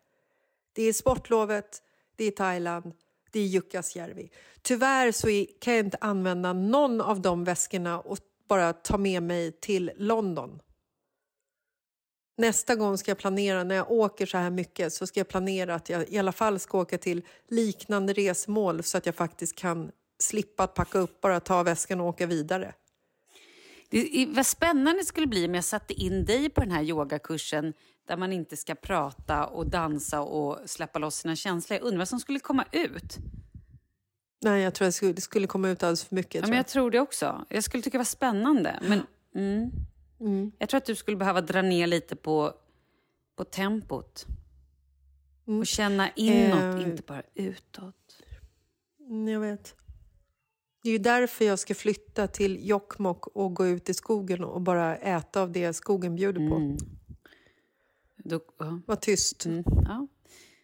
Det 0.73 0.83
är 0.83 0.93
sportlovet, 0.93 1.81
det 2.15 2.25
är 2.25 2.31
Thailand, 2.31 2.93
det 3.31 3.39
är 3.39 3.45
Jukkasjärvi. 3.45 4.29
Tyvärr 4.61 5.11
så 5.11 5.27
kan 5.61 5.73
jag 5.73 5.85
inte 5.85 5.97
använda 6.01 6.53
någon 6.53 7.01
av 7.01 7.21
de 7.21 7.43
väskorna 7.43 7.99
och 7.99 8.17
bara 8.47 8.73
ta 8.73 8.97
med 8.97 9.23
mig 9.23 9.51
till 9.51 9.91
London. 9.97 10.59
Nästa 12.37 12.75
gång 12.75 12.97
ska 12.97 13.11
jag 13.11 13.17
planera, 13.17 13.63
när 13.63 13.75
jag 13.75 13.91
åker 13.91 14.25
så 14.25 14.37
här 14.37 14.49
mycket, 14.49 14.93
så 14.93 15.07
ska 15.07 15.19
jag 15.19 15.27
planera 15.27 15.75
att 15.75 15.89
jag 15.89 16.09
i 16.09 16.17
alla 16.17 16.31
fall 16.31 16.59
ska 16.59 16.77
åka 16.79 16.97
till 16.97 17.25
liknande 17.47 18.13
resmål 18.13 18.83
så 18.83 18.97
att 18.97 19.05
jag 19.05 19.15
faktiskt 19.15 19.55
kan 19.55 19.91
slippa 20.19 20.63
att 20.63 20.73
packa 20.73 20.99
upp, 20.99 21.21
bara 21.21 21.39
ta 21.39 21.63
väskan 21.63 22.01
och 22.01 22.07
åka 22.07 22.25
vidare. 22.25 22.73
Det, 23.91 24.25
vad 24.29 24.45
spännande 24.45 25.01
det 25.01 25.05
skulle 25.05 25.27
bli 25.27 25.45
om 25.45 25.55
jag 25.55 25.63
satte 25.63 25.93
in 25.93 26.25
dig 26.25 26.49
på 26.49 26.61
den 26.61 26.71
här 26.71 26.83
yogakursen 26.83 27.73
där 28.07 28.17
man 28.17 28.33
inte 28.33 28.57
ska 28.57 28.75
prata 28.75 29.45
och 29.45 29.67
dansa 29.67 30.21
och 30.21 30.59
släppa 30.69 30.99
loss 30.99 31.15
sina 31.15 31.35
känslor. 31.35 31.79
Jag 31.79 31.85
undrar 31.85 31.97
vad 31.97 32.07
som 32.07 32.19
skulle 32.19 32.39
komma 32.39 32.65
ut. 32.71 33.17
Nej, 34.43 34.61
jag 34.61 34.73
tror 34.73 34.87
att 34.87 35.01
det 35.15 35.21
skulle, 35.21 35.47
komma 35.47 35.69
ut 35.69 35.83
alldeles 35.83 36.03
för 36.03 36.15
mycket. 36.15 36.35
Ja, 36.35 36.41
tror 36.41 36.49
men 36.49 36.55
jag. 36.57 36.63
jag 36.63 36.67
tror 36.67 36.91
det 36.91 36.99
också. 36.99 37.45
Jag 37.49 37.63
skulle 37.63 37.83
tycka 37.83 37.97
det 37.97 37.99
var 37.99 38.05
spännande. 38.05 38.79
Men, 38.81 39.01
mm. 40.19 40.51
Jag 40.57 40.69
tror 40.69 40.77
att 40.77 40.85
du 40.85 40.95
skulle 40.95 41.17
behöva 41.17 41.41
dra 41.41 41.61
ner 41.61 41.87
lite 41.87 42.15
på, 42.15 42.53
på 43.35 43.43
tempot. 43.43 44.25
Och 45.45 45.67
känna 45.67 46.09
inåt, 46.15 46.75
Eh. 46.75 46.81
inte 46.89 47.03
bara 47.07 47.23
utåt. 47.33 47.95
Mm, 48.99 49.27
Jag 49.27 49.39
vet. 49.39 49.75
Det 50.81 50.89
är 50.89 50.93
ju 50.93 50.97
därför 50.97 51.45
jag 51.45 51.59
ska 51.59 51.75
flytta 51.75 52.27
till 52.27 52.67
Jokkmokk 52.67 53.27
och 53.27 53.53
gå 53.53 53.67
ut 53.67 53.89
i 53.89 53.93
skogen 53.93 54.43
och 54.43 54.61
bara 54.61 54.97
äta 54.97 55.41
av 55.41 55.51
det 55.51 55.73
skogen 55.73 56.15
bjuder 56.15 56.49
på. 56.49 56.77
Då, 58.17 58.39
ja. 58.57 58.79
Var 58.85 58.95
tyst. 58.95 59.45
Mm, 59.45 59.63
ja. 59.67 60.07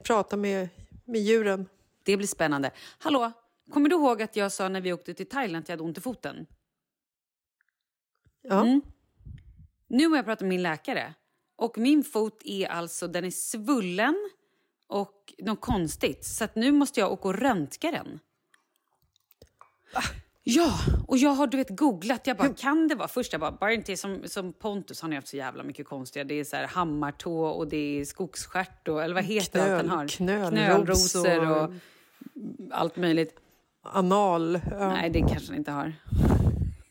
Prata 0.04 0.38
med, 0.38 0.70
med 1.06 1.22
djuren. 1.22 1.70
Det 2.04 2.18
blir 2.18 2.28
spännande. 2.28 2.72
Hallå, 2.98 3.32
kommer 3.72 3.90
du 3.90 3.96
ihåg 3.96 4.22
att 4.22 4.36
jag 4.36 4.52
sa 4.52 4.70
när 4.70 4.82
vi 4.82 4.94
åkte 4.94 5.14
till 5.14 5.30
Thailand 5.30 5.64
att 5.64 5.70
jag 5.70 5.74
hade 5.74 5.84
ont 5.84 5.98
i 5.98 6.02
foten? 6.02 6.46
Ja. 8.42 8.62
Mm. 8.62 8.82
Nu 9.88 10.08
har 10.08 10.16
jag 10.16 10.26
pratat 10.26 10.42
med 10.42 10.50
min 10.50 10.64
läkare. 10.64 11.14
Och 11.56 11.78
min 11.78 12.04
fot 12.04 12.42
är 12.44 12.68
alltså, 12.68 13.08
den 13.08 13.26
är 13.26 13.32
svullen 13.32 14.30
och 14.88 15.34
något 15.38 15.62
konstigt. 15.62 16.26
Så 16.26 16.48
nu 16.54 16.72
måste 16.72 17.00
jag 17.00 17.12
åka 17.12 17.28
och 17.28 17.36
röntga 17.36 17.92
den. 17.92 18.20
Ja, 20.44 20.74
och 21.08 21.18
jag 21.18 21.30
har 21.30 21.48
du 21.48 21.58
vet 21.58 21.70
googlat. 21.78 22.28
Jag 22.28 22.38
bara, 22.38 22.54
kan 22.54 22.88
det 22.88 22.96
vara? 22.96 23.08
Först 23.08 23.32
jag 23.32 23.40
bara, 23.42 23.52
bara 23.52 23.74
inte 23.74 23.98
som, 23.98 24.22
som 24.26 24.54
Pontus, 24.54 25.02
han 25.02 25.12
har 25.12 25.16
haft 25.16 25.28
så 25.28 25.38
jävla 25.38 25.64
mycket 25.64 25.88
konstiga. 25.88 26.24
Det 26.24 26.34
är 26.40 26.44
så 26.44 26.56
här 26.56 26.68
hammartå 26.68 27.46
och 27.46 27.68
det 27.68 28.00
är 28.00 28.06
skogsstjärt 28.06 28.88
och, 28.88 29.04
eller 29.04 29.16
vad 29.16 29.24
heter 29.24 29.60
allt 29.78 29.88
han 29.90 30.00
har? 30.00 30.08
knölros 30.08 31.14
Knölrosor 31.14 31.50
och- 31.52 31.64
och 31.64 31.72
allt 32.72 32.96
möjligt. 32.98 33.36
Anal. 33.84 34.60
Ja. 34.72 34.88
Nej, 34.94 35.10
det 35.10 35.20
kanske 35.20 35.48
han 35.48 35.56
inte 35.56 35.72
har. 35.72 35.94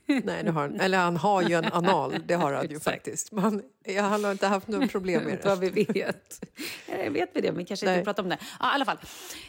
Nej, 0.07 0.45
det 0.45 0.51
har 0.51 0.61
han. 0.63 0.81
Eller 0.81 0.99
han 0.99 1.17
har 1.17 1.43
ju 1.43 1.55
en 1.55 1.65
anal. 1.65 2.15
Det 2.27 2.35
har 2.35 2.53
han 2.53 2.69
ju 2.71 2.81
faktiskt. 2.81 3.33
Men 3.33 3.63
jag, 3.85 4.03
han 4.03 4.25
har 4.25 4.33
inte 4.33 4.47
haft 4.47 4.69
något 4.69 4.91
problem 4.93 5.23
med 5.23 5.33
Inte 5.33 5.49
vad 5.49 5.61
det. 5.61 5.71
vi 5.71 5.85
vet. 5.85 6.45
Eh, 6.87 7.13
vet 7.13 7.31
vi 7.35 7.41
det, 7.41 7.53
men 7.53 7.65
kanske 7.65 7.87
Nej. 7.87 7.95
inte 7.95 8.05
prata 8.05 8.23
om 8.23 8.29
det. 8.29 8.39
Ja, 8.61 8.67
i 8.67 8.75
alla 8.75 8.85
fall. 8.85 8.99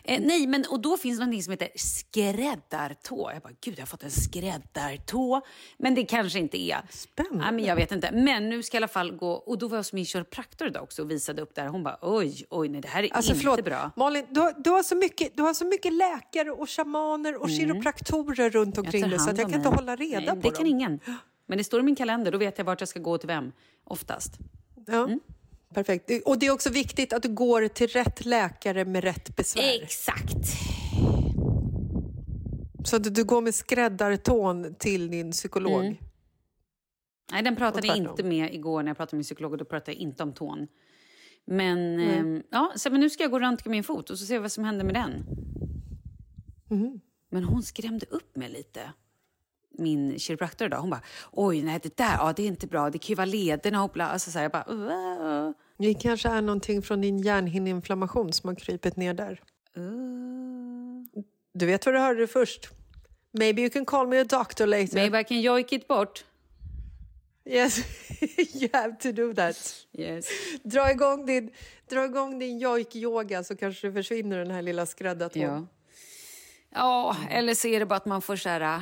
Eh, 0.04 0.22
nej, 0.26 0.48
men 0.48 0.66
och 0.70 0.80
då 0.80 0.98
finns 0.98 1.18
det 1.20 1.26
någonting 1.26 1.44
som 1.44 1.52
heter 1.52 1.70
skräddartå. 1.76 3.32
Jag 3.34 3.42
bara, 3.42 3.54
gud, 3.62 3.74
jag 3.78 3.82
har 3.82 3.88
fått 3.88 4.04
en 4.04 4.12
skräddartå. 4.12 5.42
Men 5.78 5.96
det 5.96 6.04
kanske 6.04 6.40
inte 6.40 6.58
är. 6.62 6.78
Spännande. 6.90 7.46
Ja, 7.46 7.52
men 7.52 7.66
jag 7.66 7.76
vet 7.76 7.92
inte. 7.92 8.12
Men 8.12 8.50
nu 8.50 8.64
ska 8.64 8.76
jag 8.78 8.82
i 8.82 8.84
alla 8.84 8.88
fall 8.88 9.12
gå. 9.12 9.32
Och 9.32 9.58
då 9.58 9.68
var 9.68 9.76
jag 9.78 9.80
hos 9.80 9.94
min 9.94 10.06
kiropraktor 10.06 10.68
idag 10.68 10.84
också 10.84 11.02
och 11.02 11.12
visade 11.12 11.42
upp 11.42 11.56
det 11.56 11.62
här. 11.62 11.68
Hon 11.70 11.84
bara, 11.84 11.98
oj, 12.02 12.46
oj, 12.50 12.70
nej, 12.70 12.82
det 12.82 12.88
här 12.88 13.04
är 13.04 13.14
Alltså, 13.14 13.32
inte 13.32 13.44
förlåt, 13.44 13.66
bra. 13.66 13.92
Malin, 13.96 14.26
du, 14.30 14.40
har- 14.40 14.54
du, 14.58 14.70
har 14.70 14.84
så 14.84 14.96
mycket, 14.96 15.38
du 15.38 15.44
har 15.44 15.54
så 15.54 15.66
mycket 15.66 15.94
läkare 15.94 16.52
och 16.52 16.70
shamaner 16.70 17.42
och 17.42 17.50
kiropraktorer 17.50 18.50
runt 18.50 18.78
Mm. 18.78 18.86
Omkring 18.88 19.10
dig 19.10 19.20
så 19.20 19.30
att 19.30 19.38
jag 19.38 19.50
kan 19.52 19.60
inte 19.60 19.70
hålla 19.70 19.96
reda 19.96 20.34
nej, 20.34 20.42
på 20.44 20.47
Det 20.50 20.56
dem. 20.56 20.58
kan 20.58 20.68
ingen. 20.68 21.00
Men 21.46 21.58
det 21.58 21.64
står 21.64 21.80
i 21.80 21.84
min 21.84 21.96
kalender, 21.96 22.32
då 22.32 22.38
vet 22.38 22.58
jag 22.58 22.66
vart 22.66 22.82
jag 22.82 22.90
ska 22.90 23.00
gå 23.00 23.18
till 23.18 23.28
vem. 23.28 23.52
Oftast. 23.84 24.40
Ja. 24.88 25.04
Mm. 25.04 25.20
Perfekt. 25.74 26.12
Och 26.26 26.40
det 26.40 26.46
är 26.46 26.52
också 26.52 26.70
viktigt 26.70 27.14
att 27.14 27.24
du 27.24 27.30
går 27.30 27.68
till 27.68 27.88
rätt 27.88 28.26
läkare 28.26 28.86
med 28.86 29.04
rätt 29.04 29.36
besvär. 29.36 29.82
Exakt. 29.84 30.48
Så 32.86 32.96
att 32.96 33.16
du 33.16 33.24
går 33.24 33.42
med 33.42 33.56
skräddartån 33.56 34.76
till 34.76 35.12
din 35.12 35.32
psykolog. 35.32 35.86
Mm. 35.86 35.98
Nej, 37.32 37.44
den 37.44 37.56
pratade 37.56 37.88
jag 37.88 37.98
inte 37.98 38.24
med 38.24 38.54
igår 38.54 38.84
när 38.84 38.90
jag 38.90 38.98
pratade 38.98 39.16
med 39.16 39.20
min 39.20 39.24
psykolog 39.24 39.52
och 39.52 39.58
då 39.58 39.66
pratade 39.66 39.92
jag 39.92 40.02
inte 40.02 40.24
om 40.24 40.34
tån. 40.34 40.68
Men, 41.46 42.00
ehm, 42.00 42.44
ja, 42.50 42.74
så, 42.76 42.90
men 42.90 43.00
nu 43.00 43.10
ska 43.10 43.24
jag 43.24 43.32
gå 43.32 43.38
och 43.38 43.42
röntga 43.42 43.70
min 43.70 43.84
fot 43.84 44.10
och 44.10 44.20
så 44.20 44.26
ser 44.26 44.34
vi 44.34 44.40
vad 44.40 44.52
som 44.52 44.64
händer 44.64 44.86
med 44.86 44.96
den. 44.96 45.26
Mhm. 46.70 47.02
Men 47.30 47.44
hon 47.44 47.64
skrämde 47.64 48.06
upp 48.06 48.36
mig 48.36 48.50
lite. 48.50 48.94
Min 49.78 50.20
kiropraktor 50.20 50.66
idag. 50.66 50.78
Hon 50.78 50.90
bara, 50.90 51.02
oj, 51.32 51.62
nej 51.62 51.80
det 51.84 51.98
där, 51.98 52.16
ja, 52.18 52.34
det 52.36 52.44
är 52.44 52.48
inte 52.48 52.68
bra. 52.68 52.90
Det 52.90 52.98
kan 52.98 53.08
ju 53.08 53.16
vara 53.16 53.26
lederna 53.26 53.84
och 53.84 53.90
bla. 53.90 54.08
Alltså, 54.08 54.32
så 54.32 54.38
här, 54.38 54.44
jag 54.44 54.52
bara, 54.52 54.74
uh, 54.74 55.52
Det 55.78 55.94
kanske 55.94 56.30
är 56.30 56.42
någonting 56.42 56.82
från 56.82 57.02
din 57.02 57.18
hjärnhinneinflammation 57.18 58.34
som 58.34 58.48
har 58.48 58.56
krypit 58.56 58.96
ner 58.96 59.14
där. 59.14 59.42
uh. 59.78 61.24
Du 61.54 61.66
vet 61.66 61.86
vad 61.86 61.96
du 61.96 62.00
hörde 62.00 62.20
det 62.20 62.28
först. 62.28 62.70
Maybe 63.32 63.62
you 63.62 63.70
can 63.70 63.86
call 63.86 64.08
me 64.08 64.20
a 64.20 64.24
doctor 64.24 64.66
later. 64.66 64.96
Maybe 64.96 65.20
I 65.20 65.24
can 65.24 65.42
joik 65.42 65.74
it 65.74 65.88
bort. 65.88 66.24
Yes, 67.46 67.80
you 68.54 68.70
have 68.74 68.98
to 69.00 69.12
do 69.12 69.34
that. 69.34 69.86
Yes. 69.94 70.28
Dra 70.64 70.92
igång 70.92 71.26
din, 71.26 71.52
dra 71.90 72.06
igång 72.06 72.40
din 72.40 72.60
jojk-yoga 72.60 73.44
så 73.44 73.56
kanske 73.56 73.92
försvinner 73.92 74.38
den 74.38 74.52
här 74.52 74.62
lilla 74.62 74.86
skräddartån. 74.86 75.42
Ja. 75.42 75.68
ja, 76.74 77.16
eller 77.30 77.54
så 77.54 77.68
är 77.68 77.80
det 77.80 77.86
bara 77.86 77.96
att 77.96 78.06
man 78.06 78.22
får 78.22 78.36
så 78.36 78.50
här... 78.50 78.82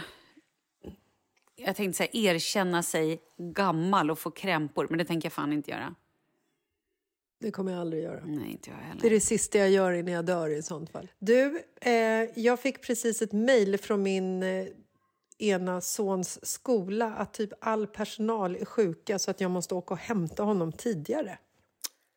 Jag 1.55 1.75
tänkte 1.75 1.97
säga 1.97 2.09
erkänna 2.33 2.83
sig 2.83 3.21
gammal 3.37 4.11
och 4.11 4.19
få 4.19 4.31
krämpor, 4.31 4.87
men 4.89 4.97
det 4.97 5.05
tänker 5.05 5.25
jag 5.25 5.33
fan 5.33 5.53
inte 5.53 5.71
göra. 5.71 5.95
Det 7.39 7.51
kommer 7.51 7.71
jag 7.71 7.81
aldrig 7.81 8.03
göra. 8.03 8.23
Nej, 8.25 8.51
inte 8.51 8.69
jag 8.69 8.79
Det 8.79 8.83
är 8.83 8.87
heller. 8.87 9.09
det 9.09 9.19
sista 9.19 9.57
jag 9.57 9.69
gör 9.69 9.91
innan 9.91 10.13
jag 10.13 10.25
dör 10.25 10.49
i 10.49 10.63
sånt 10.63 10.89
fall. 10.89 11.11
Du, 11.19 11.63
eh, 11.81 11.93
jag 12.35 12.59
fick 12.59 12.81
precis 12.81 13.21
ett 13.21 13.31
mejl 13.31 13.77
från 13.77 14.03
min 14.03 14.43
eh, 14.43 14.67
ena 15.37 15.81
sons 15.81 16.45
skola 16.45 17.13
att 17.15 17.33
typ 17.33 17.49
all 17.61 17.87
personal 17.87 18.55
är 18.55 18.65
sjuka 18.65 19.19
så 19.19 19.31
att 19.31 19.41
jag 19.41 19.51
måste 19.51 19.75
åka 19.75 19.93
och 19.93 19.99
hämta 19.99 20.43
honom 20.43 20.71
tidigare. 20.71 21.37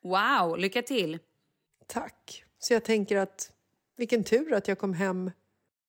Wow, 0.02 0.58
lycka 0.58 0.82
till! 0.82 1.18
Tack. 1.86 2.44
Så 2.58 2.72
jag 2.72 2.84
tänker 2.84 3.16
att 3.16 3.52
vilken 3.96 4.24
tur 4.24 4.52
att 4.52 4.68
jag 4.68 4.78
kom 4.78 4.92
hem 4.94 5.30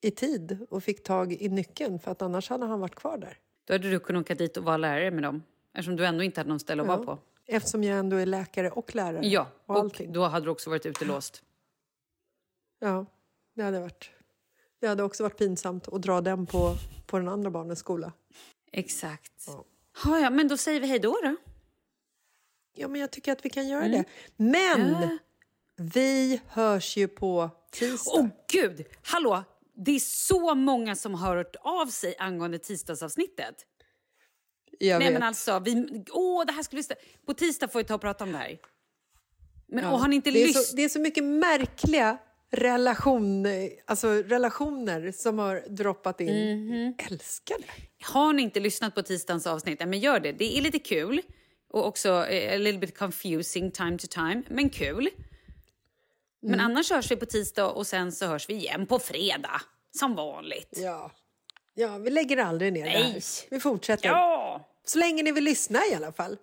i 0.02 0.12
tid 0.12 0.66
och 0.70 0.84
fick 0.84 1.04
tag 1.04 1.34
i 1.34 1.50
nyckeln 1.50 2.00
för 2.00 2.12
att 2.12 2.22
annars 2.22 2.50
hade 2.50 2.66
han 2.66 2.80
varit 2.80 2.96
kvar 2.96 3.18
där. 3.18 3.38
Då 3.66 3.74
hade 3.74 3.90
du 3.90 4.00
kunnat 4.00 4.22
åka 4.22 4.36
dit 4.36 4.58
och 4.58 4.64
vara 4.64 4.78
lärare 4.78 5.12
med 5.12 5.24
dem. 5.24 5.44
Eftersom 5.74 5.96
du 5.96 6.06
ändå 6.06 6.24
inte 6.24 6.40
hade 6.40 6.50
någon 6.50 6.60
ställe 6.60 6.82
att 6.82 6.88
vara 6.88 7.00
Ja. 7.00 7.06
på. 7.06 7.18
Eftersom 7.46 7.84
jag 7.84 8.00
ändå 8.00 8.18
är 8.18 8.26
läkare 8.26 8.70
och 8.72 8.96
lärare. 8.96 9.28
Ja, 9.28 9.48
och 9.66 9.78
och 9.86 10.02
då 10.08 10.24
hade 10.24 10.46
du 10.46 10.50
också 10.50 10.70
varit 10.70 10.86
utelåst. 10.86 11.44
Ja, 12.80 13.06
det 13.56 13.64
hade 13.64 13.80
varit. 13.80 14.10
Det 14.80 14.88
hade 14.88 15.04
också 15.04 15.24
varit 15.24 15.38
pinsamt 15.38 15.88
att 15.88 16.02
dra 16.02 16.22
den 16.22 16.46
på, 16.46 16.76
på 17.06 17.18
den 17.18 17.28
andra 17.28 17.50
barnens 17.50 17.80
skola. 17.80 18.14
Exakt. 18.72 19.46
Ja. 20.06 20.20
ja, 20.20 20.30
men 20.30 20.48
då 20.48 20.58
säger 20.58 20.80
vi 20.80 20.88
hej 20.88 21.00
då. 21.00 21.18
då. 21.24 21.36
Ja, 22.76 22.88
men 22.88 23.02
jag 23.02 23.12
tycker 23.12 23.32
att 23.32 23.46
vi 23.46 23.50
kan 23.50 23.68
göra 23.68 23.88
det. 23.88 24.04
Men 24.36 24.90
Ja. 24.92 25.18
vi 25.76 26.42
hörs 26.48 26.98
ju 26.98 27.08
på 27.08 27.50
tisdag. 27.72 28.12
Åh 28.20 28.28
gud! 28.52 28.86
Hallå! 29.04 29.44
Det 29.86 29.92
är 29.92 30.00
så 30.00 30.56
många 30.56 30.96
som 30.96 31.14
har 31.14 31.36
hört 31.36 31.56
av 31.62 31.86
sig 31.88 32.16
angående 32.20 32.60
tisdagsavsnittet. 32.60 33.56
jag 34.80 35.00
Nej 35.00 35.08
vet. 35.08 35.14
men 35.14 35.24
alltså, 35.24 35.60
vi, 35.60 36.04
åh 36.12 36.46
det 36.46 36.52
här 36.54 36.64
skulle 36.64 36.82
vi... 36.82 36.88
stä- 36.88 37.26
På 37.26 37.34
tisdag 37.34 37.68
får 37.68 37.80
vi 37.80 37.86
ta 37.86 37.96
och 37.96 38.02
prata 38.02 38.24
om 38.24 38.32
det 38.32 38.38
här. 38.38 38.58
Men 39.68 39.84
Ja. 39.84 39.94
åh, 39.94 40.00
har 40.02 40.08
ni 40.08 40.16
inte 40.16 40.32
det, 40.32 40.44
är 40.44 40.48
lyssnat? 40.48 40.66
så, 40.66 40.76
det 40.76 40.84
är 40.84 40.90
så 40.90 41.00
mycket 41.00 41.24
märkliga 41.24 42.18
relation, 42.52 43.46
alltså 43.86 44.08
relationer 44.10 45.12
som 45.12 45.40
har 45.40 45.64
droppat 45.70 46.22
in. 46.22 46.66
Mhm. 46.68 46.94
Älskar 47.12 47.56
det. 47.60 47.66
Har 48.06 48.34
ni 48.34 48.42
inte 48.42 48.60
lyssnat 48.60 48.96
på 48.96 49.02
tisdagens 49.04 49.48
avsnitt, 49.48 49.80
men 49.80 50.00
gör 50.00 50.20
det. 50.20 50.32
Det 50.32 50.58
är 50.58 50.62
lite 50.62 50.80
kul 50.80 51.22
och 51.74 51.88
också 51.88 52.10
eh, 52.28 52.54
a 52.54 52.58
little 52.58 52.80
bit 52.80 52.98
confusing 52.98 53.72
time 53.72 53.98
to 53.98 54.08
time, 54.10 54.44
men 54.50 54.70
kul. 54.70 55.10
Men 56.42 56.54
Mm. 56.54 56.66
annars 56.66 56.92
hörs 56.92 57.12
vi 57.12 57.16
på 57.16 57.26
tisdag 57.26 57.66
och 57.68 57.88
sen 57.88 58.12
så 58.12 58.26
hörs 58.26 58.50
vi 58.50 58.54
igen 58.54 58.86
på 58.86 59.00
fredag. 59.00 59.62
Som 60.00 60.16
vanligt. 60.16 60.74
Ja. 60.78 61.12
ja, 61.74 61.98
vi 61.98 62.10
lägger 62.10 62.38
aldrig 62.38 62.74
ner 62.74 62.86
det 62.86 62.92
Nej. 62.92 63.12
här. 63.12 63.22
Vi 63.50 63.60
fortsätter. 63.60 64.10
Ja! 64.10 64.70
Så 64.86 65.00
länge 65.00 65.24
ni 65.24 65.32
vill 65.32 65.44
lyssna 65.44 65.80
i 65.92 65.96
alla 65.96 66.12
fall. 66.12 66.38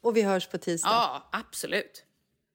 Och 0.00 0.16
vi 0.16 0.22
hörs 0.22 0.46
på 0.48 0.58
tisdag. 0.58 0.88
Ja, 0.90 1.28
absolut. 1.32 2.04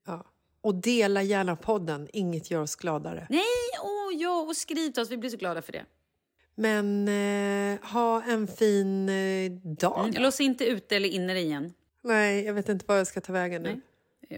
Ja. 0.08 0.26
Och 0.62 0.76
dela 0.76 1.22
gärna 1.22 1.56
podden. 1.56 2.08
Inget 2.14 2.52
gör 2.52 2.62
oss 2.62 2.76
gladare. 2.76 3.28
Nej, 3.30 3.41
åh 3.84 4.14
ja, 4.22 4.41
och 4.41 4.58
skriv 4.58 4.91
till 4.91 5.04
oss. 5.04 5.10
Vi 5.12 5.18
blir 5.18 5.30
så 5.30 5.38
glada 5.38 5.62
för 5.62 5.72
det. 5.72 5.86
Men 6.56 7.08
eh, 7.08 7.89
ha 7.89 8.24
en 8.24 8.48
fin 8.48 9.10
eh, 9.10 9.52
dag. 9.52 10.10
Mm, 10.10 10.22
lås 10.24 10.41
inte 10.41 10.66
ute 10.66 10.96
eller 10.96 11.10
inne 11.10 11.39
igen. 11.39 11.74
Nej, 12.04 12.46
jag 12.46 12.54
vet 12.54 12.70
inte 12.70 12.86
var 12.88 12.96
jag 12.98 13.08
ska 13.08 13.22
ta 13.22 13.34
vägen 13.34 13.64
nu. 13.64 13.70
Nej. 13.70 13.82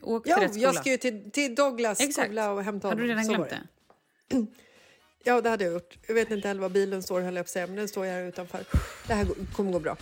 Åk 0.04 0.24
till 0.24 0.30
Ja, 0.38 0.44
rätt 0.44 0.52
skola. 0.52 0.64
jag 0.64 0.76
ska 0.76 0.90
ju 0.90 0.98
till, 0.98 1.32
till 1.32 1.56
Douglas 1.56 2.00
Exakt. 2.00 2.28
skola 2.28 2.52
och 2.52 2.64
hämta 2.64 2.88
Hade 2.88 3.02
honom. 3.02 3.08
du 3.18 3.22
redan 3.24 3.48
glömt 3.48 3.50
det. 4.30 4.36
Ja, 5.28 5.42
det 5.42 5.50
hade 5.50 5.64
jag 5.64 5.74
gjort. 5.74 5.98
Jag 6.08 6.16
vet 6.16 6.32
inte 6.32 6.48
heller 6.48 6.62
var 6.62 6.70
bilen 6.70 7.04
står, 7.04 7.22
höll 7.22 7.36
jag 7.36 7.46
på 7.46 7.48
att 7.48 7.50
säga, 7.50 7.68
men 7.68 7.76
den 7.76 7.88
står 7.88 8.06
ju 8.06 8.12
här 8.12 8.24
utanför. 8.28 8.60
Det 9.08 9.14
här 9.14 9.28
kommer 9.56 9.72
gå 9.72 9.80
bra. 9.80 9.98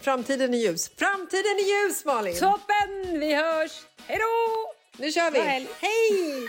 Framtiden 0.00 0.54
är 0.54 0.58
ljus. 0.58 0.90
Framtiden 0.96 1.44
är 1.58 1.86
ljus, 1.86 2.04
Malin! 2.04 2.34
Toppen! 2.38 3.20
Vi 3.20 3.34
hörs! 3.34 3.72
Hej 4.06 4.18
då! 4.18 4.72
Nu 5.02 5.12
kör 5.12 5.30
vi! 5.30 5.38
Hej! 5.40 6.48